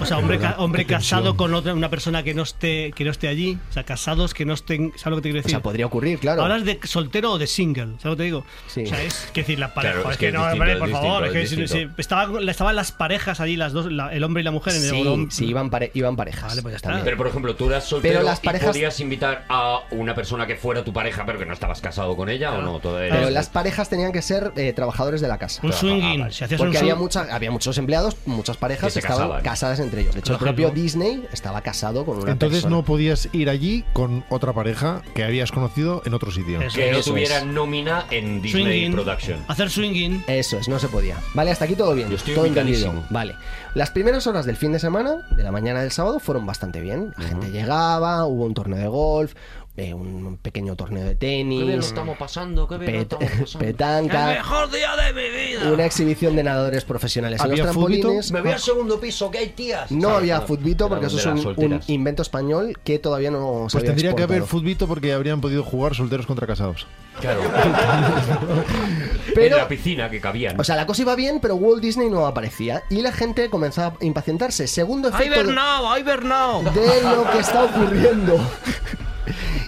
O 0.00 0.06
sea, 0.06 0.18
hombre, 0.18 0.38
ca- 0.38 0.56
hombre 0.58 0.86
casado 0.86 1.36
con 1.36 1.52
otra, 1.54 1.74
una 1.74 1.90
persona 1.90 2.22
que 2.22 2.34
no 2.34 2.42
esté 2.42 2.92
que 2.94 3.04
no 3.04 3.10
esté 3.10 3.28
allí. 3.28 3.58
O 3.70 3.72
sea, 3.72 3.84
casados 3.84 4.34
que 4.34 4.44
no 4.44 4.54
estén. 4.54 4.92
¿Sabes 4.96 5.06
lo 5.06 5.16
que 5.16 5.22
te 5.22 5.28
quiero 5.30 5.38
O 5.38 5.42
decir? 5.42 5.50
sea, 5.50 5.62
podría 5.62 5.86
ocurrir, 5.86 6.18
claro. 6.18 6.42
Hablas 6.42 6.64
de 6.64 6.78
soltero 6.84 7.32
o 7.32 7.38
de 7.38 7.46
single, 7.46 7.94
¿sabes 7.98 8.04
lo 8.04 8.10
que 8.12 8.16
te 8.18 8.22
digo? 8.24 8.44
Sí. 8.68 8.82
O 8.84 8.86
sea, 8.86 9.02
es 9.02 9.28
que 9.32 9.40
decir, 9.42 9.58
la 9.58 9.74
pareja. 9.74 9.94
Claro, 9.94 10.08
es 10.10 10.12
es 10.14 10.18
que 10.18 10.32
no, 10.32 10.38
distinto, 10.40 10.52
hombre, 10.54 10.72
es 10.72 10.78
por 10.78 10.88
distinto, 10.88 11.08
favor, 11.08 11.24
es 11.26 11.28
es 11.28 11.40
que 11.40 11.46
si- 11.56 11.60
distinto. 11.62 11.94
si- 11.96 12.00
estaba- 12.00 12.50
estaban 12.50 12.76
las 12.76 12.92
parejas 12.92 13.40
allí, 13.40 13.56
las 13.56 13.72
dos, 13.72 13.90
la- 13.90 14.12
el 14.12 14.22
hombre 14.24 14.42
y 14.42 14.44
la 14.44 14.50
mujer 14.52 14.74
en 14.74 14.82
el 14.84 14.90
Sí, 14.90 14.96
bolón. 14.98 15.30
sí, 15.30 15.46
iban, 15.46 15.70
pare- 15.70 15.90
iban 15.94 16.14
parejas. 16.16 16.48
Vale, 16.50 16.62
pues 16.62 16.72
ya 16.72 16.76
está. 16.76 17.04
Pero 17.04 17.16
por 17.16 17.26
ejemplo, 17.26 17.56
tú 17.56 17.68
eras 17.68 17.84
soltero 17.84 18.14
Pero 18.20 18.24
las 18.24 18.38
y 18.42 18.46
parejas- 18.46 18.68
podías 18.68 19.00
invitar 19.00 19.44
a 19.48 19.80
una 19.90 20.14
persona 20.14 20.46
que 20.46 20.51
fuera 20.56 20.84
tu 20.84 20.92
pareja, 20.92 21.24
pero 21.26 21.38
que 21.38 21.46
no 21.46 21.52
estabas 21.52 21.80
casado 21.80 22.16
con 22.16 22.28
ella 22.28 22.52
o 22.52 22.62
no. 22.62 22.78
Todavía 22.80 23.10
Pero 23.10 23.22
eres- 23.22 23.34
las 23.34 23.48
parejas 23.48 23.88
tenían 23.88 24.12
que 24.12 24.22
ser 24.22 24.52
eh, 24.56 24.72
trabajadores 24.72 25.20
de 25.20 25.28
la 25.28 25.38
casa. 25.38 25.60
Un 25.64 25.72
swinging. 25.72 26.20
vale. 26.20 26.32
Si 26.32 26.44
hacías 26.44 26.60
un 26.60 26.66
Porque 26.66 26.78
había, 26.78 26.94
swing- 26.94 26.98
mucha, 26.98 27.34
había 27.34 27.50
muchos 27.50 27.78
empleados, 27.78 28.16
muchas 28.26 28.56
parejas 28.56 28.92
Que 28.92 28.98
estaban 29.00 29.18
casaban. 29.18 29.42
casadas 29.42 29.80
entre 29.80 30.00
ellos. 30.02 30.14
De 30.14 30.20
hecho, 30.20 30.32
el 30.34 30.38
propio 30.38 30.70
Disney 30.70 31.24
estaba 31.32 31.60
casado 31.62 32.04
con 32.04 32.18
una 32.18 32.32
Entonces 32.32 32.58
persona. 32.62 32.76
no 32.76 32.84
podías 32.84 33.28
ir 33.32 33.48
allí 33.50 33.84
con 33.92 34.24
otra 34.28 34.52
pareja 34.52 35.02
que 35.14 35.24
habías 35.24 35.52
conocido 35.52 36.02
en 36.04 36.14
otro 36.14 36.30
sitio. 36.30 36.60
Eso. 36.60 36.76
que 36.76 36.90
no 36.92 36.98
Eso 36.98 37.10
tuviera 37.10 37.38
es. 37.38 37.46
nómina 37.46 38.06
en 38.10 38.40
Disney 38.42 38.64
swinging. 38.64 38.92
Production. 38.92 39.44
Hacer 39.48 39.70
swinging. 39.70 40.24
Eso 40.26 40.58
es, 40.58 40.68
no 40.68 40.78
se 40.78 40.88
podía. 40.88 41.16
Vale, 41.34 41.50
hasta 41.50 41.64
aquí 41.64 41.74
todo 41.74 41.94
bien. 41.94 42.08
Yo 42.08 42.16
estoy 42.16 42.34
todo 42.34 42.46
entendido. 42.46 42.92
Vale. 43.10 43.34
Las 43.74 43.90
primeras 43.90 44.26
horas 44.26 44.44
del 44.44 44.56
fin 44.56 44.72
de 44.72 44.78
semana, 44.78 45.26
de 45.30 45.42
la 45.42 45.50
mañana 45.50 45.80
del 45.80 45.90
sábado, 45.92 46.18
fueron 46.20 46.44
bastante 46.44 46.80
bien. 46.80 47.14
La 47.16 47.24
gente 47.24 47.50
llegaba, 47.50 48.26
hubo 48.26 48.44
un 48.44 48.52
torneo 48.54 48.78
de 48.78 48.86
golf, 48.88 49.34
eh, 49.74 49.94
un 49.94 50.36
pequeño 50.36 50.76
torneo 50.76 51.02
de 51.04 51.16
Qué 51.16 51.26
bien 51.26 51.48
lo 51.48 51.54
tenis, 51.64 51.86
estamos 51.86 52.18
pasando, 52.18 52.68
qué 52.68 52.76
bien 52.76 52.92
lo 52.92 52.98
pet- 52.98 53.22
estamos 53.22 53.40
pasando. 53.40 53.58
petanca, 53.66 54.26
mejor 54.26 54.70
día 54.70 54.90
de 54.96 55.12
mi 55.14 55.30
vida. 55.30 55.72
una 55.72 55.86
exhibición 55.86 56.36
de 56.36 56.42
nadadores 56.42 56.84
profesionales 56.84 57.40
en 57.42 57.50
los 57.52 57.60
trampolines. 57.60 58.32
Me 58.32 58.42
voy 58.42 58.52
al 58.52 58.60
segundo 58.60 59.00
piso, 59.00 59.30
que 59.30 59.38
hay 59.38 59.48
tías. 59.48 59.90
No 59.90 60.08
¿Sabes? 60.08 60.18
había 60.18 60.40
futbito 60.42 60.90
porque 60.90 61.06
eso 61.06 61.16
es 61.18 61.44
un, 61.56 61.80
invento 61.86 62.20
español 62.20 62.78
que 62.84 62.98
todavía 62.98 63.30
no 63.30 63.66
se 63.70 63.72
Pues 63.72 63.74
había 63.76 63.86
tendría 63.90 64.14
que 64.14 64.22
haber 64.24 64.42
futbito 64.42 64.86
porque 64.86 65.14
habrían 65.14 65.40
podido 65.40 65.62
jugar 65.62 65.94
solteros 65.94 66.26
contra 66.26 66.46
casados. 66.46 66.86
Claro. 67.20 67.40
Pero- 69.34 69.56
en 69.56 69.62
la 69.62 69.68
piscina 69.68 70.10
que 70.10 70.20
cabían. 70.20 70.60
O 70.60 70.64
sea, 70.64 70.76
la 70.76 70.86
cosa 70.86 71.02
iba 71.02 71.14
bien, 71.14 71.40
pero 71.40 71.54
Walt 71.54 71.82
Disney 71.82 72.10
no 72.10 72.26
aparecía 72.26 72.82
y 72.90 73.00
la 73.00 73.12
gente 73.12 73.48
comenzaba 73.48 73.96
a 74.00 74.04
impacientarse. 74.04 74.66
Segundo 74.66 75.08
¡Ay, 75.12 75.14
efecto 75.26 75.40
de, 75.40 75.46
Bernau! 75.46 75.88
¡Ay, 75.88 76.02
Bernau! 76.02 76.62
de 76.62 77.02
lo 77.02 77.30
que 77.30 77.38
está 77.38 77.64
ocurriendo. 77.64 78.38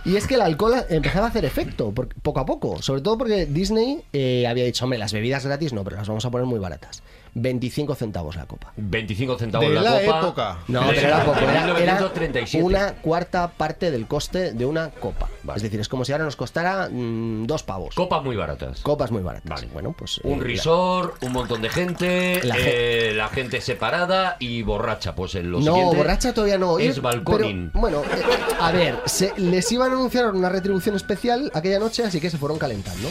Y 0.05 0.17
es 0.17 0.27
que 0.27 0.35
el 0.35 0.41
alcohol 0.41 0.75
empezaba 0.89 1.27
a 1.27 1.29
hacer 1.31 1.45
efecto 1.45 1.93
poco 1.93 2.41
a 2.41 2.47
poco, 2.47 2.83
sobre 2.83 3.01
todo 3.01 3.19
porque 3.19 3.47
Disney 3.47 4.03
eh, 4.13 4.47
había 4.47 4.65
dicho, 4.65 4.85
hombre, 4.85 4.99
las 4.99 5.13
bebidas 5.13 5.45
gratis 5.47 5.73
no, 5.73 5.85
pero 5.85 5.97
las 5.97 6.09
vamos 6.09 6.25
a 6.25 6.31
poner 6.31 6.47
muy 6.47 6.59
baratas. 6.59 7.03
25 7.35 7.95
centavos 7.97 8.37
la 8.37 8.47
copa. 8.47 8.73
25 8.77 9.39
centavos 9.39 9.69
De 9.69 9.75
la, 9.75 9.83
la 9.83 10.01
copa. 10.05 10.19
época. 10.21 10.59
No, 10.69 10.87
De- 10.87 10.95
pero 10.95 11.09
era 11.09 11.25
poco, 11.25 11.39
de 11.41 11.45
era, 11.45 11.53
era 11.65 11.75
1937. 11.75 12.65
una 12.65 12.93
cuarta 12.95 13.49
parte 13.49 13.91
del 13.91 14.07
coste 14.07 14.53
de 14.53 14.65
una 14.67 14.91
copa. 14.91 15.29
Vale. 15.43 15.57
Es 15.57 15.63
decir, 15.63 15.81
es 15.81 15.89
como 15.89 16.05
si 16.05 16.13
ahora 16.13 16.25
nos 16.25 16.37
costara 16.37 16.89
mm, 16.91 17.47
dos 17.47 17.63
pavos. 17.65 17.95
Copas 17.95 18.23
muy 18.23 18.37
baratas. 18.37 18.81
Copas 18.83 19.11
muy 19.11 19.23
baratas. 19.23 19.49
Vale. 19.51 19.69
Bueno, 19.73 19.95
pues. 19.99 20.19
Un 20.19 20.41
eh, 20.41 20.45
resort, 20.45 21.23
un 21.25 21.33
montón 21.33 21.61
de 21.61 21.69
gente, 21.71 22.41
La 22.45 22.55
eh, 22.59 23.13
la 23.15 23.29
gente 23.29 23.61
separada 23.61 24.37
y 24.39 24.63
borracha. 24.63 25.15
Pues 25.15 25.35
en 25.35 25.51
lo 25.51 25.59
no, 25.59 25.65
siguiente 25.75 25.97
borracha 25.97 26.33
todavía 26.33 26.59
no. 26.59 26.79
es 26.79 27.01
balconing. 27.03 27.71
pero, 27.73 27.81
bueno, 27.81 28.03
eh, 28.05 28.23
a 28.61 28.71
ver, 28.73 29.01
se- 29.07 29.33
les 29.39 29.71
iban 29.73 29.91
a 29.91 29.95
anunciar 29.95 30.31
una 30.33 30.49
retribución 30.49 30.95
especial 30.95 31.51
aquella 31.53 31.79
noche, 31.79 32.05
así 32.05 32.21
que 32.21 32.31
se 32.31 32.39
fueron 32.39 32.59
calentando. 32.59 33.09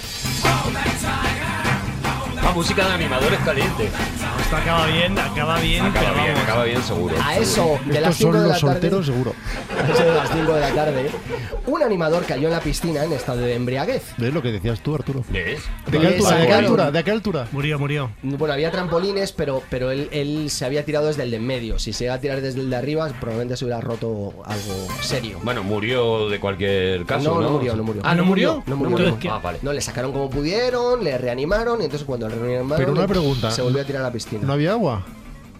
Ah, 2.45 2.51
música 2.53 2.83
de 2.83 2.91
animadores 2.91 3.39
caliente. 3.39 3.89
Esto 4.53 4.69
acaba 4.69 4.85
bien, 4.85 5.17
acaba 5.17 5.59
bien, 5.59 5.83
Acaba 5.85 5.99
pero 6.05 6.13
bien, 6.13 6.27
vamos. 6.33 6.43
acaba 6.43 6.63
bien 6.65 6.83
seguro. 6.83 7.15
A 7.23 7.37
eso 7.37 7.79
de 7.87 8.01
las 8.01 8.11
Estos 8.11 8.17
5 8.17 8.31
son 8.33 8.33
de 8.33 8.47
la 8.47 8.53
los 8.53 8.61
tarde. 8.61 8.73
solteros, 8.73 9.05
seguro. 9.07 9.33
a 9.83 9.91
eso 9.91 10.03
de 10.03 10.13
las 10.13 10.29
5 10.29 10.53
de 10.53 10.59
la 10.61 10.69
tarde. 10.75 11.11
Un 11.65 11.81
animador 11.81 12.23
cayó 12.25 12.47
en 12.49 12.53
la 12.53 12.59
piscina 12.59 13.03
en 13.03 13.13
estado 13.13 13.39
de 13.39 13.55
embriaguez. 13.55 14.03
¿Ves 14.17 14.31
lo 14.31 14.43
que 14.43 14.51
decías 14.51 14.81
tú, 14.81 14.93
Arturo? 14.93 15.23
¿Ves? 15.31 15.59
¿De 15.89 15.97
qué 15.99 16.05
altura? 16.07 16.35
¿De 16.37 16.45
qué 16.47 16.53
altura? 16.53 16.91
¿De 16.91 17.03
qué 17.03 17.11
altura? 17.11 17.47
Murió, 17.51 17.79
murió. 17.79 18.11
Bueno, 18.21 18.53
había 18.53 18.69
trampolines, 18.69 19.31
pero, 19.31 19.63
pero 19.71 19.89
él, 19.89 20.07
él 20.11 20.51
se 20.51 20.65
había 20.65 20.85
tirado 20.85 21.07
desde 21.07 21.23
el 21.23 21.31
de 21.31 21.37
en 21.37 21.47
medio. 21.47 21.79
Si 21.79 21.91
se 21.91 22.03
iba 22.03 22.13
a 22.13 22.19
tirar 22.19 22.39
desde 22.41 22.59
el 22.59 22.69
de 22.69 22.75
arriba, 22.75 23.07
probablemente 23.19 23.57
se 23.57 23.65
hubiera 23.65 23.81
roto 23.81 24.33
algo 24.45 24.87
serio. 25.01 25.39
Bueno, 25.41 25.63
murió 25.63 26.29
de 26.29 26.39
cualquier 26.39 27.05
caso, 27.05 27.31
no, 27.31 27.35
¿no? 27.37 27.41
no 27.41 27.49
murió, 27.57 27.75
no 27.75 27.83
murió. 27.83 28.01
Ah, 28.05 28.13
¿no 28.13 28.23
murió? 28.23 28.63
No 28.67 28.75
murió. 28.75 29.09
No. 29.23 29.33
Ah, 29.33 29.39
vale. 29.43 29.57
No, 29.63 29.73
le 29.73 29.81
sacaron 29.81 30.11
como 30.11 30.29
pudieron, 30.29 31.03
le 31.03 31.17
reanimaron 31.17 31.81
y 31.81 31.85
entonces 31.85 32.05
cuando 32.05 32.29
le 32.29 32.35
reanimaron 32.35 32.77
Pero 32.77 32.91
una 32.91 33.01
le- 33.01 33.07
pregunta. 33.07 33.49
se 33.49 33.63
volvió 33.63 33.81
a 33.81 33.85
tirar 33.85 34.01
a 34.03 34.05
la 34.05 34.11
piscina. 34.11 34.42
¿No 34.45 34.53
había 34.53 34.71
agua? 34.73 35.05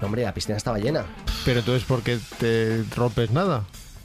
No, 0.01 0.07
hombre, 0.07 0.23
la 0.23 0.33
piscina 0.33 0.57
estaba 0.57 0.77
llena. 0.77 1.05
Pero 1.45 1.59
entonces, 1.59 1.83
¿por 1.85 2.01
qué 2.01 2.19
te 2.39 2.83
rompes 2.95 3.31
nada? 3.31 3.63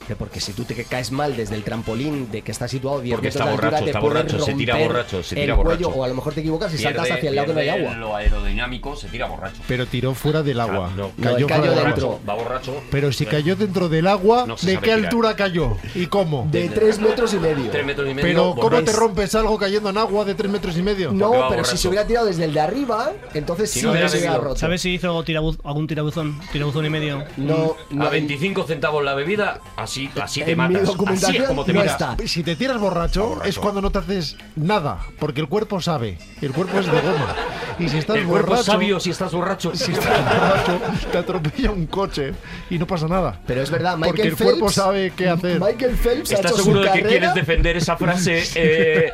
Que 0.09 0.15
Porque 0.15 0.39
si 0.39 0.53
tú 0.53 0.63
te 0.63 0.73
caes 0.85 1.11
mal 1.11 1.37
desde 1.37 1.53
el 1.53 1.63
trampolín 1.63 2.31
de 2.31 2.41
que 2.41 2.51
está 2.51 2.67
situado 2.67 2.99
10 2.99 3.13
Porque 3.15 3.27
metros 3.27 3.35
está 3.41 3.45
de 3.45 3.51
altura, 3.51 3.69
borracho, 3.69 3.83
te 3.85 3.89
está 3.91 3.99
puedes 4.01 4.23
borracho, 4.23 4.43
se 4.45 4.53
tira 4.55 4.75
borracho, 4.75 5.23
se 5.23 5.35
el 5.35 5.41
tira 5.41 5.55
cuello, 5.55 5.69
borracho. 5.87 5.89
o 5.99 6.03
a 6.03 6.07
lo 6.07 6.15
mejor 6.15 6.33
te 6.33 6.39
equivocas 6.39 6.73
y 6.73 6.77
saltas 6.79 7.11
hacia 7.11 7.29
el 7.29 7.35
lado 7.35 7.47
que 7.49 7.53
no 7.53 7.59
hay 7.59 7.69
agua. 7.69 7.93
Lo 7.93 8.15
aerodinámico 8.15 8.95
se 8.95 9.07
tira 9.07 9.27
borracho. 9.27 9.61
Pero 9.67 9.85
tiró 9.85 10.15
fuera 10.15 10.41
del 10.41 10.59
agua. 10.59 10.91
no. 10.97 11.11
Cayó 11.21 11.45
dentro. 11.47 12.19
Va 12.27 12.33
borracho. 12.33 12.81
Pero 12.89 13.11
si 13.11 13.27
cayó 13.27 13.55
dentro 13.55 13.87
del 13.87 14.07
agua, 14.07 14.45
No 14.47 14.55
¿de 14.55 14.73
qué 14.77 14.81
tirar. 14.81 14.99
altura 14.99 15.35
cayó? 15.35 15.77
¿Y 15.93 16.07
cómo? 16.07 16.47
De 16.51 16.69
3 16.69 16.97
metros 16.99 17.33
y 17.35 17.37
medio. 17.37 17.69
Tres 17.69 17.85
metros 17.85 18.09
y 18.09 18.13
medio. 18.15 18.27
Pero 18.27 18.41
¿cómo 18.51 18.61
borracho. 18.63 18.85
te 18.85 18.93
rompes 18.93 19.35
algo 19.35 19.59
cayendo 19.59 19.91
en 19.91 19.97
agua 19.99 20.25
de 20.25 20.33
3 20.33 20.51
metros 20.51 20.75
y 20.75 20.81
medio? 20.81 21.11
No, 21.11 21.49
pero 21.51 21.63
si 21.63 21.77
se 21.77 21.87
hubiera 21.87 22.07
tirado 22.07 22.25
desde 22.25 22.45
el 22.45 22.53
de 22.55 22.61
arriba, 22.61 23.11
entonces 23.35 23.69
Si 23.69 23.81
sí 23.81 23.85
hubiera 23.85 24.09
se 24.09 24.17
hubiera 24.17 24.37
roto. 24.37 24.55
¿Sabes 24.55 24.81
si 24.81 24.91
hizo 24.95 25.23
tirabuz- 25.23 25.59
algún 25.63 25.85
tirabuzón? 25.85 26.39
Tirabuzón 26.51 26.85
y 26.85 26.89
medio. 26.89 27.23
No, 27.37 27.75
no. 27.91 28.05
A 28.05 28.09
25 28.09 28.63
centavos 28.63 29.03
la 29.03 29.13
bebida, 29.13 29.59
así, 29.75 29.98
así 30.21 30.41
te 30.43 30.51
En 30.51 30.57
mi 30.57 30.63
matas. 30.63 30.75
Así 30.83 30.91
documentación 30.91 31.41
es 31.43 31.47
como 31.47 31.65
te 31.65 31.73
no 31.73 31.79
matas. 31.79 32.01
está. 32.19 32.27
Si 32.27 32.43
te 32.43 32.55
tiras 32.55 32.79
borracho, 32.79 33.43
es 33.43 33.57
cuando 33.59 33.81
no 33.81 33.91
te 33.91 33.99
haces 33.99 34.37
nada, 34.55 34.99
porque 35.19 35.41
el 35.41 35.47
cuerpo 35.47 35.81
sabe, 35.81 36.17
el 36.41 36.51
cuerpo 36.51 36.79
es 36.79 36.85
de 36.85 36.91
goma. 37.01 37.35
Y 37.79 37.87
si 37.87 37.97
estás 37.97 38.17
El 38.17 38.25
cuerpo 38.25 38.49
borracho, 38.49 38.71
sabio 38.71 38.99
si 38.99 39.09
estás 39.11 39.31
borracho. 39.31 39.73
si 39.73 39.91
estás 39.93 40.05
borracho, 40.25 40.79
te 41.11 41.17
atropella 41.17 41.71
un 41.71 41.85
coche 41.87 42.33
y 42.69 42.77
no 42.77 42.85
pasa 42.85 43.07
nada. 43.07 43.39
Pero 43.47 43.61
es 43.61 43.71
verdad, 43.71 43.95
Michael 43.95 44.09
Porque 44.15 44.27
el 44.27 44.35
Phelps, 44.35 44.51
cuerpo 44.51 44.69
sabe 44.71 45.13
qué 45.15 45.29
hacer. 45.29 45.59
Michael 45.61 45.95
Phelps 45.95 46.31
ha 46.31 46.35
¿Estás 46.35 46.51
hecho 46.51 46.61
seguro 46.63 46.79
su 46.81 46.85
de 46.85 46.91
que 46.91 46.99
carrera 47.01 47.09
quieres 47.09 47.33
defender 47.35 47.77
esa 47.77 47.95
frase 47.95 48.43
eh, 48.55 49.11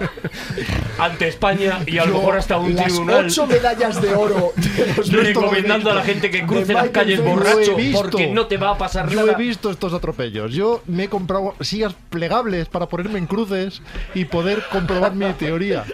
ante 0.97 1.27
España 1.27 1.79
y 1.85 1.97
a 1.99 2.05
lo 2.05 2.13
Yo, 2.13 2.17
mejor 2.19 2.37
hasta 2.37 2.57
un 2.57 2.75
las 2.75 2.85
tribunal? 2.85 3.25
ocho 3.27 3.45
medallas 3.47 4.01
de 4.01 4.15
oro 4.15 4.53
de 4.55 5.17
recomendando 5.17 5.91
a 5.91 5.93
la 5.95 6.03
gente 6.03 6.31
que 6.31 6.45
cruce 6.45 6.73
las 6.73 6.89
calles 6.89 7.19
Phelps. 7.19 7.35
borracho 7.35 7.77
Yo 7.77 8.01
porque 8.01 8.27
no 8.27 8.47
te 8.47 8.57
va 8.57 8.71
a 8.71 8.77
pasar 8.77 9.09
Yo 9.09 9.19
nada. 9.19 9.33
he 9.33 9.35
visto 9.35 9.69
estos 9.69 9.93
atropellos. 9.93 10.53
Yo 10.53 10.74
me 10.87 11.05
he 11.05 11.09
comprado 11.09 11.55
sillas 11.61 11.95
plegables 12.09 12.67
para 12.67 12.87
ponerme 12.87 13.19
en 13.19 13.27
cruces 13.27 13.81
y 14.13 14.25
poder 14.25 14.63
comprobar 14.71 15.15
mi 15.15 15.31
teoría. 15.33 15.85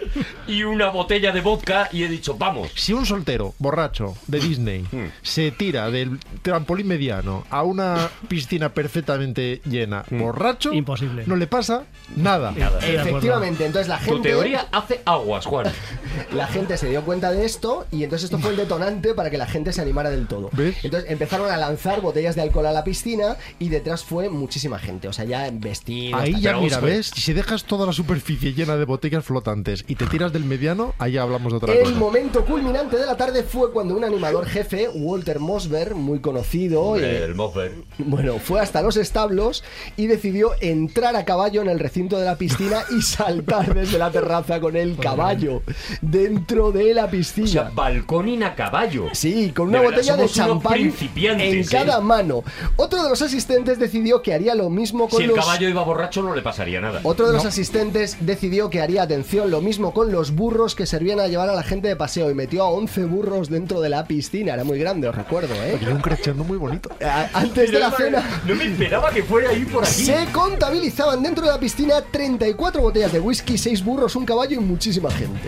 Y 0.46 0.62
una 0.64 0.90
botella 0.90 1.32
de 1.32 1.40
vodka 1.40 1.88
y 1.92 2.02
he 2.04 2.08
dicho, 2.08 2.34
vamos. 2.36 2.70
Si 2.74 2.92
un 2.92 3.06
soltero 3.06 3.54
borracho 3.58 4.16
de 4.26 4.40
Disney 4.40 4.82
Hmm. 4.92 5.06
se 5.22 5.50
tira 5.50 5.90
del 5.90 6.18
trampolín 6.42 6.86
mediano 6.88 7.44
a 7.50 7.62
una 7.62 8.10
piscina 8.28 8.70
perfectamente 8.74 9.60
llena 9.64 10.04
Hmm. 10.10 10.18
borracho, 10.20 10.72
Imposible. 10.72 11.24
no 11.26 11.36
le 11.36 11.46
pasa 11.46 11.84
nada. 12.16 12.52
Efectivamente, 12.82 13.64
entonces 13.66 13.88
la 13.88 13.98
gente 13.98 14.16
Tu 14.16 14.22
teoría 14.22 14.66
hace 14.72 15.00
aguas, 15.04 15.46
Juan. 15.46 15.66
la 16.34 16.46
gente 16.46 16.76
se 16.76 16.88
dio 16.88 17.02
cuenta 17.02 17.30
de 17.30 17.44
esto 17.44 17.86
y 17.90 18.04
entonces 18.04 18.24
esto 18.24 18.38
fue 18.38 18.50
el 18.50 18.56
detonante 18.56 19.14
para 19.14 19.30
que 19.30 19.38
la 19.38 19.46
gente 19.46 19.72
se 19.72 19.80
animara 19.80 20.10
del 20.10 20.26
todo. 20.26 20.50
¿Ves? 20.52 20.76
Entonces 20.82 21.10
empezaron 21.10 21.50
a 21.50 21.56
lanzar 21.56 22.00
botellas 22.00 22.34
de 22.36 22.42
alcohol 22.42 22.66
a 22.66 22.72
la 22.72 22.84
piscina 22.84 23.36
y 23.58 23.68
detrás 23.68 24.04
fue 24.04 24.28
muchísima 24.68 24.78
gente, 24.78 25.08
o 25.08 25.12
sea, 25.12 25.24
ya 25.24 25.50
vestidos. 25.52 26.20
Ahí 26.20 26.32
tal. 26.34 26.40
ya, 26.40 26.56
mira. 26.56 26.78
¿ves? 26.78 27.10
Si 27.14 27.32
dejas 27.32 27.64
toda 27.64 27.84
la 27.86 27.92
superficie 27.92 28.52
llena 28.52 28.76
de 28.76 28.84
botellas 28.84 29.24
flotantes 29.24 29.84
y 29.88 29.96
te 29.96 30.06
tiras 30.06 30.32
del 30.32 30.44
mediano, 30.44 30.94
ahí 30.98 31.16
hablamos 31.16 31.52
de 31.52 31.56
otra 31.56 31.72
El 31.74 31.82
cosa. 31.84 31.94
momento 31.96 32.44
culminante 32.44 32.96
de 32.96 33.06
la 33.06 33.16
tarde 33.16 33.42
fue 33.42 33.72
cuando 33.72 33.96
un 33.96 34.04
animador 34.04 34.46
jefe, 34.46 34.88
Walter 34.94 35.40
Mosber, 35.40 35.94
muy 35.96 36.20
conocido, 36.20 36.96
eh, 36.96 37.24
El 37.24 37.34
Moffer. 37.34 37.72
bueno, 37.98 38.38
fue 38.38 38.60
hasta 38.60 38.82
los 38.82 38.96
establos 38.96 39.64
y 39.96 40.06
decidió 40.06 40.52
entrar 40.60 41.16
a 41.16 41.24
caballo 41.24 41.60
en 41.62 41.68
el 41.68 41.80
recinto 41.80 42.18
de 42.18 42.24
la 42.26 42.36
piscina 42.36 42.84
y 42.96 43.02
saltar 43.02 43.74
desde 43.74 43.98
la 43.98 44.10
terraza 44.12 44.60
con 44.60 44.76
el 44.76 44.96
caballo 44.96 45.62
dentro 46.02 46.70
de 46.70 46.94
la 46.94 47.10
piscina. 47.10 47.46
O 47.46 47.50
sea, 47.50 47.70
balconing 47.74 48.44
a 48.44 48.54
caballo. 48.54 49.06
Sí, 49.12 49.50
con 49.56 49.68
una 49.68 49.78
De 49.80 49.86
verdad, 49.86 49.96
botella 49.96 50.16
de 50.22 50.28
champán 50.28 50.80
en 50.80 51.60
¿eh? 51.60 51.66
cada 51.68 52.00
mano. 52.00 52.44
Otro 52.76 53.02
de 53.02 53.08
los 53.08 53.20
asistentes 53.22 53.78
decidió 53.80 54.22
que 54.22 54.34
haría 54.34 54.51
lo 54.54 54.70
mismo 54.70 55.08
con 55.08 55.18
Si 55.18 55.24
el 55.24 55.32
caballo 55.34 55.68
iba 55.68 55.82
borracho 55.82 56.22
no 56.22 56.34
le 56.34 56.42
pasaría 56.42 56.80
nada. 56.80 57.00
otro 57.02 57.26
de 57.26 57.32
los 57.32 57.44
asistentes 57.44 58.16
decidió 58.20 58.70
que 58.70 58.80
haría 58.80 59.02
atención 59.02 59.50
lo 59.50 59.60
mismo 59.60 59.92
con 59.94 60.12
los 60.12 60.32
burros 60.34 60.74
que 60.74 60.86
servían 60.86 61.20
a 61.20 61.26
llevar 61.28 61.48
a 61.48 61.54
la 61.54 61.62
gente 61.62 61.88
de 61.88 61.96
paseo 61.96 62.30
y 62.30 62.34
metió 62.34 62.62
a 62.64 62.68
11 62.70 63.04
burros 63.04 63.48
dentro 63.48 63.80
de 63.80 63.88
la 63.88 64.06
piscina. 64.06 64.54
Era 64.54 64.64
muy 64.64 64.78
grande, 64.78 65.08
os 65.08 65.14
recuerdo, 65.14 65.54
¿eh? 65.54 65.78
Oye, 65.80 65.92
un 65.92 66.00
crescendo 66.00 66.44
muy 66.44 66.58
bonito. 66.58 66.90
A- 67.04 67.28
Antes 67.34 67.70
de 67.72 67.78
la 67.78 67.90
cena 67.90 68.40
No 68.46 68.54
me 68.54 68.64
esperaba 68.66 69.10
que 69.10 69.22
fuera 69.22 69.50
ahí 69.50 69.64
por 69.64 69.84
aquí. 69.84 69.92
se 70.04 70.26
contabilizaban 70.32 71.22
dentro 71.22 71.44
de 71.46 71.52
la 71.52 71.58
piscina 71.58 72.02
34 72.10 72.80
botellas 72.82 73.12
de 73.12 73.20
whisky, 73.20 73.58
6 73.58 73.84
burros, 73.84 74.14
un 74.16 74.24
caballo 74.24 74.56
y 74.56 74.60
muchísima 74.60 75.10
gente. 75.10 75.40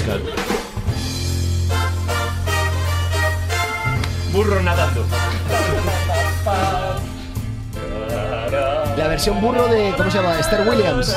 Burro 4.33 4.61
nadando. 4.63 5.05
La 8.97 9.09
versión 9.09 9.41
burro 9.41 9.67
de, 9.69 9.93
¿cómo 9.97 10.11
se 10.11 10.19
llama? 10.19 10.39
Esther 10.39 10.67
Williams. 10.69 11.17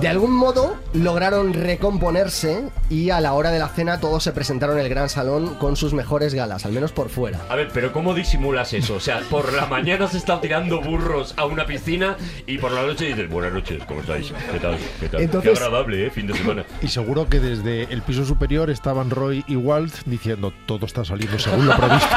De 0.00 0.08
algún 0.08 0.32
modo 0.32 0.76
lograron 0.94 1.52
recomponerse 1.52 2.64
y 2.88 3.10
a 3.10 3.20
la 3.20 3.34
hora 3.34 3.50
de 3.50 3.58
la 3.58 3.68
cena 3.68 4.00
todos 4.00 4.22
se 4.22 4.32
presentaron 4.32 4.78
en 4.78 4.84
el 4.86 4.88
gran 4.90 5.08
salón 5.10 5.54
con 5.56 5.76
sus 5.76 5.92
mejores 5.92 6.32
galas, 6.32 6.64
al 6.64 6.72
menos 6.72 6.92
por 6.92 7.10
fuera. 7.10 7.38
A 7.50 7.54
ver, 7.56 7.68
pero 7.72 7.92
¿cómo 7.92 8.14
disimulas 8.14 8.72
eso? 8.72 8.94
O 8.94 9.00
sea, 9.00 9.20
por 9.30 9.52
la 9.52 9.66
mañana 9.66 10.06
se 10.08 10.16
están 10.16 10.40
tirando 10.40 10.80
burros 10.80 11.34
a 11.36 11.44
una 11.44 11.66
piscina 11.66 12.16
y 12.46 12.56
por 12.58 12.72
la 12.72 12.82
noche 12.82 13.06
dices, 13.06 13.28
buenas 13.28 13.52
noches, 13.52 13.82
¿cómo 13.86 14.00
estáis? 14.00 14.32
¿Qué 14.52 14.58
tal? 14.58 14.78
¿Qué 15.00 15.08
tal? 15.08 15.20
Entonces- 15.20 15.52
Qué 15.58 15.64
agradable, 15.64 16.06
¿eh? 16.06 16.10
Fin 16.10 16.26
de 16.26 16.34
semana. 16.34 16.64
Y 16.80 16.88
seguro 16.88 17.28
que 17.28 17.40
desde 17.40 17.82
el 17.92 18.00
piso 18.02 18.24
superior 18.24 18.70
estaban 18.70 19.10
Roy 19.10 19.44
y 19.48 19.56
Walt 19.56 19.94
diciendo 20.06 20.52
todo 20.66 20.86
está 20.86 21.04
saliendo 21.04 21.38
según 21.38 21.66
lo 21.66 21.76
previsto. 21.76 22.16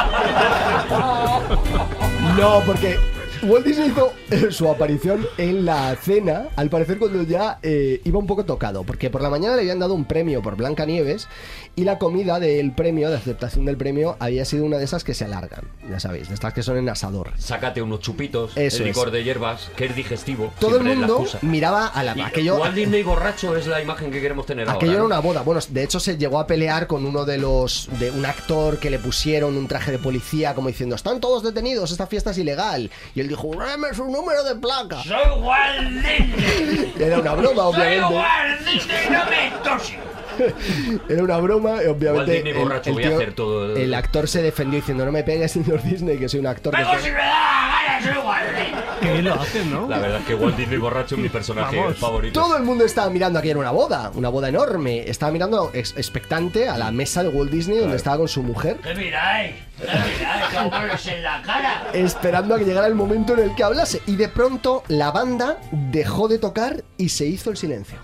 No, 2.38 2.60
porque 2.66 2.98
Walt 3.46 3.66
Disney 3.66 3.88
hizo 3.88 4.12
eh, 4.30 4.50
su 4.50 4.68
aparición 4.68 5.26
en 5.36 5.66
la 5.66 5.94
cena, 5.96 6.48
al 6.56 6.70
parecer 6.70 6.98
cuando 6.98 7.22
ya 7.24 7.58
eh, 7.62 8.00
iba 8.04 8.18
un 8.18 8.26
poco 8.26 8.44
tocado, 8.44 8.84
porque 8.84 9.10
por 9.10 9.20
la 9.20 9.28
mañana 9.28 9.54
le 9.54 9.62
habían 9.62 9.78
dado 9.78 9.92
un 9.92 10.06
premio 10.06 10.40
por 10.40 10.56
Blancanieves 10.56 11.28
y 11.76 11.84
la 11.84 11.98
comida 11.98 12.38
del 12.40 12.72
premio, 12.72 13.10
de 13.10 13.16
aceptación 13.16 13.64
del 13.64 13.76
premio, 13.76 14.16
había 14.20 14.44
sido 14.44 14.64
una 14.64 14.78
de 14.78 14.84
esas 14.84 15.02
que 15.04 15.14
se 15.14 15.24
alargan, 15.24 15.64
ya 15.90 15.98
sabéis, 16.00 16.28
de 16.28 16.34
estas 16.34 16.52
que 16.52 16.62
son 16.62 16.76
en 16.78 16.88
asador. 16.88 17.32
Sácate 17.36 17.82
unos 17.82 18.00
chupitos, 18.00 18.52
Eso 18.56 18.76
el 18.82 18.82
es. 18.90 18.96
licor 18.96 19.10
de 19.10 19.24
hierbas, 19.24 19.70
que 19.76 19.86
es 19.86 19.96
digestivo. 19.96 20.52
Todo 20.60 20.76
el 20.78 20.84
mundo 20.84 21.24
miraba 21.42 21.86
a 21.88 22.02
la... 22.02 22.16
Y 22.16 22.20
Aquello, 22.20 22.56
Walt 22.56 22.74
Disney 22.74 23.02
borracho 23.02 23.56
es 23.56 23.66
la 23.66 23.80
imagen 23.82 24.10
que 24.10 24.20
queremos 24.20 24.46
tener 24.46 24.68
Aquello 24.68 24.78
ahora. 24.80 24.92
era 24.92 24.98
¿no? 25.00 25.06
una 25.06 25.18
boda. 25.20 25.42
Bueno, 25.42 25.60
de 25.68 25.82
hecho 25.82 25.98
se 26.00 26.16
llegó 26.16 26.38
a 26.38 26.46
pelear 26.46 26.86
con 26.86 27.04
uno 27.04 27.24
de 27.24 27.38
los. 27.38 27.88
de 27.98 28.10
un 28.10 28.24
actor 28.24 28.78
que 28.78 28.90
le 28.90 28.98
pusieron 28.98 29.56
un 29.56 29.66
traje 29.68 29.90
de 29.92 29.98
policía, 29.98 30.54
como 30.54 30.68
diciendo, 30.68 30.94
están 30.96 31.20
todos 31.20 31.42
detenidos, 31.42 31.90
esta 31.90 32.06
fiesta 32.06 32.30
es 32.30 32.38
ilegal. 32.38 32.90
Y 33.14 33.20
él 33.20 33.28
dijo, 33.28 33.50
dame 33.56 33.92
su 33.94 34.04
número 34.04 34.42
de 34.44 34.54
placa. 34.56 35.02
Soy 35.02 35.40
Walt 35.40 35.88
Disney. 35.90 36.92
Era 36.98 37.18
una 37.18 37.34
broma, 37.34 37.62
Soy 37.62 37.74
obviamente. 37.74 38.14
Walt 38.14 38.60
Disney, 38.60 39.10
no 39.10 39.24
me. 39.26 40.13
Era 41.08 41.22
una 41.22 41.36
broma, 41.38 41.82
y 41.82 41.86
obviamente. 41.86 42.10
Walt 42.12 42.30
Disney 42.30 42.52
borracho, 42.52 42.92
voy 42.92 43.04
a 43.04 43.08
hacer 43.14 43.32
todo 43.34 43.66
el- 43.76 43.82
el 43.82 43.94
actor 43.94 44.28
se 44.28 44.42
defendió 44.42 44.78
diciendo, 44.80 45.04
no 45.04 45.12
me 45.12 45.22
pegues, 45.22 45.52
señor 45.52 45.82
Disney, 45.82 46.18
que 46.18 46.28
soy 46.28 46.40
un 46.40 46.46
actor. 46.46 46.72
que 46.74 46.78
Vengo 46.80 46.92
fue-". 46.92 47.02
si 47.02 47.10
me 47.10 47.16
da 47.16 47.24
la 47.26 47.82
gana, 48.00 48.02
soy 48.14 48.26
Walt 48.26 48.44
Disney. 48.48 48.74
Que 49.00 49.12
bien 49.12 49.24
lo 49.24 49.34
hacen, 49.34 49.70
¿no? 49.70 49.88
La 49.88 49.98
verdad 49.98 50.20
es 50.20 50.26
que 50.26 50.34
Walt 50.34 50.56
Disney 50.56 50.78
borracho 50.78 51.14
es 51.16 51.20
mi 51.20 51.28
personaje 51.28 51.76
Vamos. 51.78 51.98
favorito. 51.98 52.40
Todo 52.40 52.56
el 52.56 52.62
mundo 52.62 52.84
estaba 52.84 53.10
mirando 53.10 53.38
aquí 53.38 53.50
era 53.50 53.58
una 53.58 53.70
boda, 53.70 54.10
una 54.14 54.28
boda 54.30 54.48
enorme. 54.48 55.08
Estaba 55.08 55.30
mirando 55.32 55.70
ex- 55.74 55.94
expectante 55.96 56.68
a 56.68 56.78
la 56.78 56.90
mesa 56.90 57.22
de 57.22 57.28
Walt 57.28 57.50
Disney 57.50 57.78
donde 57.78 57.96
estaba 57.96 58.16
con 58.18 58.28
su 58.28 58.42
mujer. 58.42 58.78
¿Qué 58.82 58.94
miráis? 58.94 59.54
¿Qué 59.78 59.86
miráis? 59.86 60.44
¡Qué 60.50 60.68
buenos 60.70 61.06
en 61.06 61.22
la 61.22 61.42
cara! 61.42 61.84
esperando 61.92 62.54
a 62.54 62.58
que 62.58 62.64
llegara 62.64 62.86
el 62.86 62.94
momento 62.94 63.34
en 63.34 63.40
el 63.40 63.54
que 63.54 63.62
hablase. 63.64 64.00
Y 64.06 64.16
de 64.16 64.28
pronto 64.28 64.84
la 64.88 65.10
banda 65.10 65.58
dejó 65.72 66.28
de 66.28 66.38
tocar 66.38 66.82
y 66.96 67.10
se 67.10 67.26
hizo 67.26 67.50
el 67.50 67.56
silencio. 67.56 67.98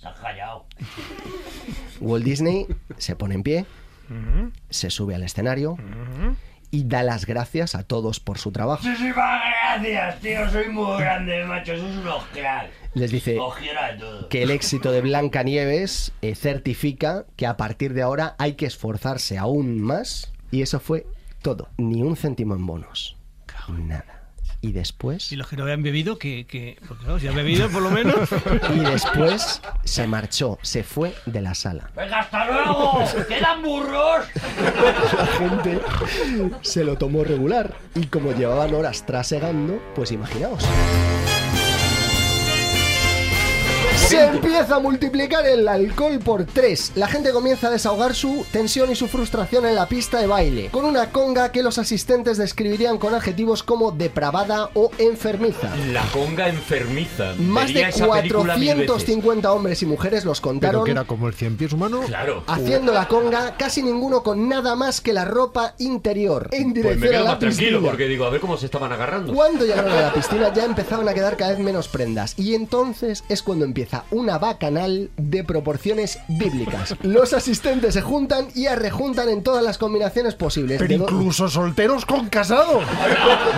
Se 0.00 0.06
han 0.06 0.14
callado. 0.14 0.49
Walt 2.00 2.24
Disney 2.24 2.66
se 2.98 3.16
pone 3.16 3.34
en 3.34 3.42
pie, 3.42 3.66
se 4.70 4.90
sube 4.90 5.14
al 5.14 5.22
escenario 5.22 5.76
y 6.70 6.84
da 6.84 7.02
las 7.02 7.26
gracias 7.26 7.74
a 7.74 7.82
todos 7.82 8.20
por 8.20 8.38
su 8.38 8.52
trabajo. 8.52 8.82
Muchísimas 8.84 9.40
gracias, 9.42 10.20
tío. 10.20 10.50
Soy 10.50 10.68
muy 10.68 10.98
grande, 11.00 11.44
macho. 11.44 11.76
Sois 11.76 11.96
unos 11.96 12.24
cracks. 12.32 12.70
Les 12.94 13.10
dice 13.10 13.38
que 14.28 14.42
el 14.42 14.50
éxito 14.50 14.92
de 14.92 15.00
Blancanieves 15.00 16.12
eh, 16.22 16.34
certifica 16.34 17.24
que 17.36 17.46
a 17.46 17.56
partir 17.56 17.94
de 17.94 18.02
ahora 18.02 18.34
hay 18.38 18.54
que 18.54 18.66
esforzarse 18.66 19.38
aún 19.38 19.80
más. 19.80 20.32
Y 20.50 20.62
eso 20.62 20.80
fue 20.80 21.06
todo. 21.42 21.68
Ni 21.76 22.02
un 22.02 22.16
céntimo 22.16 22.54
en 22.54 22.66
bonos. 22.66 23.16
Nada. 23.68 24.19
Y 24.62 24.72
después... 24.72 25.32
Y 25.32 25.36
los 25.36 25.48
que 25.48 25.56
no 25.56 25.62
habían 25.62 25.82
bebido, 25.82 26.18
que. 26.18 26.46
que 26.46 26.76
porque 26.86 27.04
claro, 27.04 27.18
si 27.18 27.28
han 27.28 27.34
bebido, 27.34 27.68
por 27.70 27.82
lo 27.82 27.90
menos. 27.90 28.28
Y 28.74 28.80
después 28.80 29.62
se 29.84 30.06
marchó, 30.06 30.58
se 30.62 30.82
fue 30.82 31.14
de 31.26 31.40
la 31.40 31.54
sala. 31.54 31.90
¡Venga, 31.96 32.20
hasta 32.20 32.44
luego! 32.44 33.04
¡Quedan 33.26 33.62
burros! 33.62 34.26
La 35.16 35.26
gente 35.38 35.80
se 36.62 36.84
lo 36.84 36.96
tomó 36.96 37.24
regular 37.24 37.74
y 37.94 38.06
como 38.06 38.32
llevaban 38.32 38.74
horas 38.74 39.04
trasegando, 39.06 39.82
pues 39.94 40.12
imaginaos. 40.12 40.64
Se 44.08 44.24
empieza 44.26 44.76
a 44.76 44.78
multiplicar 44.80 45.46
el 45.46 45.68
alcohol 45.68 46.18
por 46.18 46.44
tres. 46.44 46.90
La 46.96 47.06
gente 47.06 47.30
comienza 47.30 47.68
a 47.68 47.70
desahogar 47.70 48.12
su 48.14 48.44
tensión 48.50 48.90
y 48.90 48.96
su 48.96 49.06
frustración 49.06 49.66
en 49.66 49.76
la 49.76 49.86
pista 49.86 50.18
de 50.18 50.26
baile, 50.26 50.68
con 50.70 50.84
una 50.84 51.10
conga 51.12 51.52
que 51.52 51.62
los 51.62 51.78
asistentes 51.78 52.36
describirían 52.36 52.98
con 52.98 53.14
adjetivos 53.14 53.62
como 53.62 53.92
depravada 53.92 54.70
o 54.74 54.90
enfermiza. 54.98 55.74
La 55.92 56.02
conga 56.06 56.48
enfermiza. 56.48 57.34
Más 57.38 57.72
de 57.72 57.82
esa 57.82 58.10
película 58.10 58.56
mil 58.56 58.68
veces. 58.78 58.86
450 58.86 59.52
hombres 59.52 59.82
y 59.82 59.86
mujeres 59.86 60.24
los 60.24 60.40
Pero 60.40 60.50
contaron. 60.50 60.84
que 60.84 60.90
era 60.90 61.04
como 61.04 61.28
el 61.28 61.34
cien 61.34 61.56
pies 61.56 61.72
humano. 61.72 62.00
Claro. 62.04 62.42
Haciendo 62.48 62.92
la 62.92 63.06
conga, 63.06 63.56
casi 63.56 63.80
ninguno 63.82 64.24
con 64.24 64.48
nada 64.48 64.74
más 64.74 65.00
que 65.00 65.12
la 65.12 65.24
ropa 65.24 65.74
interior. 65.78 66.48
En 66.50 66.72
Pues 66.72 66.84
me 66.84 66.90
dirección 67.06 67.14
a 67.14 67.18
la 67.24 67.30
más 67.30 67.38
tranquilo 67.38 67.70
piscina. 67.78 67.90
porque 67.90 68.08
digo, 68.08 68.24
a 68.24 68.30
ver 68.30 68.40
cómo 68.40 68.56
se 68.56 68.66
estaban 68.66 68.90
agarrando. 68.92 69.32
Cuando 69.32 69.64
llegaron 69.64 69.92
a 69.92 70.00
la 70.00 70.12
piscina 70.12 70.52
ya 70.52 70.64
empezaban 70.64 71.08
a 71.08 71.14
quedar 71.14 71.36
cada 71.36 71.52
vez 71.52 71.60
menos 71.60 71.86
prendas. 71.86 72.34
Y 72.36 72.54
entonces 72.54 73.22
es 73.28 73.42
cuando 73.44 73.64
empieza 73.64 73.89
una 74.10 74.38
bacanal 74.38 75.10
de 75.16 75.44
proporciones 75.44 76.18
bíblicas. 76.28 76.94
Los 77.02 77.32
asistentes 77.32 77.94
se 77.94 78.02
juntan 78.02 78.48
y 78.54 78.66
arrejuntan 78.66 79.28
en 79.28 79.42
todas 79.42 79.62
las 79.62 79.78
combinaciones 79.78 80.34
posibles. 80.34 80.78
Pero 80.78 80.94
incluso 80.94 81.48
solteros 81.48 82.04
con 82.06 82.28
casados. 82.28 82.84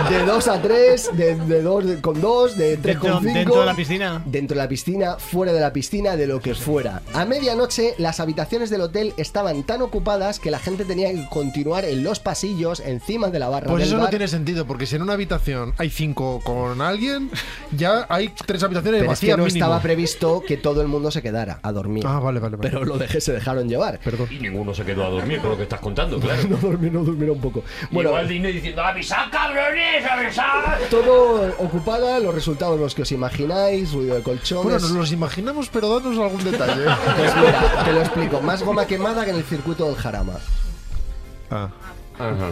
de 0.09 0.25
2 0.25 0.47
a 0.47 0.61
3, 0.61 1.09
de, 1.13 1.35
de 1.35 1.61
2 1.61 1.83
con 2.01 2.19
2, 2.21 2.57
de 2.57 2.77
3 2.77 2.81
Dentro, 2.83 3.13
con 3.13 3.23
5. 3.23 3.33
dentro 3.33 3.59
de 3.59 3.65
la 3.65 3.75
piscina. 3.75 4.21
Dentro 4.25 4.55
de 4.55 4.63
la 4.63 4.69
piscina, 4.69 5.17
fuera 5.17 5.53
de 5.53 5.59
la 5.59 5.73
piscina, 5.73 6.15
de 6.15 6.27
lo 6.27 6.39
que 6.41 6.55
fuera. 6.55 7.01
A 7.13 7.25
medianoche, 7.25 7.95
las 7.97 8.19
habitaciones 8.19 8.69
del 8.69 8.81
hotel 8.81 9.13
estaban 9.17 9.63
tan 9.63 9.81
ocupadas 9.81 10.39
que 10.39 10.51
la 10.51 10.59
gente 10.59 10.85
tenía 10.85 11.11
que 11.11 11.27
continuar 11.29 11.85
en 11.85 12.03
los 12.03 12.19
pasillos, 12.19 12.79
encima 12.79 13.29
de 13.29 13.39
la 13.39 13.49
barra 13.49 13.67
Pues 13.67 13.83
del 13.83 13.89
eso 13.89 13.97
no 13.97 14.09
tiene 14.09 14.27
sentido, 14.27 14.65
porque 14.65 14.85
si 14.85 14.95
en 14.95 15.01
una 15.01 15.13
habitación 15.13 15.73
hay 15.77 15.89
cinco 15.89 16.39
con 16.43 16.81
alguien, 16.81 17.29
ya 17.75 18.05
hay 18.09 18.29
tres 18.45 18.63
habitaciones 18.63 19.01
Pero 19.01 19.11
es 19.13 19.19
que 19.19 19.27
vacías 19.27 19.37
no 19.37 19.45
mínimo. 19.45 19.65
estaba 19.65 19.81
previsto 19.81 20.12
que 20.45 20.57
todo 20.57 20.81
el 20.81 20.87
mundo 20.87 21.11
se 21.11 21.21
quedara 21.21 21.59
a 21.61 21.71
dormir. 21.71 22.03
Ah, 22.07 22.19
vale, 22.19 22.39
vale, 22.39 22.55
vale. 22.57 22.69
Pero 22.69 22.85
lo 22.85 22.97
dejé, 22.97 23.19
se 23.21 23.33
dejaron 23.33 23.67
llevar. 23.67 23.99
Perdón. 23.99 24.27
Y 24.31 24.39
ninguno 24.39 24.73
se 24.73 24.83
quedó 24.85 25.05
a 25.05 25.09
dormir 25.09 25.39
con 25.39 25.51
lo 25.51 25.57
que 25.57 25.63
estás 25.63 25.79
contando, 25.79 26.19
claro. 26.21 26.41
No 26.49 26.57
durmieron, 26.57 27.05
durmieron 27.05 27.35
un 27.37 27.41
poco. 27.41 27.63
Bueno, 27.91 28.09
Igual 28.11 28.27
Disney 28.27 28.53
diciendo, 28.53 28.83
avisad 28.83 29.31
cabrones, 29.31 30.05
avisad. 30.05 30.79
todo 30.89 31.53
ocupada, 31.59 32.19
los 32.19 32.33
resultados 32.33 32.79
los 32.79 32.95
que 32.95 33.01
os 33.03 33.11
imagináis, 33.11 33.91
ruido 33.93 34.15
de 34.15 34.21
colchones. 34.23 34.63
Bueno, 34.63 34.79
nos 34.79 34.91
los 34.91 35.11
imaginamos, 35.11 35.69
pero 35.69 35.99
danos 35.99 36.17
algún 36.17 36.43
detalle. 36.43 36.83
Pues 37.17 37.35
mira, 37.35 37.83
te 37.85 37.93
lo 37.93 37.99
explico. 38.01 38.41
Más 38.41 38.63
goma 38.63 38.85
quemada 38.87 39.23
que 39.25 39.31
en 39.31 39.37
el 39.37 39.43
circuito 39.43 39.85
del 39.85 39.95
Jarama. 39.95 40.33
Ah. 41.51 41.69
Ajá. 42.19 42.51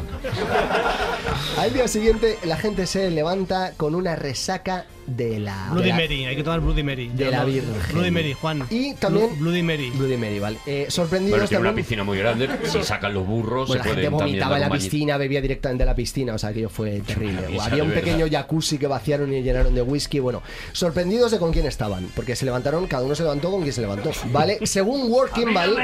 Al 1.60 1.74
día 1.74 1.88
siguiente, 1.88 2.38
la 2.44 2.58
gente 2.58 2.88
se 2.88 3.12
levanta 3.12 3.74
con 3.78 3.94
una 3.96 4.16
resaca 4.16 4.86
de 5.08 5.40
la. 5.40 5.66
de 5.68 5.72
Bloody 5.74 5.90
la- 5.90 5.96
Mary, 5.96 6.26
hay 6.26 6.36
que 6.36 6.44
tomar 6.44 6.60
Bloody 6.62 6.84
Mary. 6.84 7.10
de 7.14 7.32
la 7.32 7.44
Virgen. 7.46 7.74
Bloody 7.94 8.12
Mary, 8.12 8.34
Juan. 8.34 8.66
Y 8.70 8.94
también. 8.96 9.40
Bloody 9.40 9.64
Mary. 9.64 9.90
Bloody 9.96 10.18
Mary, 10.18 10.40
vale. 10.40 10.58
Eh, 10.66 10.86
sorprendidos 10.90 11.40
Bueno, 11.40 11.48
tiene 11.50 11.62
una 11.62 11.74
piscina 11.76 12.04
muy 12.04 12.18
grande. 12.18 12.50
Si 12.72 12.82
sacan 12.84 13.14
los 13.14 13.26
burros, 13.26 13.68
Pues 13.68 13.80
la 13.80 13.84
se 13.84 13.90
gente 13.92 14.10
vomitaba 14.10 14.56
en 14.56 14.62
la 14.62 14.70
piscina, 14.70 15.18
bebía 15.18 15.42
directamente 15.42 15.82
de 15.84 15.86
la 15.86 15.96
piscina, 15.96 16.34
o 16.36 16.38
sea, 16.38 16.50
aquello 16.50 16.70
fue 16.70 17.02
terrible. 17.02 17.42
Había 17.60 17.84
un 17.84 17.92
pequeño 17.92 18.28
jacuzzi 18.30 18.78
que 18.78 18.88
vaciaron 18.88 19.34
y 19.34 19.42
llenaron 19.42 19.74
de 19.76 19.82
whisky. 19.82 20.20
Bueno, 20.20 20.42
sorprendidos 20.72 21.32
de 21.32 21.40
con 21.40 21.52
quién 21.52 21.66
estaban, 21.66 22.08
porque 22.16 22.36
se 22.36 22.46
levantaron, 22.46 22.88
cada 22.88 23.04
uno 23.04 23.16
se 23.16 23.24
levantó 23.24 23.52
con 23.52 23.62
quien 23.62 23.74
se 23.74 23.82
levantó. 23.82 24.12
¿Vale? 24.32 24.60
Según 24.66 25.12
Ward 25.12 25.32
Kimball, 25.32 25.76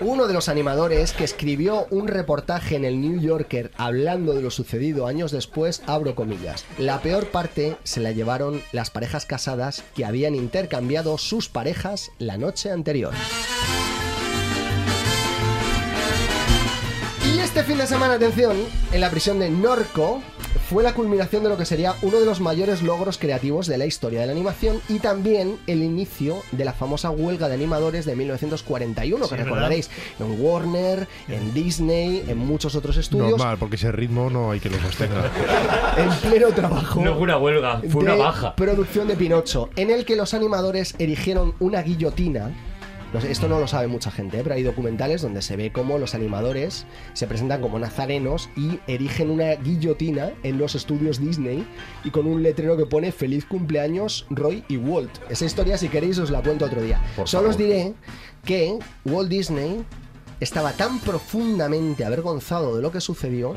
uno 0.00 0.26
de 0.26 0.34
los 0.34 0.48
animadores 0.48 1.12
que 1.12 1.24
escribió 1.24 1.86
un 1.90 2.08
reportaje 2.08 2.76
en 2.76 2.84
el 2.84 3.00
New 3.00 3.20
Yorker 3.20 3.70
hablando 3.76 4.34
de 4.34 4.42
lo 4.42 4.50
sucedido 4.50 5.06
años 5.06 5.30
después, 5.30 5.82
abro 5.86 6.14
comillas. 6.14 6.64
La 6.78 7.00
peor 7.00 7.26
parte 7.28 7.76
se 7.84 8.00
la 8.00 8.12
llevaron 8.12 8.60
las 8.72 8.90
parejas 8.90 9.26
casadas 9.26 9.84
que 9.94 10.04
habían 10.04 10.34
intercambiado 10.34 11.18
sus 11.18 11.48
parejas 11.48 12.10
la 12.18 12.36
noche 12.36 12.70
anterior. 12.70 13.14
Y 17.34 17.38
este 17.38 17.64
fin 17.64 17.78
de 17.78 17.86
semana, 17.86 18.14
atención, 18.14 18.56
en 18.92 19.00
la 19.00 19.10
prisión 19.10 19.38
de 19.38 19.50
Norco 19.50 20.22
fue 20.68 20.82
la 20.82 20.94
culminación 20.94 21.42
de 21.42 21.48
lo 21.48 21.56
que 21.56 21.64
sería 21.64 21.94
uno 22.02 22.18
de 22.18 22.26
los 22.26 22.40
mayores 22.40 22.82
logros 22.82 23.18
creativos 23.18 23.66
de 23.66 23.78
la 23.78 23.86
historia 23.86 24.20
de 24.20 24.26
la 24.26 24.32
animación 24.32 24.80
y 24.88 24.98
también 24.98 25.58
el 25.66 25.82
inicio 25.82 26.42
de 26.52 26.64
la 26.64 26.72
famosa 26.72 27.10
huelga 27.10 27.48
de 27.48 27.54
animadores 27.54 28.04
de 28.04 28.16
1941, 28.16 29.28
que 29.28 29.36
recordaréis 29.36 29.90
en 30.18 30.40
Warner, 30.40 31.08
en 31.28 31.54
Disney, 31.54 32.24
en 32.28 32.38
muchos 32.38 32.74
otros 32.74 32.96
estudios, 32.96 33.30
Normal, 33.30 33.56
porque 33.58 33.76
ese 33.76 33.92
ritmo 33.92 34.30
no 34.30 34.50
hay 34.50 34.60
que 34.60 34.70
lo 34.70 34.78
sostenga. 34.80 35.30
en 35.96 36.30
pleno 36.30 36.48
trabajo. 36.48 37.00
No 37.00 37.14
fue 37.14 37.22
una 37.22 37.38
huelga, 37.38 37.80
fue 37.88 38.02
una 38.02 38.14
baja. 38.14 38.56
producción 38.56 39.08
de 39.08 39.16
Pinocho, 39.16 39.70
en 39.76 39.90
el 39.90 40.04
que 40.04 40.16
los 40.16 40.34
animadores 40.34 40.94
erigieron 40.98 41.54
una 41.60 41.82
guillotina. 41.82 42.52
No 43.14 43.20
sé, 43.20 43.30
Esto 43.30 43.46
no 43.46 43.60
lo 43.60 43.68
sabe 43.68 43.86
mucha 43.86 44.10
gente, 44.10 44.40
¿eh? 44.40 44.40
pero 44.42 44.56
hay 44.56 44.64
documentales 44.64 45.22
donde 45.22 45.40
se 45.40 45.54
ve 45.54 45.70
cómo 45.70 45.98
los 45.98 46.16
animadores 46.16 46.84
se 47.12 47.28
presentan 47.28 47.60
como 47.60 47.78
nazarenos 47.78 48.50
y 48.56 48.80
erigen 48.88 49.30
una 49.30 49.54
guillotina 49.54 50.32
en 50.42 50.58
los 50.58 50.74
estudios 50.74 51.20
Disney 51.20 51.64
y 52.02 52.10
con 52.10 52.26
un 52.26 52.42
letrero 52.42 52.76
que 52.76 52.86
pone 52.86 53.12
Feliz 53.12 53.44
cumpleaños 53.44 54.26
Roy 54.30 54.64
y 54.66 54.78
Walt. 54.78 55.12
Esa 55.30 55.44
historia, 55.44 55.78
si 55.78 55.88
queréis, 55.88 56.18
os 56.18 56.32
la 56.32 56.42
cuento 56.42 56.64
otro 56.64 56.82
día. 56.82 57.00
Por 57.14 57.28
Solo 57.28 57.50
os 57.50 57.56
diré 57.56 57.94
que 58.44 58.80
Walt 59.04 59.28
Disney 59.28 59.84
estaba 60.40 60.72
tan 60.72 60.98
profundamente 60.98 62.04
avergonzado 62.04 62.74
de 62.74 62.82
lo 62.82 62.90
que 62.90 63.00
sucedió 63.00 63.54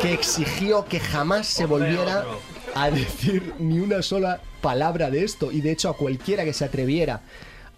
que 0.00 0.12
exigió 0.12 0.84
que 0.84 1.00
jamás 1.00 1.48
se 1.48 1.66
volviera 1.66 2.24
a 2.76 2.88
decir 2.88 3.52
ni 3.58 3.80
una 3.80 4.00
sola 4.02 4.40
palabra 4.60 5.10
de 5.10 5.24
esto 5.24 5.50
y 5.50 5.60
de 5.60 5.72
hecho 5.72 5.88
a 5.88 5.96
cualquiera 5.96 6.44
que 6.44 6.52
se 6.52 6.64
atreviera 6.64 7.22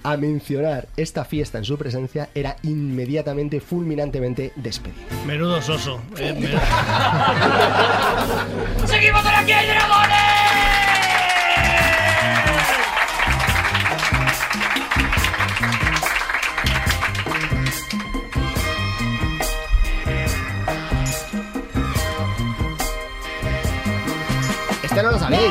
a 0.02 0.16
mencionar 0.16 0.88
esta 0.96 1.24
fiesta 1.24 1.58
en 1.58 1.64
su 1.64 1.78
presencia 1.78 2.28
era 2.34 2.56
inmediatamente, 2.62 3.60
fulminantemente 3.60 4.52
despedido. 4.56 5.02
Menudo 5.26 5.62
soso. 5.62 6.00
Eh, 6.18 6.34
¡Seguimos 8.86 9.24
en 9.24 9.34
aquí 9.34 9.52
hay 9.52 9.68
dragones! 9.68 10.41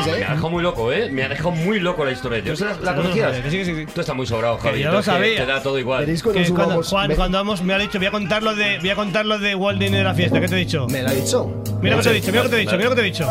Sabéis, 0.00 0.06
Me 0.06 0.12
¿eh? 0.12 0.24
ha 0.24 0.30
dejado 0.30 0.50
muy 0.50 0.62
loco, 0.62 0.92
¿eh? 0.92 1.08
Me 1.10 1.22
ha 1.24 1.28
dejado 1.28 1.50
muy 1.52 1.80
loco 1.80 2.04
la 2.04 2.12
historia. 2.12 2.42
¿Tú 2.42 2.64
la, 2.64 2.76
la 2.82 2.94
conocías? 2.94 3.38
que 3.40 3.50
sí, 3.50 3.58
que 3.58 3.64
sí, 3.64 3.72
que 3.74 3.80
sí. 3.80 3.86
Tú 3.94 4.00
estás 4.00 4.16
muy 4.16 4.26
sobrado, 4.26 4.58
Javi. 4.58 4.80
yo 4.80 4.92
lo 4.92 5.02
sabía. 5.02 5.36
Te 5.38 5.46
da 5.46 5.62
todo 5.62 5.78
igual. 5.78 6.04
Cuando 6.22 6.80
que 6.82 6.88
Juan, 6.88 7.08
me- 7.08 7.16
cuando 7.16 7.38
vamos, 7.38 7.62
me 7.62 7.74
ha 7.74 7.78
dicho, 7.78 7.98
voy 7.98 8.06
a 8.06 8.10
contar 8.10 8.42
lo 8.42 8.54
de, 8.54 8.78
voy 8.78 8.90
a 8.90 8.94
contar 8.96 9.26
lo 9.26 9.38
de 9.38 9.54
Walt 9.54 9.78
Disney 9.78 9.98
de 9.98 10.04
la 10.04 10.14
fiesta. 10.14 10.40
¿Qué 10.40 10.48
te 10.48 10.54
he 10.54 10.58
dicho? 10.58 10.86
¿Me 10.88 11.02
lo 11.02 11.08
ha 11.08 11.12
dicho? 11.12 11.62
Mira 11.80 11.96
lo 11.96 12.02
que 12.02 12.08
te 12.08 12.10
he 12.10 12.20
dicho, 12.20 12.30
mira 12.32 12.42
lo 12.44 12.48
que 12.50 12.56
te 12.56 12.56
he 12.56 12.64
dicho, 12.64 12.76
mira 12.76 12.88
lo 12.90 12.94
que 12.96 13.00
te 13.02 13.06
he 13.06 13.10
dicho. 13.10 13.26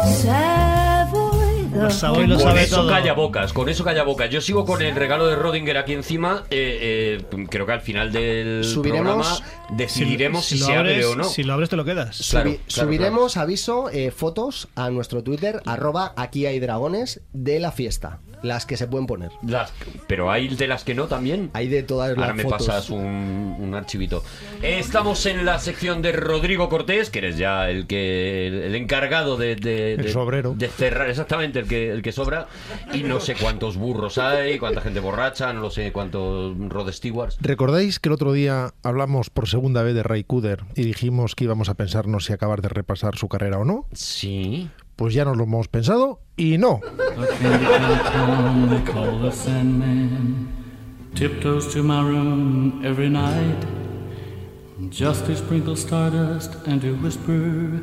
Lo 1.74 1.90
sabe, 1.90 2.28
lo 2.28 2.36
Con 2.36 2.44
sabe 2.44 2.64
eso 2.64 2.78
todo. 2.78 2.90
calla 2.90 3.14
bocas, 3.14 3.54
con 3.54 3.70
eso 3.70 3.84
calla 3.84 4.04
bocas. 4.04 4.30
Yo 4.30 4.42
sigo 4.42 4.66
con 4.66 4.82
el 4.82 4.96
regalo 4.96 5.28
de 5.28 5.36
Rodinger 5.36 5.78
aquí 5.78 5.94
encima. 5.94 6.44
eh, 6.50 7.20
eh, 7.32 7.46
creo 7.50 7.66
que 7.66 7.72
al 7.72 7.82
final 7.82 8.12
del 8.12 8.64
Subiremos- 8.64 9.38
programa 9.38 9.76
decidiremos 9.78 10.46
si, 10.46 10.58
lo 10.60 10.66
se 10.66 10.76
abre 10.76 10.92
abres, 10.96 11.06
o 11.08 11.16
no. 11.16 11.24
Si 11.24 11.44
lo 11.44 11.54
abres, 11.54 11.70
te 11.70 11.76
lo 11.78 11.86
quedas. 11.86 12.28
Claro, 12.30 12.50
Subi- 12.52 12.58
claro, 12.68 12.88
subiremos, 12.88 13.38
aviso, 13.38 13.90
eh, 13.90 14.12
fotos 14.12 14.68
a 14.76 14.90
nuestro 14.90 15.24
Twitter, 15.24 15.62
arroba 15.66 16.14
aquí 16.18 16.46
hay 16.46 16.60
dragones, 16.60 17.22
de 17.34 17.60
la 17.60 17.72
fiesta. 17.72 18.20
Las 18.44 18.66
que 18.66 18.78
se 18.78 18.88
pueden 18.88 19.06
poner. 19.08 19.32
Las- 19.46 19.72
pero 20.08 20.32
hay 20.32 20.48
de 20.50 20.68
las 20.68 20.84
que 20.84 20.96
no 20.96 21.06
también. 21.08 21.50
Hay 21.54 21.68
de 21.68 21.84
todas 21.84 22.10
Ahora 22.10 22.28
las 22.28 22.36
me 22.36 22.44
fotos. 22.44 22.68
pasas 22.68 22.90
un, 22.90 23.56
un 23.60 23.76
archivito. 23.76 24.24
Estamos 24.62 25.26
en 25.26 25.46
la 25.46 25.60
sección 25.60 26.02
de 26.02 26.12
Rodrigo 26.12 26.70
Cortés, 26.70 27.10
que 27.10 27.20
eres 27.20 27.38
ya 27.38 27.70
el 27.70 27.88
que 27.88 28.48
el, 28.48 28.54
el 28.64 28.76
encargado 28.76 29.38
de, 29.38 29.56
de- 29.56 29.94
El 29.94 30.10
sobrero. 30.12 30.54
de 30.56 30.68
cerrar, 30.70 31.10
exactamente 31.10 31.60
el 31.60 31.68
que 31.68 31.92
el 31.92 32.02
que 32.02 32.12
sobra. 32.12 32.48
Y 32.94 33.04
no 33.04 33.20
sé 33.20 33.36
cuántos 33.36 33.78
burros 33.78 34.18
hay, 34.18 34.58
cuánta 34.60 34.82
gente 34.82 35.00
borracha, 35.00 35.54
no 35.54 35.62
lo 35.62 35.70
sé 35.72 35.92
cuántos 35.92 36.58
Rod 36.58 36.92
Stewarts. 36.92 37.38
¿Recordáis 37.42 38.00
que 38.00 38.10
el 38.10 38.14
otro 38.14 38.34
día 38.34 38.74
hablamos 38.84 39.30
por 39.30 39.48
segunda 39.48 39.84
vez 39.84 39.94
de 39.96 40.04
Ray 40.04 40.24
Cooder 40.24 40.64
y 40.76 40.84
dijimos 40.84 41.36
que 41.36 41.44
íbamos 41.46 41.70
a 41.70 41.74
pensarnos 41.76 42.26
si 42.26 42.34
acabar 42.34 42.62
de 42.62 42.70
repasar 42.70 43.16
su 43.18 43.28
carrera 43.28 43.58
o 43.60 43.66
no? 43.66 43.86
Sí. 43.94 44.70
Pues 45.02 45.16
ya 45.16 45.26
nos 45.26 45.36
lo 45.36 45.46
hemos 45.46 45.68
pensado 45.68 46.20
y 46.38 46.60
no. 46.60 46.80
Tiptoes 51.16 51.74
to 51.74 51.82
my 51.82 52.02
room 52.04 52.84
every 52.86 53.10
night, 53.10 53.66
just 54.92 55.26
to 55.26 55.36
sprinkle 55.36 55.76
stardust 55.76 56.56
and 56.68 56.84
to 56.84 56.94
whisper, 57.02 57.82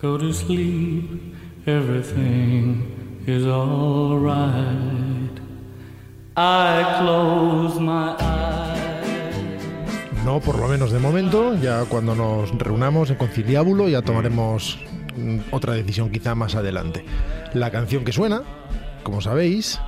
"Go 0.00 0.16
to 0.18 0.32
sleep, 0.32 1.34
everything 1.66 2.94
is 3.26 3.44
alright." 3.44 5.40
I 6.36 7.00
close 7.00 7.80
my 7.80 8.14
eyes. 8.20 9.64
No, 10.24 10.38
por 10.38 10.60
lo 10.60 10.68
menos 10.68 10.92
de 10.92 11.00
momento. 11.00 11.56
Ya 11.56 11.84
cuando 11.86 12.14
nos 12.14 12.56
reunamos 12.56 13.10
en 13.10 13.16
conciliábulo 13.16 13.88
ya 13.88 14.02
tomaremos 14.02 14.78
otra 15.50 15.74
decisión 15.74 16.10
quizá 16.10 16.34
más 16.34 16.54
adelante. 16.54 17.04
La 17.54 17.70
canción 17.70 18.04
que 18.04 18.12
suena, 18.12 18.42
como 19.02 19.20
sabéis, 19.20 19.80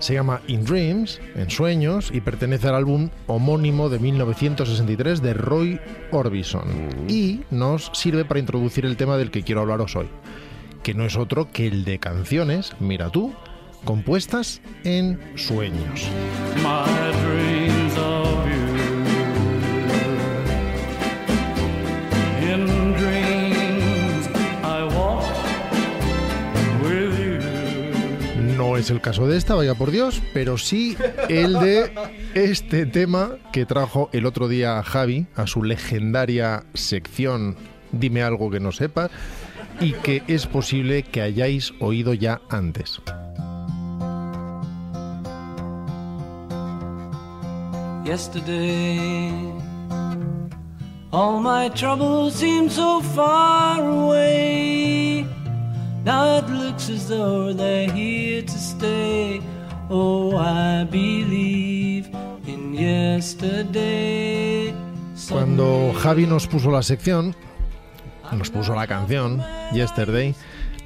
se 0.00 0.14
llama 0.14 0.40
In 0.48 0.64
Dreams, 0.64 1.20
en 1.36 1.50
sueños, 1.50 2.10
y 2.12 2.20
pertenece 2.20 2.68
al 2.68 2.74
álbum 2.74 3.10
homónimo 3.26 3.88
de 3.88 3.98
1963 3.98 5.22
de 5.22 5.34
Roy 5.34 5.80
Orbison. 6.10 6.64
Y 7.08 7.42
nos 7.50 7.90
sirve 7.92 8.24
para 8.24 8.40
introducir 8.40 8.86
el 8.86 8.96
tema 8.96 9.16
del 9.16 9.30
que 9.30 9.42
quiero 9.42 9.60
hablaros 9.60 9.94
hoy, 9.96 10.08
que 10.82 10.94
no 10.94 11.04
es 11.04 11.16
otro 11.16 11.50
que 11.52 11.66
el 11.66 11.84
de 11.84 11.98
canciones, 11.98 12.72
mira 12.80 13.10
tú, 13.10 13.34
compuestas 13.84 14.62
en 14.84 15.20
sueños. 15.36 16.08
My 16.56 18.29
es 28.80 28.90
el 28.90 29.00
caso 29.00 29.26
de 29.26 29.36
esta, 29.36 29.54
vaya 29.54 29.74
por 29.74 29.90
Dios, 29.90 30.22
pero 30.32 30.56
sí 30.56 30.96
el 31.28 31.54
de 31.54 31.92
este 32.34 32.86
tema 32.86 33.36
que 33.52 33.66
trajo 33.66 34.08
el 34.12 34.26
otro 34.26 34.48
día 34.48 34.82
Javi 34.82 35.26
a 35.36 35.46
su 35.46 35.62
legendaria 35.62 36.64
sección 36.74 37.56
Dime 37.92 38.22
algo 38.22 38.50
que 38.50 38.60
no 38.60 38.72
sepas 38.72 39.10
y 39.80 39.92
que 39.92 40.22
es 40.28 40.46
posible 40.46 41.02
que 41.02 41.22
hayáis 41.22 41.72
oído 41.80 42.14
ya 42.14 42.40
antes. 42.48 43.00
Now 56.04 56.38
it 56.38 56.48
looks 56.48 56.88
as 56.88 57.08
though 57.08 57.52
they're 57.52 57.90
here 57.90 58.42
to 58.42 58.58
stay. 58.58 59.40
Oh, 59.90 60.36
I 60.36 60.84
believe 60.84 62.08
in. 62.46 62.70
Cuando 65.28 65.92
Javi 65.92 66.26
nos 66.26 66.46
puso 66.46 66.70
la 66.70 66.82
sección, 66.82 67.34
nos 68.32 68.50
puso 68.50 68.74
la 68.74 68.86
canción 68.86 69.42
Yesterday, 69.72 70.34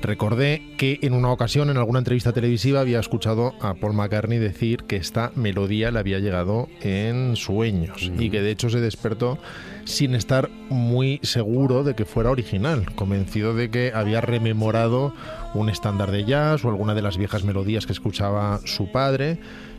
recordé 0.04 0.62
que 0.76 0.98
en 1.02 1.12
una 1.14 1.30
ocasión, 1.30 1.70
en 1.70 1.76
alguna 1.76 1.98
entrevista 1.98 2.32
televisiva, 2.32 2.80
había 2.80 3.00
escuchado 3.00 3.54
a 3.60 3.74
Paul 3.74 3.94
McCartney 3.94 4.38
decir 4.38 4.84
que 4.84 4.96
esta 4.96 5.32
melodía 5.34 5.90
le 5.90 5.98
había 5.98 6.18
llegado 6.18 6.68
en 6.80 7.36
sueños 7.36 8.10
y 8.18 8.30
que 8.30 8.40
de 8.40 8.50
hecho 8.50 8.70
se 8.70 8.80
despertó 8.80 9.38
sin 9.84 10.14
estar 10.14 10.50
muy 10.70 11.20
seguro 11.22 11.84
de 11.84 11.94
que 11.94 12.04
fuera 12.04 12.30
original, 12.30 12.94
convencido 12.94 13.54
de 13.54 13.70
que 13.70 13.92
había 13.94 14.20
rememorado 14.20 15.14
un 15.54 15.68
estándar 15.68 16.10
de 16.10 16.24
jazz 16.24 16.64
o 16.64 16.68
alguna 16.68 16.94
de 16.94 17.02
las 17.02 17.18
viejas 17.18 17.44
melodías 17.44 17.86
que 17.86 17.92
escuchaba 17.92 18.60
su 18.64 18.90
padre 18.90 19.38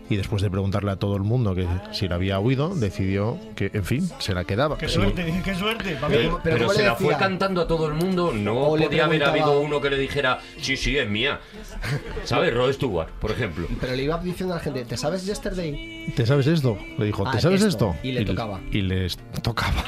y 0.10 0.16
después 0.18 0.42
de 0.42 0.50
preguntarle 0.50 0.92
a 0.92 0.96
todo 0.98 1.16
el 1.16 1.24
mundo 1.24 1.56
que 1.56 1.68
si 1.92 2.08
la 2.08 2.16
había 2.16 2.40
oído, 2.40 2.76
decidió 2.76 3.38
que, 3.56 3.72
en 3.74 3.84
fin, 3.86 4.10
se 4.20 4.34
la 4.34 4.44
quedaba. 4.44 4.78
Qué 4.78 4.88
Sí. 4.88 4.96
suerte, 4.96 5.42
qué 5.44 5.56
suerte. 5.56 5.98
Pero, 6.08 6.08
pero 6.08 6.40
pero 6.44 6.58
¿cómo 6.60 6.74
se 6.74 6.82
le 6.84 6.88
la 6.90 6.96
fue 6.96 7.08
decía? 7.08 7.18
cantando 7.20 7.62
a 7.62 7.68
todo 7.68 7.88
el 7.88 7.94
mundo. 7.94 8.32
No 8.34 8.56
O 8.64 8.78
podía 8.78 9.06
haber 9.06 9.24
habido 9.24 9.60
uno 9.62 9.82
que 9.82 9.90
le 9.90 9.98
dijera, 9.98 10.40
sí, 10.62 10.78
sí, 10.78 10.98
es 10.98 11.10
mía. 11.10 11.40
¿Sabes? 12.24 12.54
Rod 12.54 12.72
Stewart, 12.74 13.10
por 13.20 13.32
ejemplo. 13.32 13.68
Pero 13.82 13.96
le 13.96 14.04
iba 14.04 14.18
diciendo 14.20 14.54
a 14.54 14.58
la 14.58 14.64
gente, 14.64 14.86
¿te 14.86 14.98
sabes 14.98 15.26
Yesterday? 15.26 16.14
¿Te 16.16 16.26
sabes 16.26 16.48
esto? 16.48 16.78
Le 16.98 17.06
dijo, 17.06 17.24
¿te 17.24 17.38
Ah, 17.38 17.42
sabes 17.42 17.62
esto. 17.64 17.92
esto? 17.96 18.08
Y 18.08 18.12
le 18.12 18.26
tocaba. 18.26 18.62
Y 18.72 18.82
les 18.82 19.18
tocaba. 19.42 19.84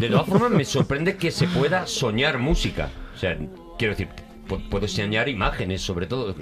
De 0.00 0.08
todas 0.08 0.26
formas, 0.26 0.50
me 0.50 0.64
sorprende 0.64 1.16
que 1.16 1.30
se 1.30 1.46
pueda 1.48 1.86
soñar 1.86 2.38
música. 2.38 2.88
O 3.14 3.18
sea, 3.18 3.36
quiero 3.78 3.92
decir, 3.94 4.08
pu- 4.48 4.60
puedo 4.68 4.88
soñar 4.88 5.28
imágenes, 5.28 5.82
sobre 5.82 6.06
todo. 6.06 6.34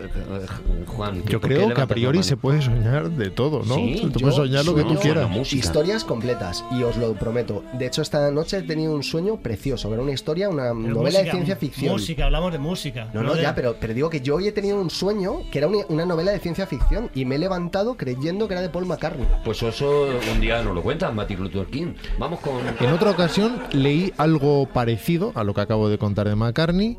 Juan, 0.86 1.22
Yo 1.24 1.40
¿por 1.40 1.48
qué 1.50 1.56
creo 1.56 1.74
que 1.74 1.80
a 1.80 1.86
priori 1.86 2.22
se 2.22 2.36
puede 2.36 2.62
soñar 2.62 3.10
de 3.10 3.30
todo, 3.30 3.62
¿no? 3.64 3.74
Sí, 3.74 3.98
Tú 4.00 4.18
yo 4.18 4.20
puedes 4.20 4.36
soñar 4.36 4.64
lo 4.64 4.74
que 4.74 4.84
tú 4.84 4.94
quieras. 4.96 5.52
Historias 5.52 6.04
completas, 6.04 6.64
y 6.72 6.82
os 6.82 6.96
lo 6.96 7.14
prometo. 7.14 7.62
De 7.74 7.86
hecho, 7.86 8.02
esta 8.02 8.30
noche 8.30 8.58
he 8.58 8.62
tenido 8.62 8.94
un 8.94 9.02
sueño 9.02 9.36
precioso. 9.38 9.92
Era 9.92 10.02
una 10.02 10.12
historia, 10.12 10.48
una 10.48 10.72
Pero 10.74 10.94
novela 10.94 11.20
de 11.22 11.30
ciencia 11.30 11.56
ficción. 11.56 11.92
Música, 11.92 12.26
hablamos 12.26 12.52
de 12.52 12.58
música. 12.58 13.08
No, 13.12 13.22
no, 13.22 13.34
de- 13.34 13.42
ya, 13.42 13.54
pero, 13.54 13.76
pero 13.80 13.94
digo 13.94 14.10
que 14.10 14.20
yo 14.20 14.36
hoy 14.36 14.48
he 14.48 14.52
tenido 14.52 14.80
un 14.80 14.90
sueño 14.90 15.40
que 15.50 15.58
era 15.58 15.66
una, 15.68 15.78
una 15.88 16.06
novela 16.06 16.32
de 16.32 16.38
ciencia 16.38 16.66
ficción 16.66 17.10
y 17.14 17.24
me 17.24 17.36
he 17.36 17.38
levantado 17.38 17.96
creyendo 17.96 18.48
que 18.48 18.54
era 18.54 18.62
de 18.62 18.68
Paul 18.68 18.86
McCartney. 18.86 19.26
Pues 19.44 19.62
eso 19.62 20.06
un 20.32 20.40
día 20.40 20.62
nos 20.62 20.74
lo 20.74 20.82
cuentas, 20.82 21.12
Martin 21.14 21.40
Luther 21.40 21.66
King. 21.66 21.94
Vamos 22.18 22.40
con... 22.40 22.54
En 22.80 22.92
otra 22.92 23.10
ocasión 23.10 23.58
leí 23.72 24.12
algo 24.16 24.66
parecido 24.66 25.32
a 25.34 25.44
lo 25.44 25.54
que 25.54 25.60
acabo 25.60 25.88
de 25.88 25.98
contar 25.98 26.28
de 26.28 26.36
McCartney 26.36 26.98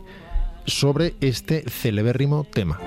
sobre 0.67 1.15
este 1.21 1.63
celebérrimo 1.69 2.43
tema. 2.43 2.79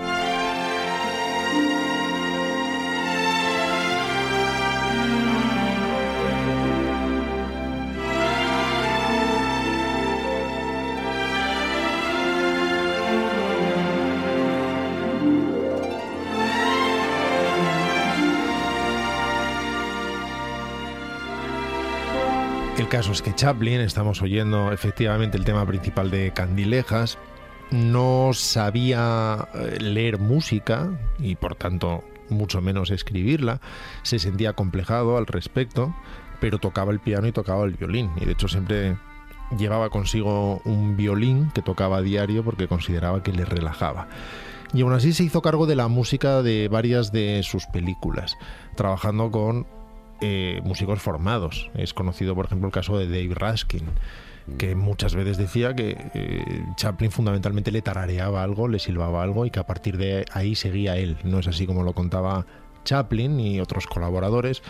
El 22.78 22.89
caso 22.89 23.12
es 23.12 23.22
que 23.22 23.35
Chaplin, 23.35 23.81
estamos 23.81 24.22
oyendo 24.22 24.72
efectivamente 24.72 25.37
el 25.37 25.45
tema 25.45 25.66
principal 25.66 26.11
de 26.11 26.33
Candilejas, 26.33 27.18
no 27.70 28.30
sabía 28.32 29.48
eh, 29.54 29.78
leer 29.80 30.18
música 30.18 30.90
y 31.18 31.36
por 31.36 31.54
tanto 31.54 32.04
mucho 32.28 32.60
menos 32.60 32.90
escribirla, 32.90 33.60
se 34.02 34.18
sentía 34.18 34.52
complejado 34.52 35.16
al 35.16 35.26
respecto, 35.26 35.94
pero 36.40 36.58
tocaba 36.58 36.92
el 36.92 37.00
piano 37.00 37.26
y 37.26 37.32
tocaba 37.32 37.64
el 37.64 37.74
violín 37.74 38.10
y 38.20 38.24
de 38.24 38.32
hecho 38.32 38.48
siempre 38.48 38.96
llevaba 39.56 39.90
consigo 39.90 40.60
un 40.64 40.96
violín 40.96 41.50
que 41.52 41.62
tocaba 41.62 41.98
a 41.98 42.02
diario 42.02 42.44
porque 42.44 42.68
consideraba 42.68 43.22
que 43.22 43.32
le 43.32 43.44
relajaba. 43.44 44.08
Y 44.72 44.82
aún 44.82 44.92
así 44.92 45.12
se 45.12 45.24
hizo 45.24 45.42
cargo 45.42 45.66
de 45.66 45.74
la 45.74 45.88
música 45.88 46.42
de 46.42 46.68
varias 46.68 47.10
de 47.10 47.42
sus 47.42 47.66
películas, 47.66 48.36
trabajando 48.76 49.30
con 49.32 49.66
eh, 50.20 50.60
músicos 50.62 51.00
formados. 51.00 51.70
Es 51.74 51.92
conocido, 51.92 52.36
por 52.36 52.46
ejemplo, 52.46 52.68
el 52.68 52.72
caso 52.72 52.96
de 52.96 53.06
Dave 53.06 53.34
Raskin, 53.34 53.86
que 54.59 54.74
muchas 54.74 55.14
veces 55.14 55.36
decía 55.36 55.74
que 55.74 55.96
eh, 56.14 56.64
Chaplin 56.76 57.11
fundamentalmente 57.11 57.70
le 57.70 57.82
tarareaba 57.82 58.42
algo, 58.42 58.68
le 58.68 58.78
silbaba 58.78 59.22
algo 59.22 59.46
y 59.46 59.51
que 59.51 59.61
a 59.61 59.66
partir 59.66 59.96
de 59.96 60.24
ahí 60.32 60.55
seguía 60.55 60.96
él. 60.96 61.16
No 61.24 61.38
es 61.38 61.46
así 61.46 61.66
como 61.66 61.82
lo 61.82 61.94
contaba 61.94 62.46
Chaplin 62.84 63.40
y 63.40 63.61
otros 63.61 63.86
colaboradores 63.86 64.62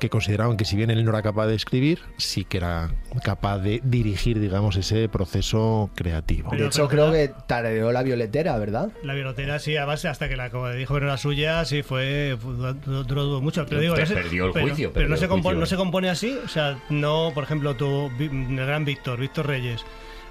que 0.00 0.08
consideraban 0.10 0.56
que 0.56 0.64
si 0.64 0.74
bien 0.74 0.90
él 0.90 1.04
no 1.04 1.10
era 1.10 1.22
capaz 1.22 1.46
de 1.46 1.54
escribir, 1.54 2.00
sí 2.16 2.44
que 2.44 2.56
era 2.56 2.90
capaz 3.22 3.58
de 3.58 3.80
dirigir, 3.84 4.40
digamos, 4.40 4.74
ese 4.76 5.08
proceso 5.08 5.90
creativo. 5.94 6.50
de 6.50 6.66
hecho, 6.66 6.88
creo 6.88 7.12
que 7.12 7.30
tarareó 7.46 7.92
la 7.92 8.02
violetera, 8.02 8.58
¿verdad? 8.58 8.90
La 9.04 9.14
biblotera 9.14 9.58
sí, 9.60 9.76
a 9.76 9.84
base 9.84 10.08
hasta 10.08 10.28
que 10.28 10.36
la 10.36 10.50
como 10.50 10.68
dijo 10.70 10.94
que 10.94 11.00
no 11.00 11.06
era 11.06 11.16
suya, 11.18 11.64
sí 11.64 11.84
fue, 11.84 12.36
duró, 12.42 13.04
duró 13.04 13.40
mucho. 13.40 13.64
Pero 13.66 13.80
digo, 13.80 13.94
no 13.96 14.04
perdió 14.04 14.46
el 14.46 14.52
pero- 14.52 14.66
juicio, 14.66 14.92
Pero 14.92 15.08
no 15.08 15.16
se, 15.16 15.24
el 15.24 15.28
compone, 15.30 15.54
juicio. 15.56 15.60
no 15.60 15.66
se 15.66 15.76
compone 15.76 16.10
así, 16.10 16.36
o 16.44 16.48
sea, 16.48 16.80
no, 16.88 17.30
por 17.32 17.44
ejemplo, 17.44 17.76
tu 17.76 18.10
vi- 18.18 18.26
el 18.26 18.56
gran 18.56 18.84
Víctor, 18.84 19.20
Víctor 19.20 19.46
Reyes. 19.46 19.84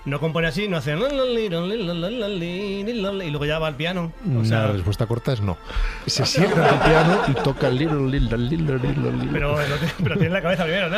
No 0.06 0.20
compone 0.20 0.48
así, 0.48 0.68
no 0.68 0.78
hace 0.78 0.96
y 3.24 3.30
luego 3.30 3.46
ya 3.46 3.60
va 3.60 3.68
al 3.68 3.76
piano. 3.76 4.12
O 4.36 4.40
la 4.42 4.46
sea, 4.46 4.68
respuesta 4.68 5.06
corta 5.06 5.34
es 5.34 5.42
no. 5.42 5.58
Se 6.06 6.26
sienta 6.26 6.70
al 6.70 6.80
piano 6.82 7.22
y 7.28 7.34
toca 7.44 7.70
little, 7.70 8.08
little, 8.20 8.38
little. 8.38 8.80
pero, 9.32 9.56
pero 10.04 10.16
tiene 10.18 10.34
la 10.34 10.42
cabeza 10.42 10.64
primero. 10.64 10.90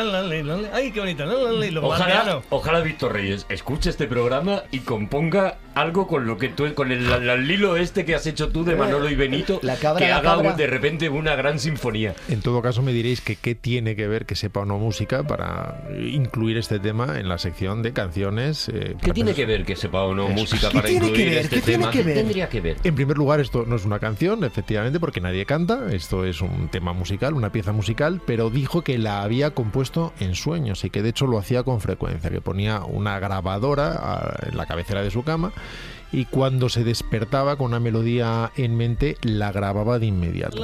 Ay, 0.72 0.90
qué 0.92 1.00
bonito. 1.00 1.24
Y 1.64 1.70
luego 1.70 1.88
va 1.88 1.96
al 1.96 2.02
Ojalá, 2.02 2.22
piano. 2.22 2.42
ojalá 2.50 2.80
Víctor 2.80 3.12
Reyes 3.12 3.46
escuche 3.48 3.90
este 3.90 4.06
programa 4.06 4.62
y 4.70 4.80
componga 4.80 5.58
algo 5.74 6.06
con 6.06 6.26
lo 6.26 6.36
que 6.38 6.48
tú, 6.48 6.72
con 6.74 6.92
el, 6.92 7.10
el- 7.10 7.28
el 7.28 7.50
hilo 7.50 7.76
este 7.76 8.04
que 8.04 8.14
has 8.14 8.26
hecho 8.26 8.48
tú 8.50 8.64
de 8.64 8.76
Manolo 8.76 9.08
y 9.10 9.14
Benito, 9.14 9.58
La 9.62 9.76
cabra, 9.76 9.98
que 10.00 10.08
la 10.08 10.18
haga 10.18 10.30
cabra. 10.36 10.52
de 10.52 10.66
repente 10.66 11.08
una 11.08 11.34
gran 11.34 11.58
sinfonía. 11.58 12.14
En 12.28 12.40
todo 12.42 12.60
caso, 12.62 12.82
me 12.82 12.92
diréis 12.92 13.20
que 13.20 13.36
qué 13.36 13.54
tiene 13.54 13.96
que 13.96 14.06
ver 14.06 14.26
que 14.26 14.34
sepa 14.36 14.60
o 14.60 14.64
no 14.64 14.78
música 14.78 15.22
para 15.22 15.82
incluir 15.98 16.56
este 16.58 16.78
tema 16.78 17.18
en 17.18 17.28
la 17.28 17.38
sección 17.38 17.82
de 17.82 17.92
canciones. 17.92 18.68
eh, 18.68 18.91
¿Qué 18.94 19.00
para 19.02 19.14
tiene 19.14 19.34
que 19.34 19.46
ver 19.46 19.64
que 19.64 19.76
sepa 19.76 20.02
o 20.02 20.14
no 20.14 20.28
Eso. 20.28 20.34
música 20.34 20.68
¿Qué 20.68 20.74
para 20.74 20.88
tiene 20.88 21.00
que 21.00 21.06
incluir 21.08 21.28
ver? 21.30 21.38
este 21.38 21.56
¿Qué 21.56 21.62
tiene 21.62 21.78
tema? 21.78 21.90
que 21.92 22.02
ver? 22.02 22.14
tendría 22.14 22.48
que 22.48 22.60
ver? 22.60 22.76
En 22.84 22.94
primer 22.94 23.16
lugar, 23.18 23.40
esto 23.40 23.64
no 23.66 23.76
es 23.76 23.84
una 23.84 23.98
canción, 23.98 24.44
efectivamente, 24.44 25.00
porque 25.00 25.20
nadie 25.20 25.46
canta. 25.46 25.92
Esto 25.92 26.24
es 26.24 26.40
un 26.40 26.68
tema 26.68 26.92
musical, 26.92 27.34
una 27.34 27.52
pieza 27.52 27.72
musical, 27.72 28.20
pero 28.26 28.50
dijo 28.50 28.82
que 28.82 28.98
la 28.98 29.22
había 29.22 29.52
compuesto 29.52 30.12
en 30.20 30.34
sueños 30.34 30.84
y 30.84 30.90
que 30.90 31.02
de 31.02 31.10
hecho 31.10 31.26
lo 31.26 31.38
hacía 31.38 31.62
con 31.62 31.80
frecuencia, 31.80 32.30
que 32.30 32.40
ponía 32.40 32.80
una 32.84 33.18
grabadora 33.18 33.98
ah, 33.98 34.36
en 34.50 34.56
la 34.56 34.66
cabecera 34.66 35.02
de 35.02 35.10
su 35.10 35.22
cama 35.22 35.52
y 36.12 36.26
cuando 36.26 36.68
se 36.68 36.84
despertaba 36.84 37.56
con 37.56 37.68
una 37.68 37.80
melodía 37.80 38.52
en 38.56 38.76
mente 38.76 39.16
la 39.22 39.50
grababa 39.50 39.98
de 39.98 40.06
inmediato. 40.06 40.62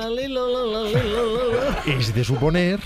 Es 1.86 2.14
de 2.14 2.24
suponer 2.24 2.80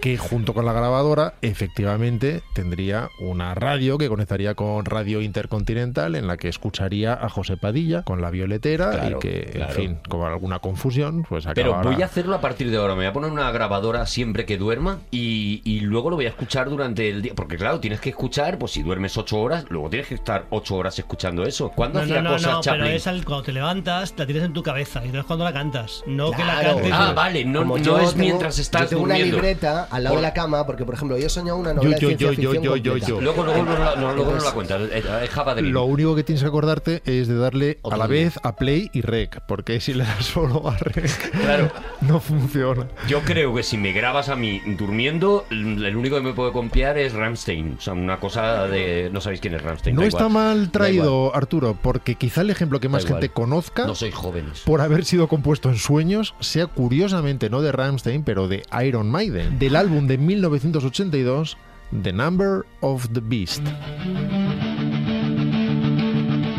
que 0.00 0.16
junto 0.16 0.54
con 0.54 0.64
la 0.64 0.72
grabadora 0.72 1.34
efectivamente 1.42 2.42
tendría 2.54 3.08
una 3.20 3.54
radio 3.54 3.98
que 3.98 4.08
conectaría 4.08 4.54
con 4.54 4.84
Radio 4.84 5.20
Intercontinental 5.22 6.14
en 6.14 6.26
la 6.26 6.36
que 6.36 6.48
escucharía 6.48 7.14
a 7.14 7.28
José 7.28 7.56
Padilla 7.56 8.02
con 8.02 8.20
la 8.20 8.30
violetera 8.30 8.90
Claro, 8.92 9.16
y 9.16 9.20
que, 9.20 9.50
claro. 9.54 9.70
en 9.72 9.76
fin, 9.76 9.98
con 10.08 10.22
alguna 10.26 10.60
confusión, 10.60 11.24
pues 11.28 11.46
Pero 11.54 11.72
acabara- 11.74 11.90
voy 11.90 12.02
a 12.02 12.06
hacerlo 12.06 12.36
a 12.36 12.40
partir 12.40 12.70
de 12.70 12.76
ahora. 12.76 12.94
Me 12.94 12.98
voy 13.00 13.06
a 13.06 13.12
poner 13.12 13.30
una 13.30 13.50
grabadora 13.50 14.06
siempre 14.06 14.44
que 14.46 14.56
duerma 14.56 14.98
y, 15.10 15.62
y 15.64 15.80
luego 15.80 16.10
lo 16.10 16.16
voy 16.16 16.26
a 16.26 16.30
escuchar 16.30 16.70
durante 16.70 17.08
el 17.08 17.22
día. 17.22 17.32
Porque 17.34 17.56
claro, 17.56 17.80
tienes 17.80 18.00
que 18.00 18.10
escuchar, 18.10 18.58
pues 18.58 18.72
si 18.72 18.82
duermes 18.82 19.16
ocho 19.16 19.38
horas, 19.40 19.64
luego 19.68 19.90
tienes 19.90 20.08
que 20.08 20.14
estar 20.14 20.46
ocho 20.50 20.76
horas 20.76 20.98
escuchando 20.98 21.44
eso. 21.44 21.70
¿Cuándo 21.70 21.98
No, 21.98 22.04
hacía 22.04 22.16
no, 22.22 22.30
no, 22.30 22.36
cosas 22.36 22.52
no, 22.52 22.60
Chaplin? 22.60 22.84
pero 22.84 22.96
es 22.96 23.06
al- 23.06 23.24
cuando 23.24 23.42
te 23.44 23.52
levantas, 23.52 24.14
la 24.16 24.26
tienes 24.26 24.44
en 24.44 24.52
tu 24.52 24.62
cabeza 24.62 25.00
y 25.02 25.06
entonces 25.06 25.26
cuando 25.26 25.44
la 25.44 25.52
cantas. 25.52 26.02
No 26.06 26.30
que 26.30 26.44
la 26.44 26.60
Claro. 26.60 26.74
cantes. 26.76 26.92
Ah, 26.94 27.12
vale, 27.14 27.44
no, 27.44 27.64
no 27.64 27.76
yo 27.78 27.98
es 27.98 28.10
tengo- 28.10 28.18
mientras 28.24 28.56
yo 28.56 28.62
estás 28.62 28.88
tengo 28.88 29.00
durmiendo. 29.02 29.26
una 29.36 29.42
libreta 29.42 29.87
al 29.90 30.04
lado 30.04 30.14
Por- 30.16 30.22
de 30.22 30.28
la 30.28 30.34
cama, 30.34 30.66
porque 30.66 30.84
por 30.84 30.94
ejemplo 30.94 31.16
yo 31.18 31.26
he 31.26 31.30
soñado 31.30 31.58
una 31.58 31.72
novela 31.74 31.98
yo, 31.98 32.08
de 32.08 32.16
ciencia 32.16 32.26
yo, 32.28 32.42
yo, 32.42 32.50
ficción 32.52 32.76
yo, 32.82 32.96
yo. 32.96 33.20
Luego, 33.20 33.44
luego, 33.44 33.62
no, 33.62 33.72
la- 33.78 33.96
no, 33.96 34.14
luego 34.14 34.32
no 34.34 34.40
la 34.44 34.52
cuenta. 34.52 34.76
Es, 34.76 35.04
es 35.04 35.30
Java 35.30 35.54
de 35.54 35.62
Lo 35.62 35.84
único 35.84 36.14
que 36.14 36.24
tienes 36.24 36.42
que 36.42 36.48
acordarte 36.48 37.02
es 37.04 37.28
de 37.28 37.36
darle 37.36 37.78
a 37.90 37.96
la 37.96 38.06
vez 38.06 38.38
a 38.42 38.56
play 38.56 38.90
y 38.92 39.00
rec, 39.02 39.40
porque 39.46 39.80
si 39.80 39.94
le 39.94 40.04
das 40.04 40.24
solo 40.26 40.68
a 40.68 40.76
rec, 40.76 41.30
Claro. 41.40 41.70
no 42.02 42.20
funciona. 42.20 42.86
Yo 43.08 43.20
creo 43.22 43.54
que 43.54 43.62
si 43.62 43.76
me 43.78 43.92
grabas 43.92 44.28
a 44.28 44.36
mí 44.36 44.60
durmiendo, 44.78 45.44
el 45.50 45.96
único 45.96 46.16
que 46.16 46.22
me 46.22 46.32
puede 46.32 46.52
copiar 46.52 46.98
es 46.98 47.12
Ramstein. 47.12 47.76
O 47.78 47.80
sea, 47.80 47.92
una 47.94 48.18
cosa 48.20 48.66
de. 48.66 49.10
No 49.12 49.20
sabéis 49.20 49.40
quién 49.40 49.54
es 49.54 49.62
Ramstein. 49.62 49.96
No 49.96 50.02
está 50.02 50.28
mal 50.28 50.70
traído, 50.70 51.34
Arturo, 51.34 51.76
porque 51.80 52.14
quizá 52.14 52.40
el 52.42 52.50
ejemplo 52.50 52.80
que 52.80 52.88
más 52.88 53.04
gente 53.06 53.28
conozca 53.30 53.86
No 53.86 53.94
sois 53.94 54.14
jóvenes. 54.14 54.60
por 54.64 54.80
haber 54.80 55.04
sido 55.04 55.28
compuesto 55.28 55.68
en 55.68 55.76
sueños 55.76 56.34
sea 56.40 56.66
curiosamente 56.66 57.50
no 57.50 57.60
de 57.62 57.72
Rammstein, 57.72 58.22
pero 58.22 58.48
de 58.48 58.62
Iron 58.84 59.10
Maiden, 59.10 59.58
del 59.58 59.76
álbum 59.78 60.08
de 60.08 60.18
1982, 60.18 61.56
The 62.02 62.12
Number 62.12 62.66
of 62.80 63.06
the 63.12 63.20
Beast. 63.20 63.62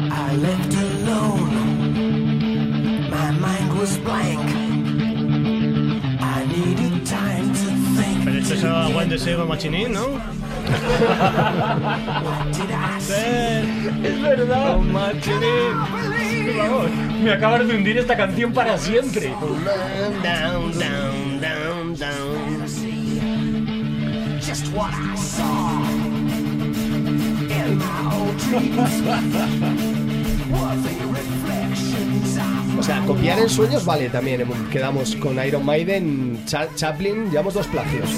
I 0.10 0.36
left 0.38 0.74
alone. 0.74 1.52
My 3.12 3.32
mind 3.32 3.78
was 3.78 3.98
blank. 3.98 4.40
I 6.22 6.46
needed 6.48 7.06
time 7.06 7.52
to 7.52 7.70
think. 8.00 8.24
Pero 8.24 8.40
esto 8.40 8.54
es 8.54 8.64
a 8.64 8.88
¿no? 9.90 10.06
Es 14.02 14.22
verdad. 14.22 14.78
Me 17.22 17.32
acabas 17.34 17.68
de 17.68 17.76
hundir 17.76 17.98
esta 17.98 18.16
canción 18.16 18.54
para 18.54 18.78
siempre. 18.78 19.34
Down, 20.24 20.72
down, 20.80 21.42
down, 21.42 21.96
down. 21.96 22.49
Just 24.50 24.68
what 24.74 24.92
I 24.92 25.16
saw 25.16 25.84
in 27.60 27.78
my 27.78 28.16
old 28.16 28.36
dreams. 28.38 28.76
Was 30.50 30.86
a 30.86 31.06
reflections 31.14 32.38
of 32.38 32.80
O 32.80 32.84
sea, 32.84 33.02
copiar 33.06 33.38
en 33.40 33.50
sueños 33.50 33.86
vale 33.86 34.10
también. 34.10 34.42
Quedamos 34.72 35.16
con 35.18 35.38
Iron 35.46 35.64
Maiden, 35.66 36.44
Cha- 36.48 36.74
Chaplin, 36.76 37.30
llevamos 37.30 37.54
dos 37.54 37.68
plagios. 37.68 38.10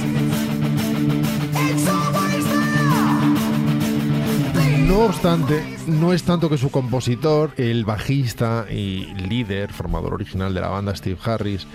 No 4.88 5.00
obstante, 5.06 5.64
no 5.88 6.14
es 6.14 6.24
tanto 6.24 6.50
que 6.50 6.58
su 6.58 6.70
compositor, 6.72 7.52
el 7.58 7.84
bajista 7.86 8.66
y 8.70 9.06
líder, 9.16 9.74
formador 9.74 10.14
original 10.14 10.54
de 10.54 10.62
la 10.62 10.70
banda 10.70 10.96
Steve 10.96 11.18
Harris, 11.24 11.68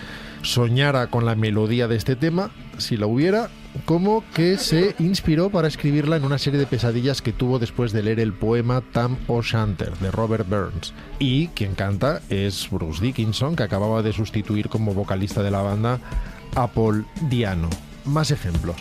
soñara 0.43 1.09
con 1.09 1.25
la 1.27 1.35
melodía 1.35 1.89
de 1.89 1.97
este 1.97 2.15
tema, 2.17 2.51
si 2.79 2.97
la 2.97 3.07
hubiera, 3.07 3.49
como 3.85 4.25
que 4.35 4.59
se 4.59 4.95
inspiró 4.99 5.51
para 5.51 5.69
escribirla 5.69 6.17
en 6.17 6.25
una 6.25 6.39
serie 6.39 6.59
de 6.59 6.67
pesadillas 6.67 7.23
que 7.23 7.33
tuvo 7.33 7.59
después 7.59 7.93
de 7.93 8.03
leer 8.03 8.21
el 8.21 8.33
poema 8.33 8.81
Tam 8.81 9.17
O'Shanter 9.27 9.97
de 9.99 10.11
Robert 10.11 10.49
Burns. 10.49 10.95
Y 11.19 11.49
quien 11.49 11.75
canta 11.75 12.23
es 12.29 12.69
Bruce 12.71 13.03
Dickinson, 13.03 13.57
que 13.57 13.63
acababa 13.63 14.03
de 14.03 14.13
sustituir 14.13 14.69
como 14.69 14.95
vocalista 14.95 15.43
de 15.43 15.51
la 15.51 15.63
banda 15.63 16.01
a 16.55 16.67
Paul 16.69 17.07
Diano. 17.29 17.69
Más 18.05 18.31
ejemplos. 18.31 18.77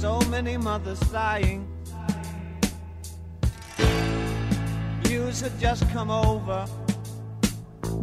So 0.00 0.18
many 0.30 0.56
mothers. 0.56 0.98
News 5.04 5.44
just 5.60 5.84
come 5.92 6.10
over. 6.10 6.64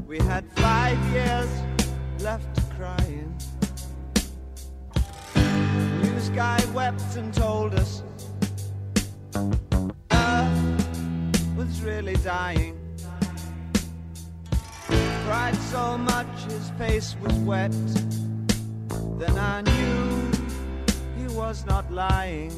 We 0.08 0.20
had 0.20 0.50
five 0.54 0.98
years 1.12 1.50
left 2.22 2.48
crying. 2.78 3.36
News 6.02 6.30
guy 6.30 6.64
wept 6.74 7.18
and 7.18 7.34
told 7.34 7.74
us 7.74 8.04
Earth 10.12 11.58
was 11.58 11.82
really 11.82 12.16
dying. 12.24 12.80
Cried 15.26 15.58
so 15.58 15.98
much 15.98 16.44
his 16.46 16.70
face 16.78 17.18
was 17.22 17.34
wet. 17.40 17.76
Then 19.20 19.38
I 19.38 19.62
knew 19.62 20.32
he 21.18 21.28
was 21.36 21.66
not 21.66 21.92
lying. 21.92 22.54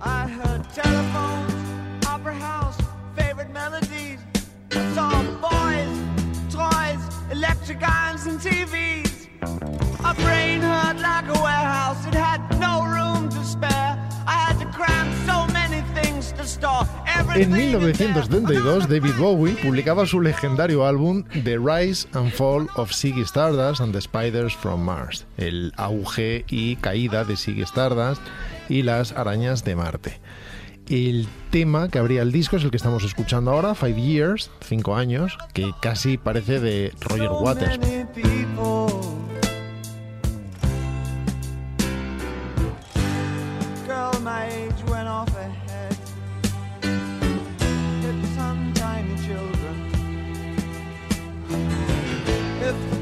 I 0.00 0.26
heard 0.26 0.64
telephones, 0.72 2.06
opera 2.06 2.32
house, 2.32 2.78
favorite 3.14 3.50
melodies. 3.52 4.20
Saw 4.94 5.22
boys, 5.42 6.07
electric 7.30 7.82
irons, 7.82 8.26
and 8.26 8.40
TVs. 8.40 9.28
My 10.00 10.14
brain 10.14 10.60
hurt 10.60 11.00
like 11.00 11.28
a 11.28 11.42
warehouse, 11.42 12.06
it 12.06 12.14
had 12.14 12.40
no 12.58 12.84
room 12.84 13.28
to 13.28 13.44
spare. 13.44 13.98
I 14.26 14.32
had 14.32 14.58
to 14.60 14.66
cram 14.66 15.12
so 15.26 15.52
many 15.52 15.82
things 15.94 16.32
to 16.32 16.44
store. 16.46 16.86
En 17.06 17.20
Everything 17.20 17.52
in 17.52 17.72
there. 17.72 17.80
1972, 17.80 18.86
David 18.88 19.16
Bowie 19.18 19.54
publicaba 19.54 20.06
su 20.06 20.20
legendario 20.20 20.84
álbum 20.86 21.24
The 21.44 21.58
Rise 21.58 22.06
and 22.14 22.32
Fall 22.32 22.68
of 22.76 22.92
Ziggy 22.92 23.24
Stardust 23.26 23.80
and 23.80 23.92
the 23.92 24.00
Spiders 24.00 24.54
from 24.54 24.84
Mars, 24.84 25.26
el 25.36 25.72
auge 25.76 26.44
y 26.48 26.76
caída 26.76 27.24
de 27.24 27.36
Ziggy 27.36 27.62
Stardust 27.62 28.22
y 28.68 28.82
las 28.82 29.12
arañas 29.12 29.64
de 29.64 29.76
Marte. 29.76 30.20
El 30.88 31.28
tema 31.50 31.90
que 31.90 31.98
abría 31.98 32.22
el 32.22 32.32
disco 32.32 32.56
es 32.56 32.64
el 32.64 32.70
que 32.70 32.78
estamos 32.78 33.04
escuchando 33.04 33.50
ahora, 33.50 33.74
Five 33.74 34.00
Years, 34.00 34.50
cinco 34.60 34.96
años, 34.96 35.36
que 35.52 35.70
casi 35.82 36.16
parece 36.16 36.60
de 36.60 36.92
Roger 37.00 37.30
Waters. 37.30 37.78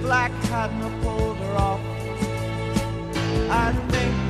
black 0.03 0.31
pulled 1.03 1.37
her 1.37 1.55
off, 1.57 1.81
I 3.51 3.73
think 3.91 4.26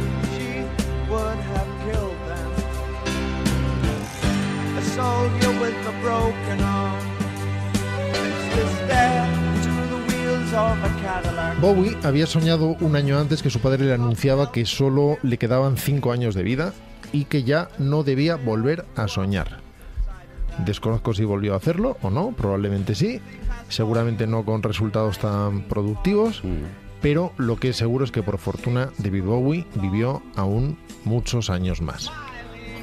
soldier 4.97 5.53
with 5.61 5.77
a 5.87 5.93
broken 6.03 6.61
arm. 6.63 6.97
Bowie 11.61 11.97
había 12.03 12.27
soñado 12.27 12.77
un 12.81 12.97
año 12.97 13.19
antes 13.19 13.43
que 13.43 13.51
su 13.51 13.61
padre 13.61 13.85
le 13.85 13.93
anunciaba 13.93 14.53
que 14.53 14.65
solo 14.65 15.19
le 15.23 15.37
quedaban 15.37 15.77
cinco 15.77 16.13
años 16.13 16.35
de 16.35 16.43
vida 16.43 16.73
y 17.13 17.27
que 17.27 17.43
ya 17.43 17.69
no 17.79 18.03
debía 18.05 18.37
volver 18.37 18.87
a 18.97 19.07
soñar. 19.07 19.61
Desconozco 20.65 21.13
si 21.13 21.25
volvió 21.25 21.53
a 21.53 21.59
hacerlo 21.59 21.99
o 22.01 22.09
no, 22.09 22.33
probablemente 22.33 22.95
sí, 22.95 23.21
seguramente 23.69 24.27
no 24.27 24.47
con 24.47 24.63
resultados 24.63 25.19
tan 25.19 25.63
productivos, 25.63 26.43
pero 27.03 27.33
lo 27.37 27.57
que 27.57 27.71
es 27.71 27.77
seguro 27.77 28.05
es 28.07 28.11
que 28.11 28.23
por 28.23 28.39
fortuna 28.39 28.91
David 28.97 29.25
Bowie 29.25 29.67
vivió 29.75 30.23
aún 30.37 30.79
muchos 31.05 31.51
años 31.51 31.83
más. 31.83 32.11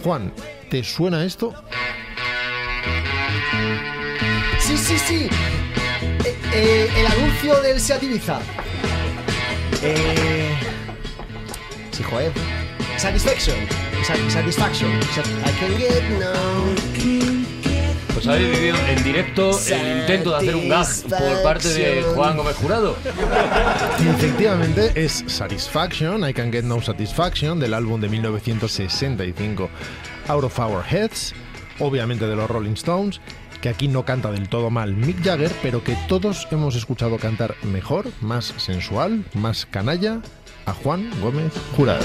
Juan, 0.04 0.32
¿te 0.70 0.84
suena 0.84 1.24
esto? 1.24 1.54
Sí, 4.60 4.78
sí, 4.78 4.98
sí. 4.98 5.30
Eh, 6.26 6.36
eh, 6.54 6.90
el 6.98 7.08
anuncio 7.08 7.62
del 7.62 7.80
Seat 7.80 8.04
Ibiza. 8.04 8.40
Eh... 9.82 10.54
Sí, 11.92 12.04
joder. 12.04 12.32
Satisfaction. 12.98 13.56
Sa- 14.04 14.30
satisfaction. 14.30 14.90
Sat- 15.14 15.26
I 15.28 15.52
can 15.60 15.78
get 15.78 16.04
no. 16.20 16.34
Pues 18.14 18.28
habéis 18.28 18.52
vivido 18.52 18.78
en 18.88 19.04
directo 19.04 19.60
el 19.68 20.00
intento 20.02 20.30
de 20.32 20.38
hacer 20.38 20.56
un 20.56 20.70
gag 20.70 20.88
por 21.10 21.44
parte 21.44 21.68
de 21.70 22.04
Juan 22.16 22.38
Gómez 22.38 22.56
Jurado. 22.56 22.96
Efectivamente, 24.16 24.92
es 24.96 25.24
Satisfaction, 25.28 26.28
I 26.28 26.34
Can 26.34 26.52
Get 26.52 26.64
No 26.64 26.82
Satisfaction, 26.82 27.60
del 27.60 27.74
álbum 27.74 28.00
de 28.00 28.10
1965, 28.10 29.70
Out 30.28 30.44
of 30.44 30.60
Our 30.60 30.84
Heads, 30.90 31.34
obviamente 31.80 32.26
de 32.28 32.36
los 32.36 32.50
Rolling 32.50 32.74
Stones, 32.74 33.20
que 33.64 33.70
aquí 33.70 33.88
no 33.88 34.04
canta 34.04 34.30
del 34.30 34.50
todo 34.50 34.70
mal 34.70 34.94
Mick 34.94 35.24
Jagger, 35.24 35.50
pero 35.62 35.86
que 35.86 35.96
todos 36.10 36.50
hemos 36.52 36.76
escuchado 36.76 37.18
cantar 37.18 37.56
mejor, 37.64 38.08
más 38.20 38.54
sensual, 38.58 39.24
más 39.36 39.66
canalla, 39.66 40.22
a 40.66 40.74
Juan 40.74 41.10
Gómez 41.22 41.54
Jurado. 41.74 42.04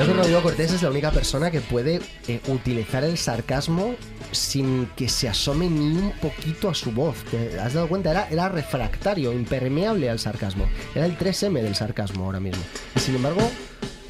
Creo 0.00 0.14
que 0.14 0.18
Rodrigo 0.18 0.42
Cortés 0.42 0.72
es 0.72 0.82
la 0.82 0.90
única 0.90 1.10
persona 1.10 1.50
que 1.50 1.60
puede 1.60 2.00
eh, 2.26 2.40
utilizar 2.48 3.04
el 3.04 3.18
sarcasmo 3.18 3.96
sin 4.32 4.86
que 4.96 5.08
se 5.08 5.28
asome 5.28 5.68
ni 5.68 5.96
un 5.96 6.12
poquito 6.22 6.70
a 6.70 6.74
su 6.74 6.90
voz. 6.90 7.16
¿Te 7.30 7.60
has 7.60 7.74
dado 7.74 7.86
cuenta? 7.88 8.10
Era, 8.10 8.28
era 8.30 8.48
refractario, 8.48 9.32
impermeable 9.32 10.08
al 10.08 10.18
sarcasmo. 10.18 10.66
Era 10.94 11.04
el 11.04 11.18
3M 11.18 11.60
del 11.60 11.74
sarcasmo 11.74 12.24
ahora 12.24 12.40
mismo. 12.40 12.62
Y 12.96 13.00
sin 13.00 13.16
embargo, 13.16 13.42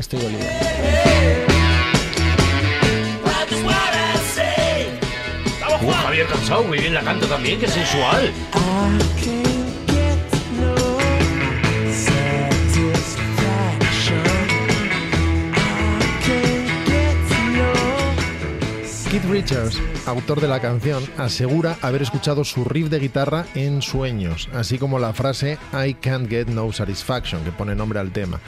Estoy 0.01 0.19
dolido. 0.19 0.41
Uh, 5.83 5.91
Javier 5.91 6.27
Cansado, 6.27 6.63
muy 6.65 6.79
bien 6.79 6.95
la 6.95 7.03
canta 7.03 7.27
también, 7.27 7.61
que 7.61 7.69
sensual. 7.69 8.33
Keith 19.11 19.25
Richards, 19.25 19.77
autor 20.07 20.41
de 20.41 20.47
la 20.47 20.61
canción, 20.61 21.03
asegura 21.17 21.77
haber 21.83 22.01
escuchado 22.01 22.45
su 22.45 22.65
riff 22.65 22.91
de 22.91 23.01
guitarra 23.01 23.45
en 23.57 23.83
sueños, 23.83 24.49
así 24.55 24.79
como 24.79 25.01
la 25.01 25.13
frase 25.13 25.59
I 25.73 25.95
can't 25.95 26.31
get 26.31 26.47
no 26.47 26.71
satisfaction, 26.73 27.43
que 27.43 27.51
pone 27.51 27.75
nombre 27.75 27.99
al 27.99 28.13
tema. 28.13 28.39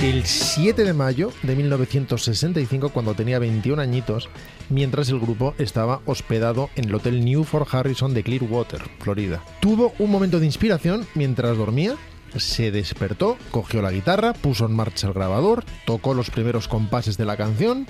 El 0.00 0.24
7 0.24 0.84
de 0.84 0.92
mayo 0.92 1.32
de 1.42 1.56
1965, 1.56 2.90
cuando 2.90 3.14
tenía 3.14 3.40
21 3.40 3.82
añitos, 3.82 4.28
mientras 4.68 5.08
el 5.08 5.18
grupo 5.18 5.56
estaba 5.58 6.00
hospedado 6.04 6.70
en 6.76 6.84
el 6.84 6.94
Hotel 6.94 7.24
Newford 7.24 7.66
Harrison 7.68 8.14
de 8.14 8.22
Clearwater, 8.22 8.82
Florida. 9.00 9.42
Tuvo 9.58 9.94
un 9.98 10.12
momento 10.12 10.38
de 10.38 10.46
inspiración 10.46 11.08
mientras 11.16 11.56
dormía 11.56 11.96
se 12.36 12.70
despertó, 12.70 13.36
cogió 13.50 13.82
la 13.82 13.90
guitarra, 13.90 14.32
puso 14.32 14.66
en 14.66 14.76
marcha 14.76 15.06
el 15.06 15.14
grabador, 15.14 15.64
tocó 15.86 16.14
los 16.14 16.30
primeros 16.30 16.68
compases 16.68 17.16
de 17.16 17.24
la 17.24 17.36
canción 17.36 17.86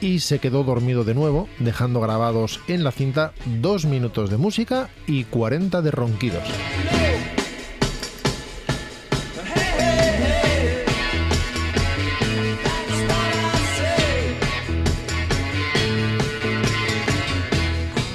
y 0.00 0.20
se 0.20 0.38
quedó 0.38 0.64
dormido 0.64 1.04
de 1.04 1.14
nuevo, 1.14 1.48
dejando 1.58 2.00
grabados 2.00 2.60
en 2.68 2.84
la 2.84 2.92
cinta 2.92 3.32
dos 3.60 3.84
minutos 3.84 4.30
de 4.30 4.36
música 4.36 4.88
y 5.06 5.24
40 5.24 5.82
de 5.82 5.90
ronquidos. 5.90 6.44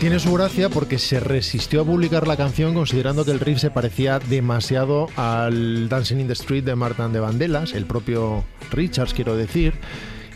Tiene 0.01 0.19
su 0.19 0.34
gracia 0.34 0.67
porque 0.69 0.97
se 0.97 1.19
resistió 1.19 1.82
a 1.82 1.86
publicar 1.86 2.27
la 2.27 2.36
canción 2.36 2.73
considerando 2.73 3.23
que 3.23 3.29
el 3.29 3.39
riff 3.39 3.59
se 3.59 3.69
parecía 3.69 4.17
demasiado 4.17 5.07
al 5.15 5.89
Dancing 5.89 6.21
in 6.21 6.25
the 6.25 6.34
Street 6.34 6.63
de 6.63 6.75
Martin 6.75 7.13
de 7.13 7.19
Vandellas, 7.19 7.73
el 7.73 7.86
propio 7.86 8.43
Richards 8.71 9.13
quiero 9.13 9.36
decir, 9.38 9.75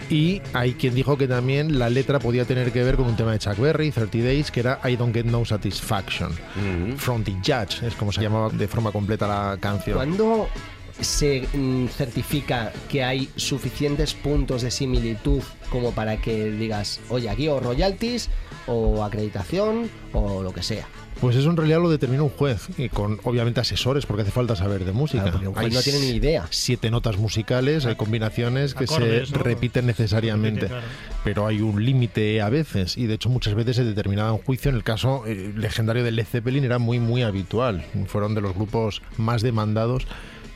y 0.10 0.42
hay 0.54 0.74
quien 0.74 0.94
dijo 0.94 1.18
que 1.18 1.28
también 1.28 1.80
la 1.80 1.90
letra 1.90 2.20
podía 2.20 2.46
tener 2.46 2.72
que 2.72 2.84
ver 2.84 2.96
con 2.96 3.08
un 3.08 3.16
tema 3.16 3.32
de 3.32 3.40
Chuck 3.40 3.58
Berry, 3.58 3.92
30 3.92 4.18
Days, 4.20 4.52
que 4.52 4.60
era 4.60 4.80
I 4.84 4.96
Don't 4.96 5.14
Get 5.14 5.26
No 5.26 5.46
Satisfaction. 5.46 6.32
From 6.98 7.24
the 7.24 7.34
Judge, 7.44 7.86
es 7.86 7.96
como 7.96 8.12
se 8.12 8.22
llamaba 8.22 8.50
de 8.50 8.68
forma 8.68 8.92
completa 8.92 9.28
la 9.28 9.58
canción. 9.60 9.96
¿Cuándo 9.96 10.48
se 11.00 11.48
mm, 11.54 11.88
certifica 11.88 12.72
que 12.90 13.04
hay 13.04 13.30
suficientes 13.36 14.14
puntos 14.14 14.62
de 14.62 14.72
similitud 14.72 15.42
como 15.70 15.92
para 15.92 16.18
que 16.18 16.52
digas, 16.52 17.00
oye, 17.10 17.30
aquí 17.30 17.48
o 17.48 17.60
royalties 17.60 18.30
o 18.68 19.04
acreditación 19.04 19.90
o 20.14 20.44
lo 20.44 20.54
que 20.54 20.64
sea? 20.64 20.88
Pues 21.22 21.36
eso 21.36 21.50
en 21.50 21.58
realidad 21.58 21.80
lo 21.82 21.90
determina 21.90 22.24
un 22.24 22.30
juez, 22.30 22.68
y 22.78 22.90
con 22.90 23.20
obviamente 23.24 23.62
asesores, 23.62 24.06
porque 24.06 24.24
hace 24.24 24.32
falta 24.32 24.56
saber 24.56 24.84
de 24.84 24.92
música. 24.92 25.24
Claro, 25.24 25.32
porque 25.34 25.48
un 25.48 25.54
juez 25.56 25.74
no 25.74 25.82
tiene 25.82 26.00
ni 26.00 26.10
idea. 26.10 26.46
Siete 26.50 26.92
notas 26.92 27.18
musicales, 27.18 27.86
hay 27.86 27.96
combinaciones 27.96 28.74
que 28.74 28.84
Acordes, 28.84 29.30
se 29.30 29.38
¿no? 29.38 29.44
repiten 29.44 29.86
necesariamente, 29.86 30.62
Repite, 30.62 30.80
claro. 30.82 30.88
pero 31.24 31.48
hay 31.48 31.62
un 31.62 31.84
límite 31.84 32.42
a 32.42 32.50
veces, 32.50 32.98
y 32.98 33.08
de 33.08 33.14
hecho 33.16 33.30
muchas 33.30 33.56
veces 33.56 33.78
se 33.78 33.84
determinaba 33.86 34.34
un 34.34 34.42
juicio. 34.42 34.70
En 34.70 34.76
el 34.76 34.84
caso 34.84 35.24
eh, 35.26 35.54
legendario 35.56 36.04
de 36.04 36.12
Led 36.12 36.26
Zeppelin 36.26 36.64
era 36.66 36.80
muy, 36.80 37.00
muy 37.00 37.22
habitual. 37.24 37.86
Fueron 38.08 38.36
de 38.36 38.42
los 38.42 38.54
grupos 38.54 39.02
más 39.18 39.42
demandados 39.42 40.08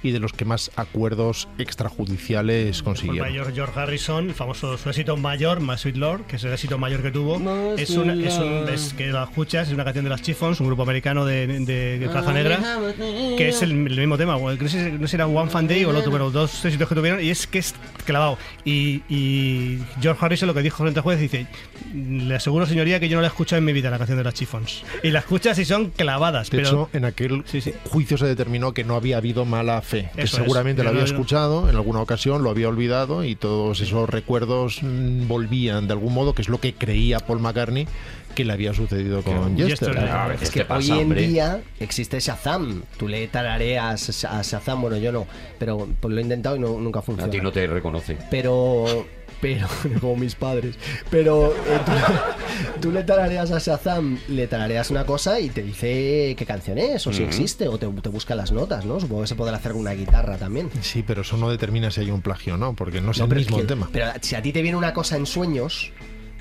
y 0.03 0.11
de 0.11 0.19
los 0.19 0.33
que 0.33 0.45
más 0.45 0.71
acuerdos 0.75 1.47
extrajudiciales 1.57 2.81
consiguieron. 2.83 3.29
mayor 3.29 3.53
George 3.53 3.79
Harrison, 3.79 4.29
el 4.29 4.33
famoso 4.35 4.77
su 4.77 4.89
éxito 4.89 5.17
mayor, 5.17 5.59
My 5.59 5.77
Sweet 5.77 5.95
Lord, 5.97 6.21
que 6.27 6.37
es 6.37 6.43
el 6.43 6.53
éxito 6.53 6.77
mayor 6.77 7.01
que 7.01 7.11
tuvo, 7.11 7.39
My 7.39 7.81
es, 7.81 7.89
una, 7.91 8.13
es 8.13 8.37
un 8.37 8.67
es 8.69 8.93
que 8.93 9.07
la 9.07 9.23
escuchas, 9.23 9.67
es 9.67 9.73
una 9.73 9.83
canción 9.83 10.05
de 10.05 10.09
las 10.09 10.21
Chiffons, 10.21 10.59
un 10.59 10.67
grupo 10.67 10.83
americano 10.83 11.25
de, 11.25 11.47
de, 11.47 11.99
de 11.99 12.07
raza 12.07 12.33
negra, 12.33 12.59
que 13.37 13.49
es 13.49 13.61
el, 13.61 13.71
el 13.71 13.97
mismo 13.99 14.17
tema. 14.17 14.37
No 14.37 14.69
sé, 14.69 14.91
no 14.91 14.99
sé 15.01 15.07
si 15.07 15.15
era 15.15 15.27
One 15.27 15.49
Fan 15.49 15.67
Day 15.67 15.83
o 15.85 15.91
el 15.91 15.95
otro, 15.97 16.11
pero 16.11 16.31
dos 16.31 16.63
éxitos 16.65 16.87
que 16.87 16.95
tuvieron, 16.95 17.23
y 17.23 17.29
es 17.29 17.47
que 17.47 17.59
es 17.59 17.73
clavado. 18.05 18.37
Y, 18.65 19.01
y 19.09 19.79
George 20.01 20.25
Harrison 20.25 20.47
lo 20.47 20.53
que 20.53 20.61
dijo 20.61 20.77
frente 20.83 20.99
al 20.99 21.03
juez 21.03 21.19
dice: 21.19 21.47
Le 21.93 22.35
aseguro, 22.35 22.65
señoría, 22.65 22.99
que 22.99 23.09
yo 23.09 23.15
no 23.15 23.21
la 23.21 23.27
he 23.27 23.31
escuchado 23.31 23.57
en 23.57 23.65
mi 23.65 23.73
vida 23.73 23.89
la 23.89 23.97
canción 23.97 24.17
de 24.17 24.23
las 24.23 24.33
Chiffons. 24.33 24.83
Y 25.03 25.11
la 25.11 25.19
escuchas 25.19 25.57
y 25.59 25.65
son 25.65 25.89
clavadas, 25.91 26.49
De 26.49 26.57
pero. 26.57 26.69
hecho, 26.69 26.89
en 26.93 27.05
aquel 27.05 27.43
juicio 27.85 28.17
se 28.17 28.25
determinó 28.25 28.73
que 28.73 28.83
no 28.83 28.95
había 28.95 29.17
habido 29.17 29.45
mala 29.45 29.81
fe, 29.89 30.09
que 30.15 30.21
Eso 30.23 30.37
es. 30.37 30.43
seguramente 30.43 30.83
lo 30.83 30.89
había 30.91 31.03
escuchado 31.03 31.69
en 31.69 31.75
alguna 31.75 31.99
ocasión, 32.01 32.43
lo 32.43 32.49
había 32.49 32.69
olvidado 32.69 33.23
y 33.23 33.35
todos 33.35 33.81
esos 33.81 34.09
recuerdos 34.09 34.79
mm, 34.81 35.27
volvían 35.27 35.87
de 35.87 35.93
algún 35.93 36.13
modo, 36.13 36.33
que 36.33 36.41
es 36.41 36.47
lo 36.49 36.59
que 36.59 36.73
creía 36.73 37.19
Paul 37.19 37.39
McCartney 37.39 37.87
que 38.35 38.45
le 38.45 38.53
había 38.53 38.73
sucedido 38.73 39.21
con 39.23 39.57
Jester. 39.57 39.97
es 40.39 40.51
que 40.51 40.65
hoy 40.69 40.91
en 40.91 41.13
día 41.15 41.61
existe 41.79 42.19
Shazam. 42.19 42.83
Tú 42.97 43.07
le 43.07 43.27
tarareas 43.27 44.23
a 44.25 44.41
Shazam, 44.43 44.81
bueno, 44.81 44.97
yo 44.97 45.11
no, 45.11 45.25
pero 45.57 45.89
pues 45.99 46.13
lo 46.13 46.19
he 46.19 46.23
intentado 46.23 46.55
y 46.55 46.59
no- 46.59 46.79
nunca 46.79 46.99
A 46.99 47.01
funciona. 47.01 47.29
ti 47.31 47.39
no 47.41 47.51
te 47.51 47.65
reconoce. 47.67 48.17
Pero, 48.29 49.05
pero, 49.41 49.67
como 50.01 50.15
mis 50.17 50.35
padres. 50.35 50.75
Pero 51.09 51.53
eh, 51.53 51.79
tú, 51.85 52.81
tú 52.81 52.91
le 52.91 53.03
tarareas 53.03 53.51
a 53.51 53.59
Shazam, 53.59 54.19
le 54.27 54.47
tarareas 54.47 54.89
una 54.91 55.05
cosa 55.05 55.39
y 55.39 55.49
te 55.49 55.61
dice 55.63 56.35
qué 56.37 56.45
canción 56.45 56.77
es, 56.77 57.05
o 57.07 57.13
si 57.13 57.23
existe, 57.23 57.67
o 57.67 57.77
te, 57.77 57.87
te 57.87 58.09
busca 58.09 58.35
las 58.35 58.51
notas, 58.51 58.85
¿no? 58.85 58.99
Supongo 58.99 59.21
que 59.21 59.27
se 59.27 59.35
podrá 59.35 59.57
hacer 59.57 59.71
con 59.73 59.81
una 59.81 59.91
guitarra 59.93 60.37
también. 60.37 60.69
Sí, 60.81 61.03
pero 61.05 61.21
eso 61.21 61.37
no 61.37 61.49
determina 61.49 61.91
si 61.91 62.01
hay 62.01 62.11
un 62.11 62.21
plagio 62.21 62.55
o 62.55 62.57
no, 62.57 62.73
porque 62.73 63.01
no 63.01 63.11
es 63.11 63.19
No, 63.19 63.25
el 63.25 63.35
mismo 63.35 63.57
que- 63.57 63.61
el 63.61 63.67
tema. 63.67 63.89
Pero 63.91 64.07
si 64.21 64.35
a 64.35 64.41
ti 64.41 64.51
te 64.51 64.61
viene 64.61 64.77
una 64.77 64.93
cosa 64.93 65.15
en 65.17 65.25
sueños, 65.25 65.91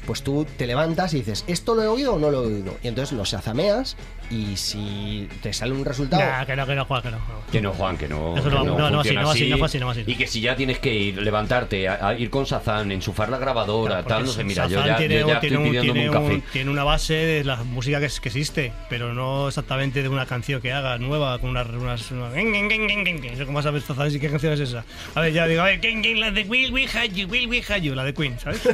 pues 0.09 0.23
tú 0.23 0.47
te 0.57 0.67
levantas 0.67 1.13
y 1.13 1.19
dices, 1.19 1.45
¿esto 1.49 1.75
lo 1.75 1.83
he 1.83 1.87
oído 1.87 2.15
o 2.15 2.19
no 2.19 2.31
lo 2.31 2.43
he 2.45 2.47
oído? 2.47 2.79
Y 2.83 2.89
entonces 2.89 3.15
lo 3.15 3.25
shazameas 3.27 3.95
y 4.31 4.57
si 4.57 5.29
te 5.43 5.53
sale 5.53 5.73
un 5.75 5.85
resultado... 5.85 6.23
Nah, 6.23 6.47
que 6.47 6.57
no, 6.57 6.67
que 6.67 6.75
no, 6.75 6.87
Juan, 6.87 7.03
que 7.03 7.11
no. 7.11 7.19
Que 7.53 7.61
no, 7.61 7.73
Juan, 7.75 7.97
que 7.99 8.09
no. 8.09 8.35
Eso 8.39 8.49
no, 8.49 8.63
que 8.63 8.67
no, 8.71 8.91
no, 8.91 9.01
así, 9.01 9.15
no 9.15 9.31
así, 9.31 9.49
no 9.51 9.63
así, 9.65 9.79
no 9.79 9.91
así. 9.91 10.05
Y 10.07 10.15
que 10.15 10.27
si 10.27 10.41
ya 10.41 10.57
tienes 10.57 10.79
que 10.79 10.95
ir, 10.95 11.21
levantarte, 11.21 11.87
a, 11.89 12.09
a 12.09 12.15
ir 12.15 12.31
con 12.31 12.47
Sazán, 12.47 12.91
enchufar 12.91 13.29
la 13.29 13.37
grabadora, 13.37 14.03
tal, 14.03 14.25
no 14.25 14.33
sé, 14.33 14.45
mira, 14.45 14.67
yo 14.67 14.83
ya, 14.85 14.97
tiene, 14.97 15.21
yo 15.21 15.29
ya 15.29 15.41
tiene 15.41 15.57
estoy 15.57 15.77
un, 15.79 15.83
tiene 15.85 16.09
un 16.09 16.15
café. 16.15 16.35
un- 16.37 16.41
tiene 16.53 16.71
una 16.71 16.85
base 16.85 17.13
de 17.13 17.45
la 17.45 17.57
música 17.65 18.01
que, 18.01 18.07
es- 18.07 18.21
que 18.21 18.31
existe, 18.31 18.73
pero 18.89 19.13
no 19.13 19.49
exactamente 19.49 20.03
de 20.03 20.09
una 20.09 20.25
canción 20.25 20.63
que 20.63 20.73
haga 20.73 20.97
nueva, 20.97 21.39
con 21.39 21.51
unas. 21.51 21.67
unas 21.69 22.11
una- 22.11 22.31
¿Cómo 23.45 23.63
sabes, 23.63 23.87
Shazam, 23.87 24.11
si 24.11 24.19
qué 24.21 24.31
canción 24.31 24.55
es 24.55 24.61
esa? 24.61 24.85
A 25.15 25.21
ver, 25.21 25.33
ya 25.35 25.47
digo, 25.47 25.61
a 25.61 25.67
ver, 25.67 25.81
la 26.17 26.31
de 26.31 26.43
Will 26.45 26.73
We 26.73 26.87
Have 26.87 27.11
You, 27.11 27.29
Will 27.29 27.47
We 27.49 27.63
Have 27.69 27.83
You, 27.83 27.95
la 27.95 28.05
de 28.05 28.15
Queen, 28.15 28.39
¿sabes? 28.39 28.61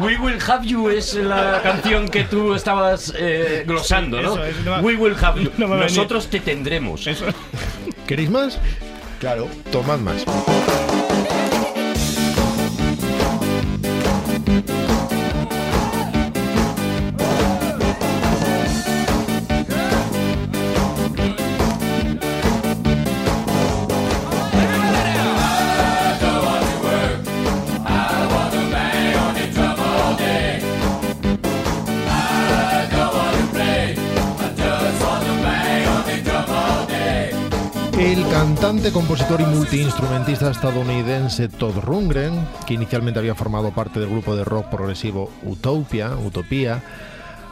We 0.00 0.16
Will 0.18 0.38
Have 0.46 0.66
You 0.66 0.88
es 0.90 1.14
la 1.14 1.60
canción 1.62 2.08
que 2.08 2.24
tú 2.24 2.54
estabas 2.54 3.12
eh, 3.16 3.64
glosando, 3.66 4.20
¿no? 4.22 4.32
Eso, 4.34 4.44
eso 4.44 4.58
no 4.64 4.76
me- 4.76 4.82
We 4.82 4.96
Will 4.96 5.16
Have 5.20 5.42
You. 5.42 5.50
no. 5.58 5.68
Nosotros 5.68 6.28
te 6.28 6.40
tendremos. 6.40 7.04
¿Queréis 8.06 8.30
más? 8.30 8.58
Claro. 9.20 9.48
Tomad 9.70 9.98
más. 9.98 10.24
Cantante, 38.72 38.92
compositor 38.92 39.40
y 39.42 39.44
multiinstrumentista 39.44 40.50
estadounidense 40.50 41.48
Todd 41.48 41.76
Rundgren, 41.82 42.48
que 42.66 42.72
inicialmente 42.72 43.18
había 43.18 43.34
formado 43.34 43.70
parte 43.70 44.00
del 44.00 44.08
grupo 44.08 44.34
de 44.34 44.44
rock 44.44 44.70
progresivo 44.70 45.30
Utopia, 45.42 46.16
Utopía, 46.16 46.82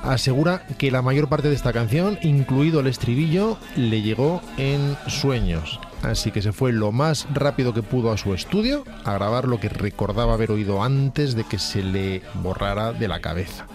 asegura 0.03 0.63
que 0.79 0.91
la 0.91 1.03
mayor 1.03 1.29
parte 1.29 1.51
de 1.51 1.55
esta 1.55 1.75
canción, 1.75 2.19
incluido 2.23 2.81
el 2.81 2.87
estribillo, 2.87 3.59
le 3.77 4.01
llegó 4.01 4.41
en 4.57 4.97
sueños. 5.09 5.79
Así 6.03 6.31
que 6.31 6.41
se 6.41 6.53
fue 6.53 6.73
lo 6.73 6.91
más 6.91 7.27
rápido 7.35 7.75
que 7.75 7.83
pudo 7.83 8.13
a 8.13 8.17
su 8.17 8.33
estudio 8.33 8.85
a 9.05 9.13
grabar 9.13 9.47
lo 9.47 9.61
que 9.61 9.69
recordaba 9.69 10.33
haber 10.33 10.51
oído 10.51 10.83
antes 10.83 11.35
de 11.35 11.45
que 11.45 11.59
se 11.59 11.83
le 11.83 12.23
borrara 12.43 12.95
de 12.95 13.09
la 13.09 13.21
cabeza. 13.21 13.67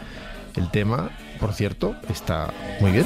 El 0.56 0.72
tema, 0.72 1.12
por 1.40 1.54
cierto, 1.54 1.96
está 2.10 2.52
muy 2.80 2.92
bien. 2.92 3.06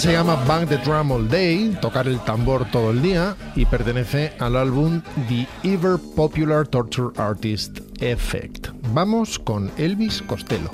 Se 0.00 0.12
llama 0.12 0.34
Bang 0.46 0.66
the 0.66 0.78
Drum 0.78 1.12
All 1.12 1.28
Day, 1.28 1.76
tocar 1.82 2.08
el 2.08 2.18
tambor 2.20 2.64
todo 2.70 2.90
el 2.90 3.02
día, 3.02 3.36
y 3.54 3.66
pertenece 3.66 4.32
al 4.38 4.56
álbum 4.56 5.02
The 5.28 5.46
Ever 5.62 5.98
Popular 6.16 6.66
Torture 6.66 7.12
Artist 7.20 7.80
Effect. 8.00 8.68
Vamos 8.94 9.38
con 9.38 9.70
Elvis 9.76 10.22
Costello. 10.22 10.70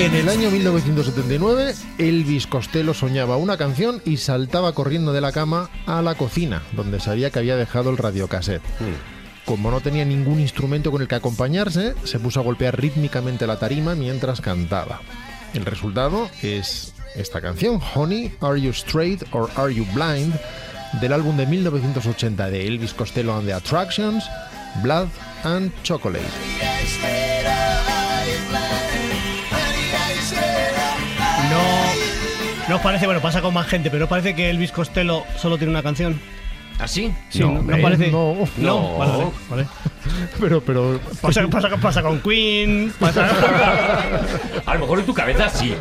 En 0.00 0.14
el 0.14 0.30
año 0.30 0.50
1979, 0.50 1.74
Elvis 1.98 2.46
Costello 2.46 2.94
soñaba 2.94 3.36
una 3.36 3.58
canción 3.58 4.00
y 4.06 4.16
saltaba 4.16 4.72
corriendo 4.72 5.12
de 5.12 5.20
la 5.20 5.30
cama 5.30 5.68
a 5.84 6.00
la 6.00 6.14
cocina, 6.14 6.62
donde 6.72 7.00
sabía 7.00 7.28
que 7.28 7.38
había 7.38 7.56
dejado 7.56 7.90
el 7.90 7.98
radiocassette. 7.98 8.62
Como 9.44 9.70
no 9.70 9.82
tenía 9.82 10.06
ningún 10.06 10.40
instrumento 10.40 10.90
con 10.90 11.02
el 11.02 11.06
que 11.08 11.16
acompañarse, 11.16 11.94
se 12.04 12.18
puso 12.18 12.40
a 12.40 12.42
golpear 12.42 12.80
rítmicamente 12.80 13.46
la 13.46 13.58
tarima 13.58 13.94
mientras 13.94 14.40
cantaba. 14.40 15.02
El 15.52 15.66
resultado 15.66 16.30
es 16.40 16.94
esta 17.14 17.42
canción, 17.42 17.78
Honey, 17.94 18.32
Are 18.40 18.58
You 18.58 18.70
Straight 18.70 19.24
or 19.32 19.50
Are 19.56 19.74
You 19.74 19.84
Blind? 19.92 20.32
del 20.98 21.12
álbum 21.12 21.36
de 21.36 21.46
1980 21.46 22.50
de 22.50 22.66
Elvis 22.66 22.94
Costello 22.94 23.36
and 23.36 23.46
the 23.46 23.52
Attractions, 23.52 24.24
Blood 24.82 25.08
and 25.44 25.70
Chocolate. 25.82 26.24
No, 31.50 32.68
no 32.68 32.76
os 32.76 32.82
parece, 32.82 33.06
bueno, 33.06 33.20
pasa 33.20 33.42
con 33.42 33.52
más 33.52 33.66
gente, 33.66 33.90
pero 33.90 34.04
¿no 34.04 34.08
parece 34.08 34.34
que 34.34 34.50
Elvis 34.50 34.72
Costello 34.72 35.24
solo 35.36 35.58
tiene 35.58 35.72
una 35.72 35.82
canción? 35.82 36.20
¿Así? 36.78 37.12
Sí, 37.28 37.40
no, 37.40 37.60
¿no 37.60 37.82
parece. 37.82 38.10
no. 38.10 38.36
no, 38.56 38.98
vale, 38.98 39.12
vale, 39.12 39.32
vale. 39.50 39.66
Pero, 40.40 40.62
pero. 40.62 40.98
Pasa, 41.20 41.46
pasa, 41.48 41.76
pasa 41.76 42.02
con 42.02 42.20
Queen, 42.20 42.92
pasa... 42.98 43.28
A 44.66 44.74
lo 44.74 44.80
mejor 44.80 45.00
en 45.00 45.06
tu 45.06 45.12
cabeza 45.12 45.50
sí. 45.50 45.74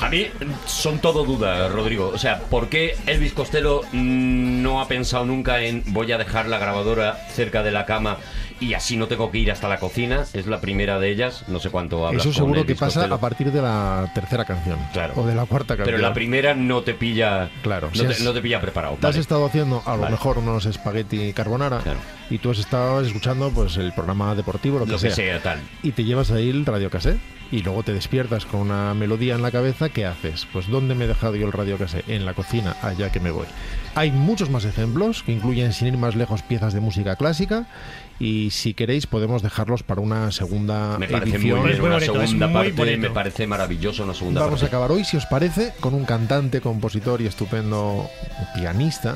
A 0.00 0.08
mí 0.10 0.26
son 0.66 0.98
todo 0.98 1.24
dudas, 1.24 1.72
Rodrigo. 1.72 2.10
O 2.12 2.18
sea, 2.18 2.40
¿por 2.40 2.68
qué 2.68 2.94
Elvis 3.06 3.32
Costello 3.32 3.82
mm, 3.92 4.62
no 4.62 4.82
ha 4.82 4.88
pensado 4.88 5.24
nunca 5.24 5.62
en 5.62 5.82
voy 5.86 6.12
a 6.12 6.18
dejar 6.18 6.46
la 6.46 6.58
grabadora 6.58 7.26
cerca 7.30 7.62
de 7.62 7.70
la 7.70 7.86
cama 7.86 8.18
y 8.64 8.74
así 8.74 8.96
no 8.96 9.06
tengo 9.08 9.30
que 9.30 9.38
ir 9.38 9.50
hasta 9.50 9.68
la 9.68 9.78
cocina? 9.78 10.24
Es 10.32 10.46
la 10.46 10.60
primera 10.60 10.98
de 10.98 11.10
ellas. 11.10 11.44
No 11.48 11.60
sé 11.60 11.70
cuánto 11.70 12.06
hablas 12.06 12.22
Eso 12.22 12.30
con 12.30 12.34
seguro 12.34 12.66
que 12.66 12.74
pasa 12.74 13.00
Costello. 13.00 13.14
a 13.14 13.20
partir 13.20 13.52
de 13.52 13.62
la 13.62 14.10
tercera 14.14 14.44
canción. 14.44 14.78
Claro. 14.92 15.14
O 15.16 15.26
de 15.26 15.34
la 15.34 15.46
cuarta 15.46 15.76
canción. 15.76 15.86
Pero 15.96 15.98
la 15.98 16.12
primera 16.14 16.54
no 16.54 16.82
te 16.82 16.94
pilla. 16.94 17.50
Claro. 17.62 17.88
No, 17.88 17.94
si 18.00 18.06
te, 18.06 18.12
has- 18.12 18.20
no 18.22 18.32
te 18.32 18.40
pilla 18.40 18.60
preparado. 18.60 18.96
Te 19.00 19.06
has 19.06 19.16
estado 19.16 19.46
haciendo 19.46 19.82
a 19.86 19.94
lo 19.96 20.02
Vale. 20.02 20.12
mejor 20.12 20.38
unos 20.38 20.66
espagueti 20.66 21.32
carbonara 21.32 21.80
y 22.30 22.38
tú 22.38 22.50
has 22.50 22.58
estado 22.58 23.00
escuchando 23.00 23.50
pues 23.50 23.76
el 23.76 23.92
programa 23.92 24.34
deportivo, 24.34 24.78
lo 24.78 24.86
que, 24.86 24.92
Lo 24.92 24.98
que 24.98 25.10
sea, 25.10 25.40
tal. 25.42 25.60
Y 25.82 25.92
te 25.92 26.04
llevas 26.04 26.30
ahí 26.30 26.48
el 26.50 26.64
radiocassette 26.64 27.18
y 27.54 27.62
luego 27.62 27.84
te 27.84 27.92
despiertas 27.92 28.46
con 28.46 28.62
una 28.62 28.94
melodía 28.94 29.36
en 29.36 29.42
la 29.42 29.52
cabeza, 29.52 29.88
¿qué 29.88 30.06
haces? 30.06 30.44
Pues 30.52 30.66
¿dónde 30.66 30.96
me 30.96 31.04
he 31.04 31.08
dejado 31.08 31.36
yo 31.36 31.46
el 31.46 31.52
radiocassette? 31.52 32.08
En 32.08 32.26
la 32.26 32.34
cocina, 32.34 32.74
allá 32.82 33.12
que 33.12 33.20
me 33.20 33.30
voy. 33.30 33.46
Hay 33.94 34.10
muchos 34.10 34.50
más 34.50 34.64
ejemplos 34.64 35.22
que 35.22 35.30
incluyen 35.30 35.72
sin 35.72 35.86
ir 35.86 35.96
más 35.96 36.16
lejos 36.16 36.42
piezas 36.42 36.74
de 36.74 36.80
música 36.80 37.14
clásica 37.14 37.66
y 38.18 38.50
si 38.50 38.74
queréis 38.74 39.06
podemos 39.06 39.40
dejarlos 39.40 39.84
para 39.84 40.00
una 40.00 40.32
segunda 40.32 40.98
Me 40.98 41.06
parece 41.06 41.36
edición. 41.36 41.60
muy 41.60 41.68
bien. 41.70 41.80
Una 41.80 41.94
bonito, 41.94 42.12
segunda 42.12 42.46
muy 42.48 42.54
parte 42.54 42.72
bonito. 42.72 42.98
me 42.98 43.10
parece 43.10 43.46
maravilloso. 43.46 44.02
Una 44.02 44.14
segunda 44.14 44.40
Vamos 44.40 44.64
a 44.64 44.66
acabar 44.66 44.90
hoy, 44.90 45.04
si 45.04 45.16
os 45.16 45.26
parece, 45.26 45.74
con 45.78 45.94
un 45.94 46.04
cantante, 46.04 46.60
compositor 46.60 47.20
y 47.20 47.26
estupendo 47.26 48.10
pianista 48.56 49.14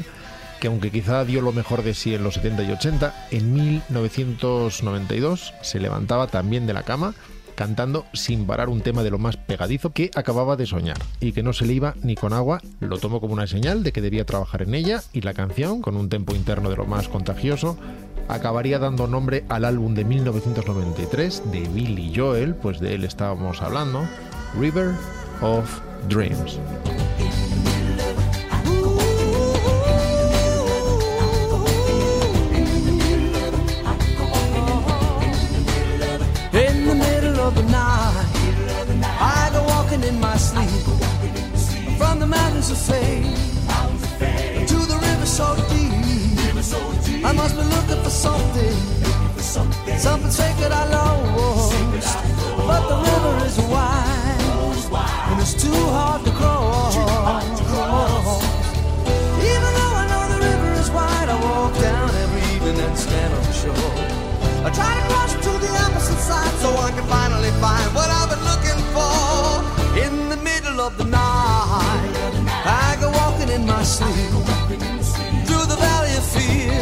que 0.60 0.68
aunque 0.68 0.90
quizá 0.90 1.24
dio 1.24 1.40
lo 1.40 1.52
mejor 1.52 1.82
de 1.82 1.94
sí 1.94 2.14
en 2.14 2.24
los 2.24 2.34
70 2.34 2.64
y 2.64 2.72
80, 2.72 3.28
en 3.30 3.52
1992 3.52 5.54
se 5.62 5.78
levantaba 5.78 6.26
también 6.26 6.66
de 6.66 6.72
la 6.72 6.82
cama 6.82 7.14
cantando 7.58 8.06
sin 8.12 8.46
parar 8.46 8.68
un 8.68 8.82
tema 8.82 9.02
de 9.02 9.10
lo 9.10 9.18
más 9.18 9.36
pegadizo 9.36 9.90
que 9.90 10.12
acababa 10.14 10.54
de 10.54 10.64
soñar 10.64 10.96
y 11.18 11.32
que 11.32 11.42
no 11.42 11.52
se 11.52 11.66
le 11.66 11.72
iba 11.72 11.96
ni 12.04 12.14
con 12.14 12.32
agua, 12.32 12.62
lo 12.78 12.98
tomó 12.98 13.20
como 13.20 13.32
una 13.32 13.48
señal 13.48 13.82
de 13.82 13.90
que 13.90 14.00
debía 14.00 14.24
trabajar 14.24 14.62
en 14.62 14.76
ella 14.76 15.02
y 15.12 15.22
la 15.22 15.34
canción, 15.34 15.82
con 15.82 15.96
un 15.96 16.08
tempo 16.08 16.36
interno 16.36 16.70
de 16.70 16.76
lo 16.76 16.86
más 16.86 17.08
contagioso, 17.08 17.76
acabaría 18.28 18.78
dando 18.78 19.08
nombre 19.08 19.44
al 19.48 19.64
álbum 19.64 19.94
de 19.94 20.04
1993 20.04 21.50
de 21.50 21.60
Billy 21.70 22.12
Joel, 22.14 22.54
pues 22.54 22.78
de 22.78 22.94
él 22.94 23.02
estábamos 23.02 23.60
hablando, 23.60 24.06
River 24.56 24.92
of 25.42 25.80
Dreams. 26.08 26.60
The 37.54 37.60
of 37.60 38.86
the 38.88 38.94
night, 38.94 39.18
I 39.20 39.48
go 39.52 39.62
walking 39.64 40.02
in 40.02 40.20
my 40.20 40.36
sleep 40.36 40.84
from 41.96 42.20
the 42.20 42.26
mountains 42.26 42.70
of 42.70 42.78
fame 42.78 43.34
to 44.66 44.76
the 44.90 44.98
river 45.00 45.26
so 45.26 45.56
deep. 45.70 47.24
I 47.24 47.32
must 47.32 47.56
be 47.56 47.62
looking 47.62 48.02
for 48.02 48.10
something, 48.10 48.76
something 49.98 50.30
sacred 50.30 50.72
I 50.72 50.84
lost. 50.90 52.18
But 52.68 52.82
the 52.88 52.96
river 53.08 53.46
is 53.46 53.58
wide 53.60 54.38
and 55.30 55.40
it's 55.40 55.54
too 55.54 55.72
hard 55.96 56.24
to 56.24 56.30
cross. 56.32 56.97
I 64.66 64.70
try 64.70 64.90
to 64.98 65.04
cross 65.10 65.32
to 65.34 65.52
the 65.64 65.72
opposite 65.84 66.18
side 66.18 66.54
so 66.62 66.68
I 66.76 66.90
can 66.90 67.06
finally 67.06 67.52
find 67.62 67.94
what 67.94 68.08
I've 68.10 68.28
been 68.32 68.44
looking 68.50 68.80
for. 68.94 69.14
In 70.04 70.28
the 70.28 70.36
middle 70.36 70.80
of 70.80 70.96
the 70.98 71.04
night, 71.04 72.12
I 72.64 72.96
go 73.00 73.10
walking 73.10 73.50
in 73.50 73.66
my 73.66 73.82
sleep 73.82 74.30
through 75.46 75.66
the 75.72 75.78
valley 75.78 76.12
of 76.20 76.24
fear 76.34 76.74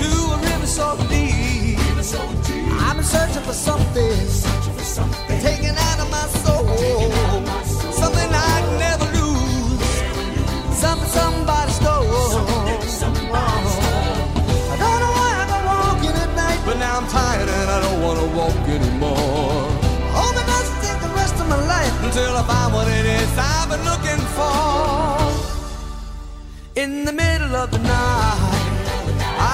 to 0.00 0.08
a 0.34 0.36
river 0.48 0.66
so 0.66 0.96
deep. 1.08 1.78
I've 2.86 2.96
been 2.96 3.04
searching 3.04 3.42
for 3.42 3.52
something, 3.52 4.26
to 18.24 18.36
walk 18.36 18.68
anymore. 18.68 19.68
It 20.40 20.46
doesn't 20.46 20.80
take 20.86 21.00
the 21.00 21.12
rest 21.20 21.34
of 21.40 21.46
my 21.48 21.60
life 21.74 21.94
until 22.04 22.32
I 22.36 22.42
find 22.50 22.72
what 22.74 22.88
it 22.88 23.06
is 23.18 23.30
I've 23.38 23.68
been 23.72 23.84
looking 23.90 24.22
for. 24.36 24.50
In 26.82 27.04
the 27.04 27.12
middle 27.12 27.54
of 27.56 27.70
the 27.70 27.78
night, 27.78 28.74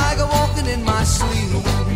I 0.03 0.15
go 0.19 0.27
walking 0.27 0.67
in 0.67 0.85
my 0.85 1.05
sleep 1.05 1.90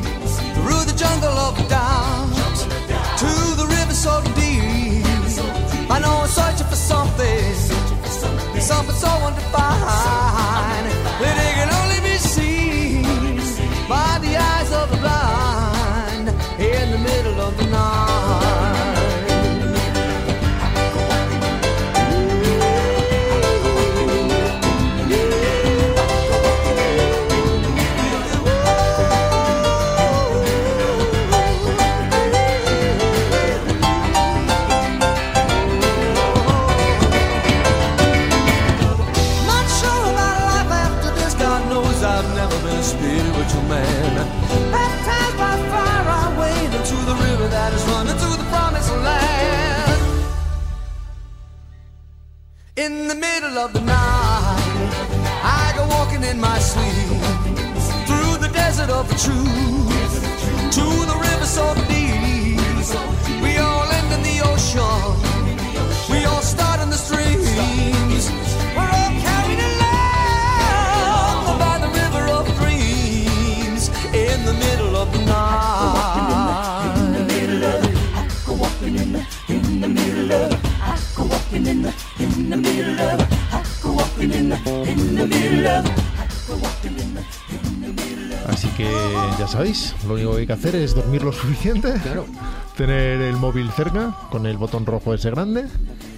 hay 90.45 90.47
que 90.47 90.53
hacer 90.53 90.75
es 90.77 90.95
dormir 90.95 91.23
lo 91.23 91.33
suficiente, 91.33 91.93
tener 92.77 93.21
el 93.23 93.37
móvil 93.37 93.71
cerca 93.71 94.15
con 94.31 94.47
el 94.47 94.57
botón 94.59 94.85
rojo 94.85 95.15
ese 95.15 95.31
grande 95.31 95.65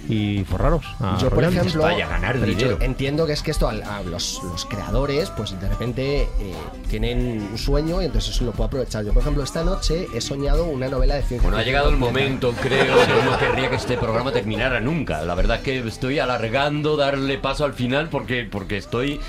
y 0.09 0.43
forraros. 0.45 0.85
a 0.99 1.17
Yo, 1.17 1.29
por 1.29 1.43
ejemplo, 1.43 1.85
pero 2.33 2.45
yo 2.53 2.77
entiendo 2.81 3.25
que 3.25 3.33
es 3.33 3.41
que 3.41 3.51
esto 3.51 3.67
al- 3.67 3.83
a 3.83 4.01
los, 4.03 4.41
los 4.43 4.65
creadores, 4.65 5.29
pues 5.31 5.59
de 5.59 5.67
repente 5.67 6.21
eh, 6.23 6.27
tienen 6.89 7.47
un 7.51 7.57
sueño 7.57 8.01
y 8.01 8.05
entonces 8.05 8.33
eso 8.35 8.45
lo 8.45 8.51
puedo 8.51 8.67
aprovechar. 8.67 9.03
Yo, 9.05 9.13
por 9.13 9.21
ejemplo, 9.21 9.43
esta 9.43 9.63
noche 9.63 10.07
he 10.13 10.21
soñado 10.21 10.65
una 10.65 10.87
novela 10.87 11.15
de 11.15 11.23
ciencia 11.23 11.41
Bueno, 11.49 11.57
ha 11.57 11.63
llegado 11.65 11.89
el 11.89 11.97
momento, 11.97 12.53
creo, 12.61 12.85
que 13.05 13.23
no 13.29 13.37
querría 13.37 13.69
que 13.69 13.75
este 13.75 13.97
programa 13.97 14.31
terminara 14.31 14.79
nunca. 14.79 15.21
La 15.23 15.35
verdad 15.35 15.57
es 15.57 15.63
que 15.63 15.79
estoy 15.87 16.19
alargando, 16.19 16.95
darle 16.97 17.37
paso 17.37 17.63
al 17.65 17.73
final 17.73 18.09
porque, 18.09 18.47
porque 18.49 18.77
estoy... 18.77 19.19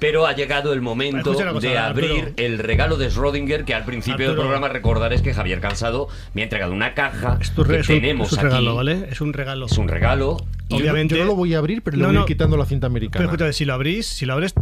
Pero 0.00 0.26
ha 0.26 0.32
llegado 0.34 0.72
el 0.72 0.80
momento 0.80 1.32
cosa, 1.32 1.44
de 1.52 1.76
Arturo. 1.78 2.06
abrir 2.06 2.34
el 2.36 2.58
regalo 2.58 2.96
de 2.96 3.10
Schrödinger, 3.10 3.64
que 3.64 3.74
al 3.74 3.84
principio 3.84 4.28
del 4.28 4.36
programa 4.36 4.68
recordaréis 4.68 5.22
que 5.22 5.34
Javier 5.34 5.60
Cansado 5.60 6.08
me 6.34 6.42
ha 6.42 6.44
entregado 6.44 6.72
una 6.72 6.94
caja 6.94 7.38
Tu 7.54 7.64
re- 7.64 7.74
que 7.76 7.80
es 7.80 7.88
un, 7.88 7.94
tenemos 7.96 8.26
es 8.28 8.32
un 8.34 8.38
aquí. 8.38 8.46
regalo, 8.48 8.74
¿vale? 8.76 9.08
Es 9.10 9.20
un 9.20 9.32
regalo. 9.32 9.66
Es 9.66 9.78
un 9.78 9.88
regalo. 9.88 10.36
Y 10.68 10.72
yo 10.72 10.76
no- 10.78 10.82
Obviamente. 10.82 11.14
Yo 11.16 11.22
no 11.22 11.28
lo 11.28 11.34
voy 11.36 11.54
a 11.54 11.58
abrir, 11.58 11.82
pero 11.82 11.96
le 11.96 12.02
No, 12.02 12.08
voy 12.08 12.16
a 12.16 12.18
ir 12.18 12.20
no. 12.20 12.26
quitando 12.26 12.56
la 12.56 12.66
cinta 12.66 12.86
americana. 12.86 13.18
Pero 13.22 13.30
escúchame, 13.30 13.52
si 13.54 13.64
lo 13.64 13.74
abrís, 13.74 14.06
si 14.06 14.26
lo 14.26 14.34
abres, 14.34 14.52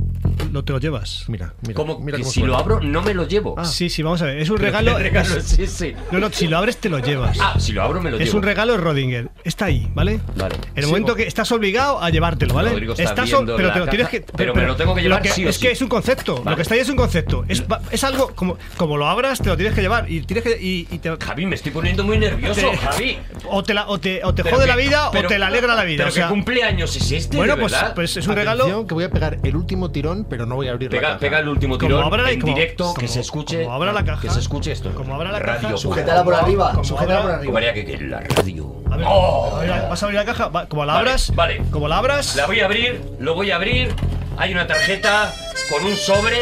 no 0.52 0.64
te 0.64 0.72
lo 0.72 0.78
llevas. 0.80 1.24
Mira, 1.28 1.54
mira. 1.62 1.74
Como 1.74 1.98
mira 2.00 2.16
que 2.16 2.22
cómo 2.22 2.32
si 2.32 2.40
suena. 2.40 2.54
lo 2.54 2.58
abro, 2.58 2.80
no 2.80 3.02
me 3.02 3.14
lo 3.14 3.26
llevo. 3.26 3.62
Sí, 3.64 3.88
sí, 3.90 4.02
vamos 4.02 4.22
a 4.22 4.26
ver. 4.26 4.38
Es 4.38 4.50
un 4.50 4.58
regalo. 4.58 4.98
es- 4.98 5.58
es? 5.58 5.84
No, 6.12 6.18
no, 6.20 6.30
si 6.30 6.46
lo 6.48 6.58
abres, 6.58 6.78
te 6.78 6.88
lo 6.88 6.98
llevas. 6.98 7.38
Ah, 7.40 7.56
si 7.58 7.72
lo 7.72 7.82
abro, 7.82 8.00
me 8.00 8.10
lo 8.10 8.18
es 8.18 8.24
llevo. 8.26 8.38
un 8.38 8.42
regalo 8.42 8.72
de 8.72 8.78
Rodinger. 8.78 9.30
Está 9.44 9.66
ahí, 9.66 9.88
¿vale? 9.94 10.20
Vale. 10.36 10.54
En 10.56 10.62
el 10.76 10.84
Sí, 10.84 10.90
momento 10.90 11.12
o- 11.12 11.16
que 11.16 11.24
estás 11.26 11.50
obligado 11.52 12.02
a 12.02 12.10
llevártelo, 12.10 12.54
¿vale? 12.54 12.70
Rodrigo 12.70 12.92
está 12.92 13.04
Estás 13.04 13.30
pero 13.30 13.68
la 13.68 13.72
te 13.72 13.78
lo 13.80 13.86
tienes 13.88 14.08
que. 14.08 14.20
pero 14.36 14.54
me 14.54 14.64
lo 14.66 14.76
tengo 14.76 14.94
que 14.94 15.02
llevar 15.02 15.22
que- 15.22 15.30
sí 15.30 15.44
o 15.44 15.48
Es 15.48 15.56
sí. 15.56 15.62
que 15.66 15.72
es 15.72 15.82
un 15.82 15.88
concepto. 15.88 16.36
Vale. 16.36 16.50
Lo 16.50 16.56
que 16.56 16.62
está 16.62 16.74
ahí 16.74 16.80
es 16.80 16.88
un 16.88 16.96
concepto. 16.96 17.44
Es, 17.48 17.62
es 17.90 18.04
algo 18.04 18.32
como, 18.34 18.58
como 18.76 18.96
lo 18.96 19.06
abras, 19.06 19.38
te 19.40 19.48
lo 19.48 19.56
tienes 19.56 19.74
que 19.74 19.80
llevar. 19.82 20.10
Y 20.10 20.20
tienes 20.22 20.44
que. 20.44 20.60
Y, 20.60 20.86
y 20.90 20.98
te, 20.98 21.14
Javi, 21.16 21.46
me 21.46 21.54
estoy 21.56 21.72
poniendo 21.72 22.04
muy 22.04 22.18
nervioso, 22.18 22.70
Te- 22.70 22.76
Javi. 22.78 23.18
o 23.50 23.62
te, 23.62 23.74
la- 23.74 23.86
o 23.88 23.98
te, 23.98 24.22
o 24.24 24.34
te 24.34 24.42
jode 24.42 24.62
que- 24.62 24.66
la 24.66 24.76
vida 24.76 25.08
pero- 25.12 25.26
o 25.26 25.30
te 25.30 25.38
la 25.38 25.46
alegra 25.48 25.74
la 25.74 25.84
vida. 25.84 26.04
Pero 26.04 26.14
¿qué 26.26 26.28
cumpleaños 26.32 26.94
es 26.96 27.10
este, 27.12 27.36
Bueno, 27.36 27.56
pues, 27.56 27.74
pues 27.94 28.16
es 28.16 28.26
un 28.26 28.34
regalo. 28.34 28.86
que 28.86 28.94
voy 28.94 29.04
a 29.04 29.10
pegar 29.10 29.38
el 29.42 29.56
último 29.56 29.90
tirón, 29.90 30.24
pero 30.36 30.44
no 30.46 30.54
voy 30.56 30.68
a 30.68 30.72
abrir 30.72 30.92
la 30.92 30.98
Pega, 30.98 31.08
caja. 31.08 31.18
pega 31.20 31.38
el 31.38 31.48
último 31.48 31.78
Como 31.78 31.88
tirón 31.88 32.04
abra 32.04 32.22
la- 32.24 32.30
en 32.30 32.40
como- 32.42 32.54
directo, 32.54 32.92
que 32.92 33.08
se 33.08 33.20
escuche. 33.20 33.62
como 33.62 33.74
abra 33.74 33.90
la 33.94 34.04
caja. 34.04 34.20
Que 34.20 34.28
se 34.30 34.40
escuche 34.40 34.70
esto. 34.70 34.90
Como 34.94 35.14
abra 35.14 35.32
la 35.32 35.38
radio. 35.38 35.62
caja. 35.68 35.76
Sujétala 35.78 36.22
por 36.24 36.34
arriba, 36.34 36.72
Como 36.72 36.84
sujétala 36.84 37.22
por 37.22 37.30
arriba. 37.30 37.52
María, 37.54 37.72
que, 37.72 37.84
que 37.86 37.96
la 37.98 38.20
radio. 38.20 38.76
A 38.90 38.96
ver, 38.98 39.06
¡Oh! 39.08 39.60
vas 39.88 40.02
a 40.02 40.06
abrir 40.06 40.20
la 40.20 40.26
caja. 40.26 40.50
Como 40.68 40.84
la 40.84 40.92
Vale, 40.92 41.08
abras. 41.08 41.34
vale. 41.34 41.62
Como 41.70 41.88
la 41.88 41.96
abras. 41.98 42.36
La 42.36 42.44
voy 42.46 42.60
a 42.60 42.66
abrir, 42.66 43.02
lo 43.18 43.34
voy 43.34 43.50
a 43.50 43.56
abrir. 43.56 43.94
Hay 44.36 44.52
una 44.52 44.66
tarjeta 44.66 45.32
con 45.70 45.82
un 45.86 45.96
sobre. 45.96 46.36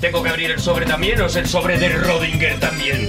Tengo 0.00 0.22
que 0.22 0.28
abrir 0.28 0.52
el 0.52 0.60
sobre 0.60 0.86
también, 0.86 1.20
o 1.20 1.26
es 1.26 1.34
el 1.34 1.48
sobre 1.48 1.78
de 1.78 1.88
Rodinger 1.88 2.60
también. 2.60 3.08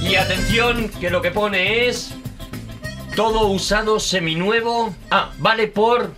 Y 0.00 0.14
atención, 0.14 0.90
que 1.00 1.10
lo 1.10 1.20
que 1.22 1.32
pone 1.32 1.88
es. 1.88 2.14
Todo 3.16 3.46
usado 3.48 3.98
seminuevo. 4.00 4.94
Ah, 5.10 5.30
vale 5.38 5.66
por. 5.68 6.10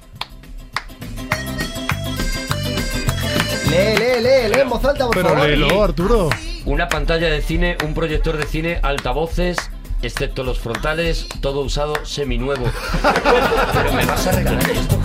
Lee, 3.71 3.97
lee, 3.99 4.21
lee, 4.23 4.49
lee 4.55 4.61
en 4.61 4.69
voz 4.69 4.85
alta, 4.85 5.07
por 5.07 5.15
Pero 5.15 5.29
favor. 5.31 5.47
léelo, 5.49 5.83
Arturo. 5.83 6.29
Una 6.65 6.89
pantalla 6.89 7.29
de 7.29 7.43
cine, 7.43 7.77
un 7.85 7.95
proyector 7.95 8.37
de 8.37 8.47
cine, 8.47 8.79
altavoces, 8.83 9.57
excepto 10.03 10.43
los 10.45 10.59
frontales, 10.59 11.27
todo 11.41 11.61
usado 11.61 11.95
seminuevo. 12.05 12.65
Pero 13.73 13.93
me 13.93 14.05
vas 14.07 14.27
a 14.27 14.33
regalar 14.33 14.71
esto, 14.71 14.99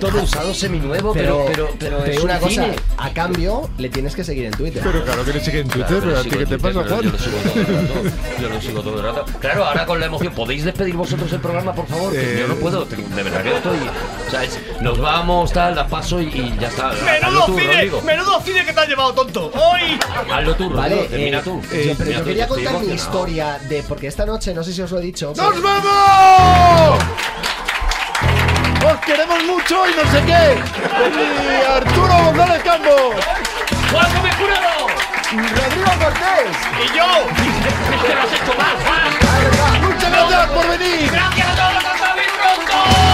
Todo 0.00 0.22
usado. 0.22 0.54
Seminuevo, 0.54 1.12
pero, 1.12 1.44
pero, 1.46 1.68
pero, 1.78 1.98
te 1.98 2.14
es 2.14 2.22
una 2.24 2.38
cosa, 2.38 2.64
cine. 2.64 2.76
a 2.96 3.10
cambio 3.12 3.68
le 3.78 3.88
tienes 3.90 4.14
que 4.16 4.24
seguir 4.24 4.46
en 4.46 4.52
Twitter. 4.52 4.82
Pero 4.82 5.04
claro 5.04 5.24
que 5.24 5.32
le 5.34 5.40
sigue 5.44 5.60
en 5.60 5.68
Twitter, 5.68 5.86
Claro, 5.86 6.00
pero 6.00 6.12
yo 6.14 6.18
a 6.18 6.22
ti 6.22 6.30
sigo 6.30 6.38
qué 6.40 6.46
te 6.46 6.58
pasa, 6.58 6.84
Juan. 6.88 7.02
Yo 7.02 7.10
lo 7.10 7.18
sigo 7.18 7.38
todo 7.42 7.60
el 7.60 7.66
rato. 7.66 8.02
Yo 8.40 8.48
lo 8.48 8.60
sigo 8.60 8.80
todo 8.82 8.96
el 8.96 9.02
rato. 9.04 9.24
Claro, 9.40 9.64
ahora 9.64 9.86
con 9.86 10.00
la 10.00 10.06
emoción, 10.06 10.32
¿podéis 10.34 10.64
despedir 10.64 10.94
vosotros 10.96 11.32
el 11.32 11.40
programa, 11.40 11.72
por 11.74 11.86
favor? 11.86 12.12
Que 12.12 12.38
Eh, 12.38 12.40
Yo 12.40 12.48
no 12.48 12.54
puedo, 12.56 12.84
de 12.84 13.22
verdad 13.22 13.42
que 13.42 13.56
estoy. 13.56 13.78
O 14.26 14.30
sea, 14.30 14.44
es- 14.44 14.58
nos 14.80 14.98
vamos, 14.98 15.52
tal, 15.52 15.74
la 15.74 15.86
paso 15.86 16.20
y, 16.20 16.24
y 16.26 16.56
ya 16.60 16.68
está. 16.68 16.92
¡Menudo 16.92 17.46
cine! 17.46 17.90
¡Menudo 18.04 18.40
cine 18.42 18.64
que 18.64 18.72
te 18.72 18.80
has 18.80 18.88
llevado, 18.88 19.12
tonto! 19.14 19.50
Hazlo 20.32 20.54
tú, 20.54 20.70
vale, 20.70 20.96
termina 21.04 21.38
eh, 21.38 21.42
tú. 21.42 21.62
Eh, 21.72 21.94
pero 21.96 22.10
yo 22.10 22.24
quería 22.24 22.48
contar 22.48 22.80
mi 22.80 22.92
historia 22.92 23.58
de. 23.68 23.82
Porque 23.82 24.08
esta 24.08 24.26
noche, 24.26 24.54
no 24.54 24.62
sé 24.62 24.72
si 24.72 24.82
os 24.82 24.90
lo 24.90 24.98
he 24.98 25.02
dicho. 25.02 25.32
¡Nos 25.36 25.54
pero... 25.54 25.62
vamos! 25.62 27.04
¡Os 28.84 28.98
queremos 29.04 29.44
mucho 29.44 29.86
y 29.88 29.94
no 29.94 30.10
sé 30.10 30.22
qué! 30.24 30.58
¡Y 31.44 31.72
Arturo 31.72 32.14
González 32.24 32.62
Campos! 32.62 33.14
¡Juan 33.92 34.14
Gómez 34.14 34.38
¡Rodrigo 35.30 35.92
Cortés! 36.00 36.56
¡Y 36.82 36.96
yo! 36.96 37.04
¡Te 38.06 38.14
lo 38.14 38.22
has 38.22 38.32
hecho 38.32 38.54
mal, 38.56 38.76
¡Muchas 39.82 40.10
gracias 40.10 40.46
por 40.48 40.68
venir! 40.68 41.10
¡Gracias 41.10 41.48
a 41.48 41.54
todos! 41.54 41.84
¡Hasta 41.84 42.14
muy 42.14 42.24
pronto! 42.38 43.07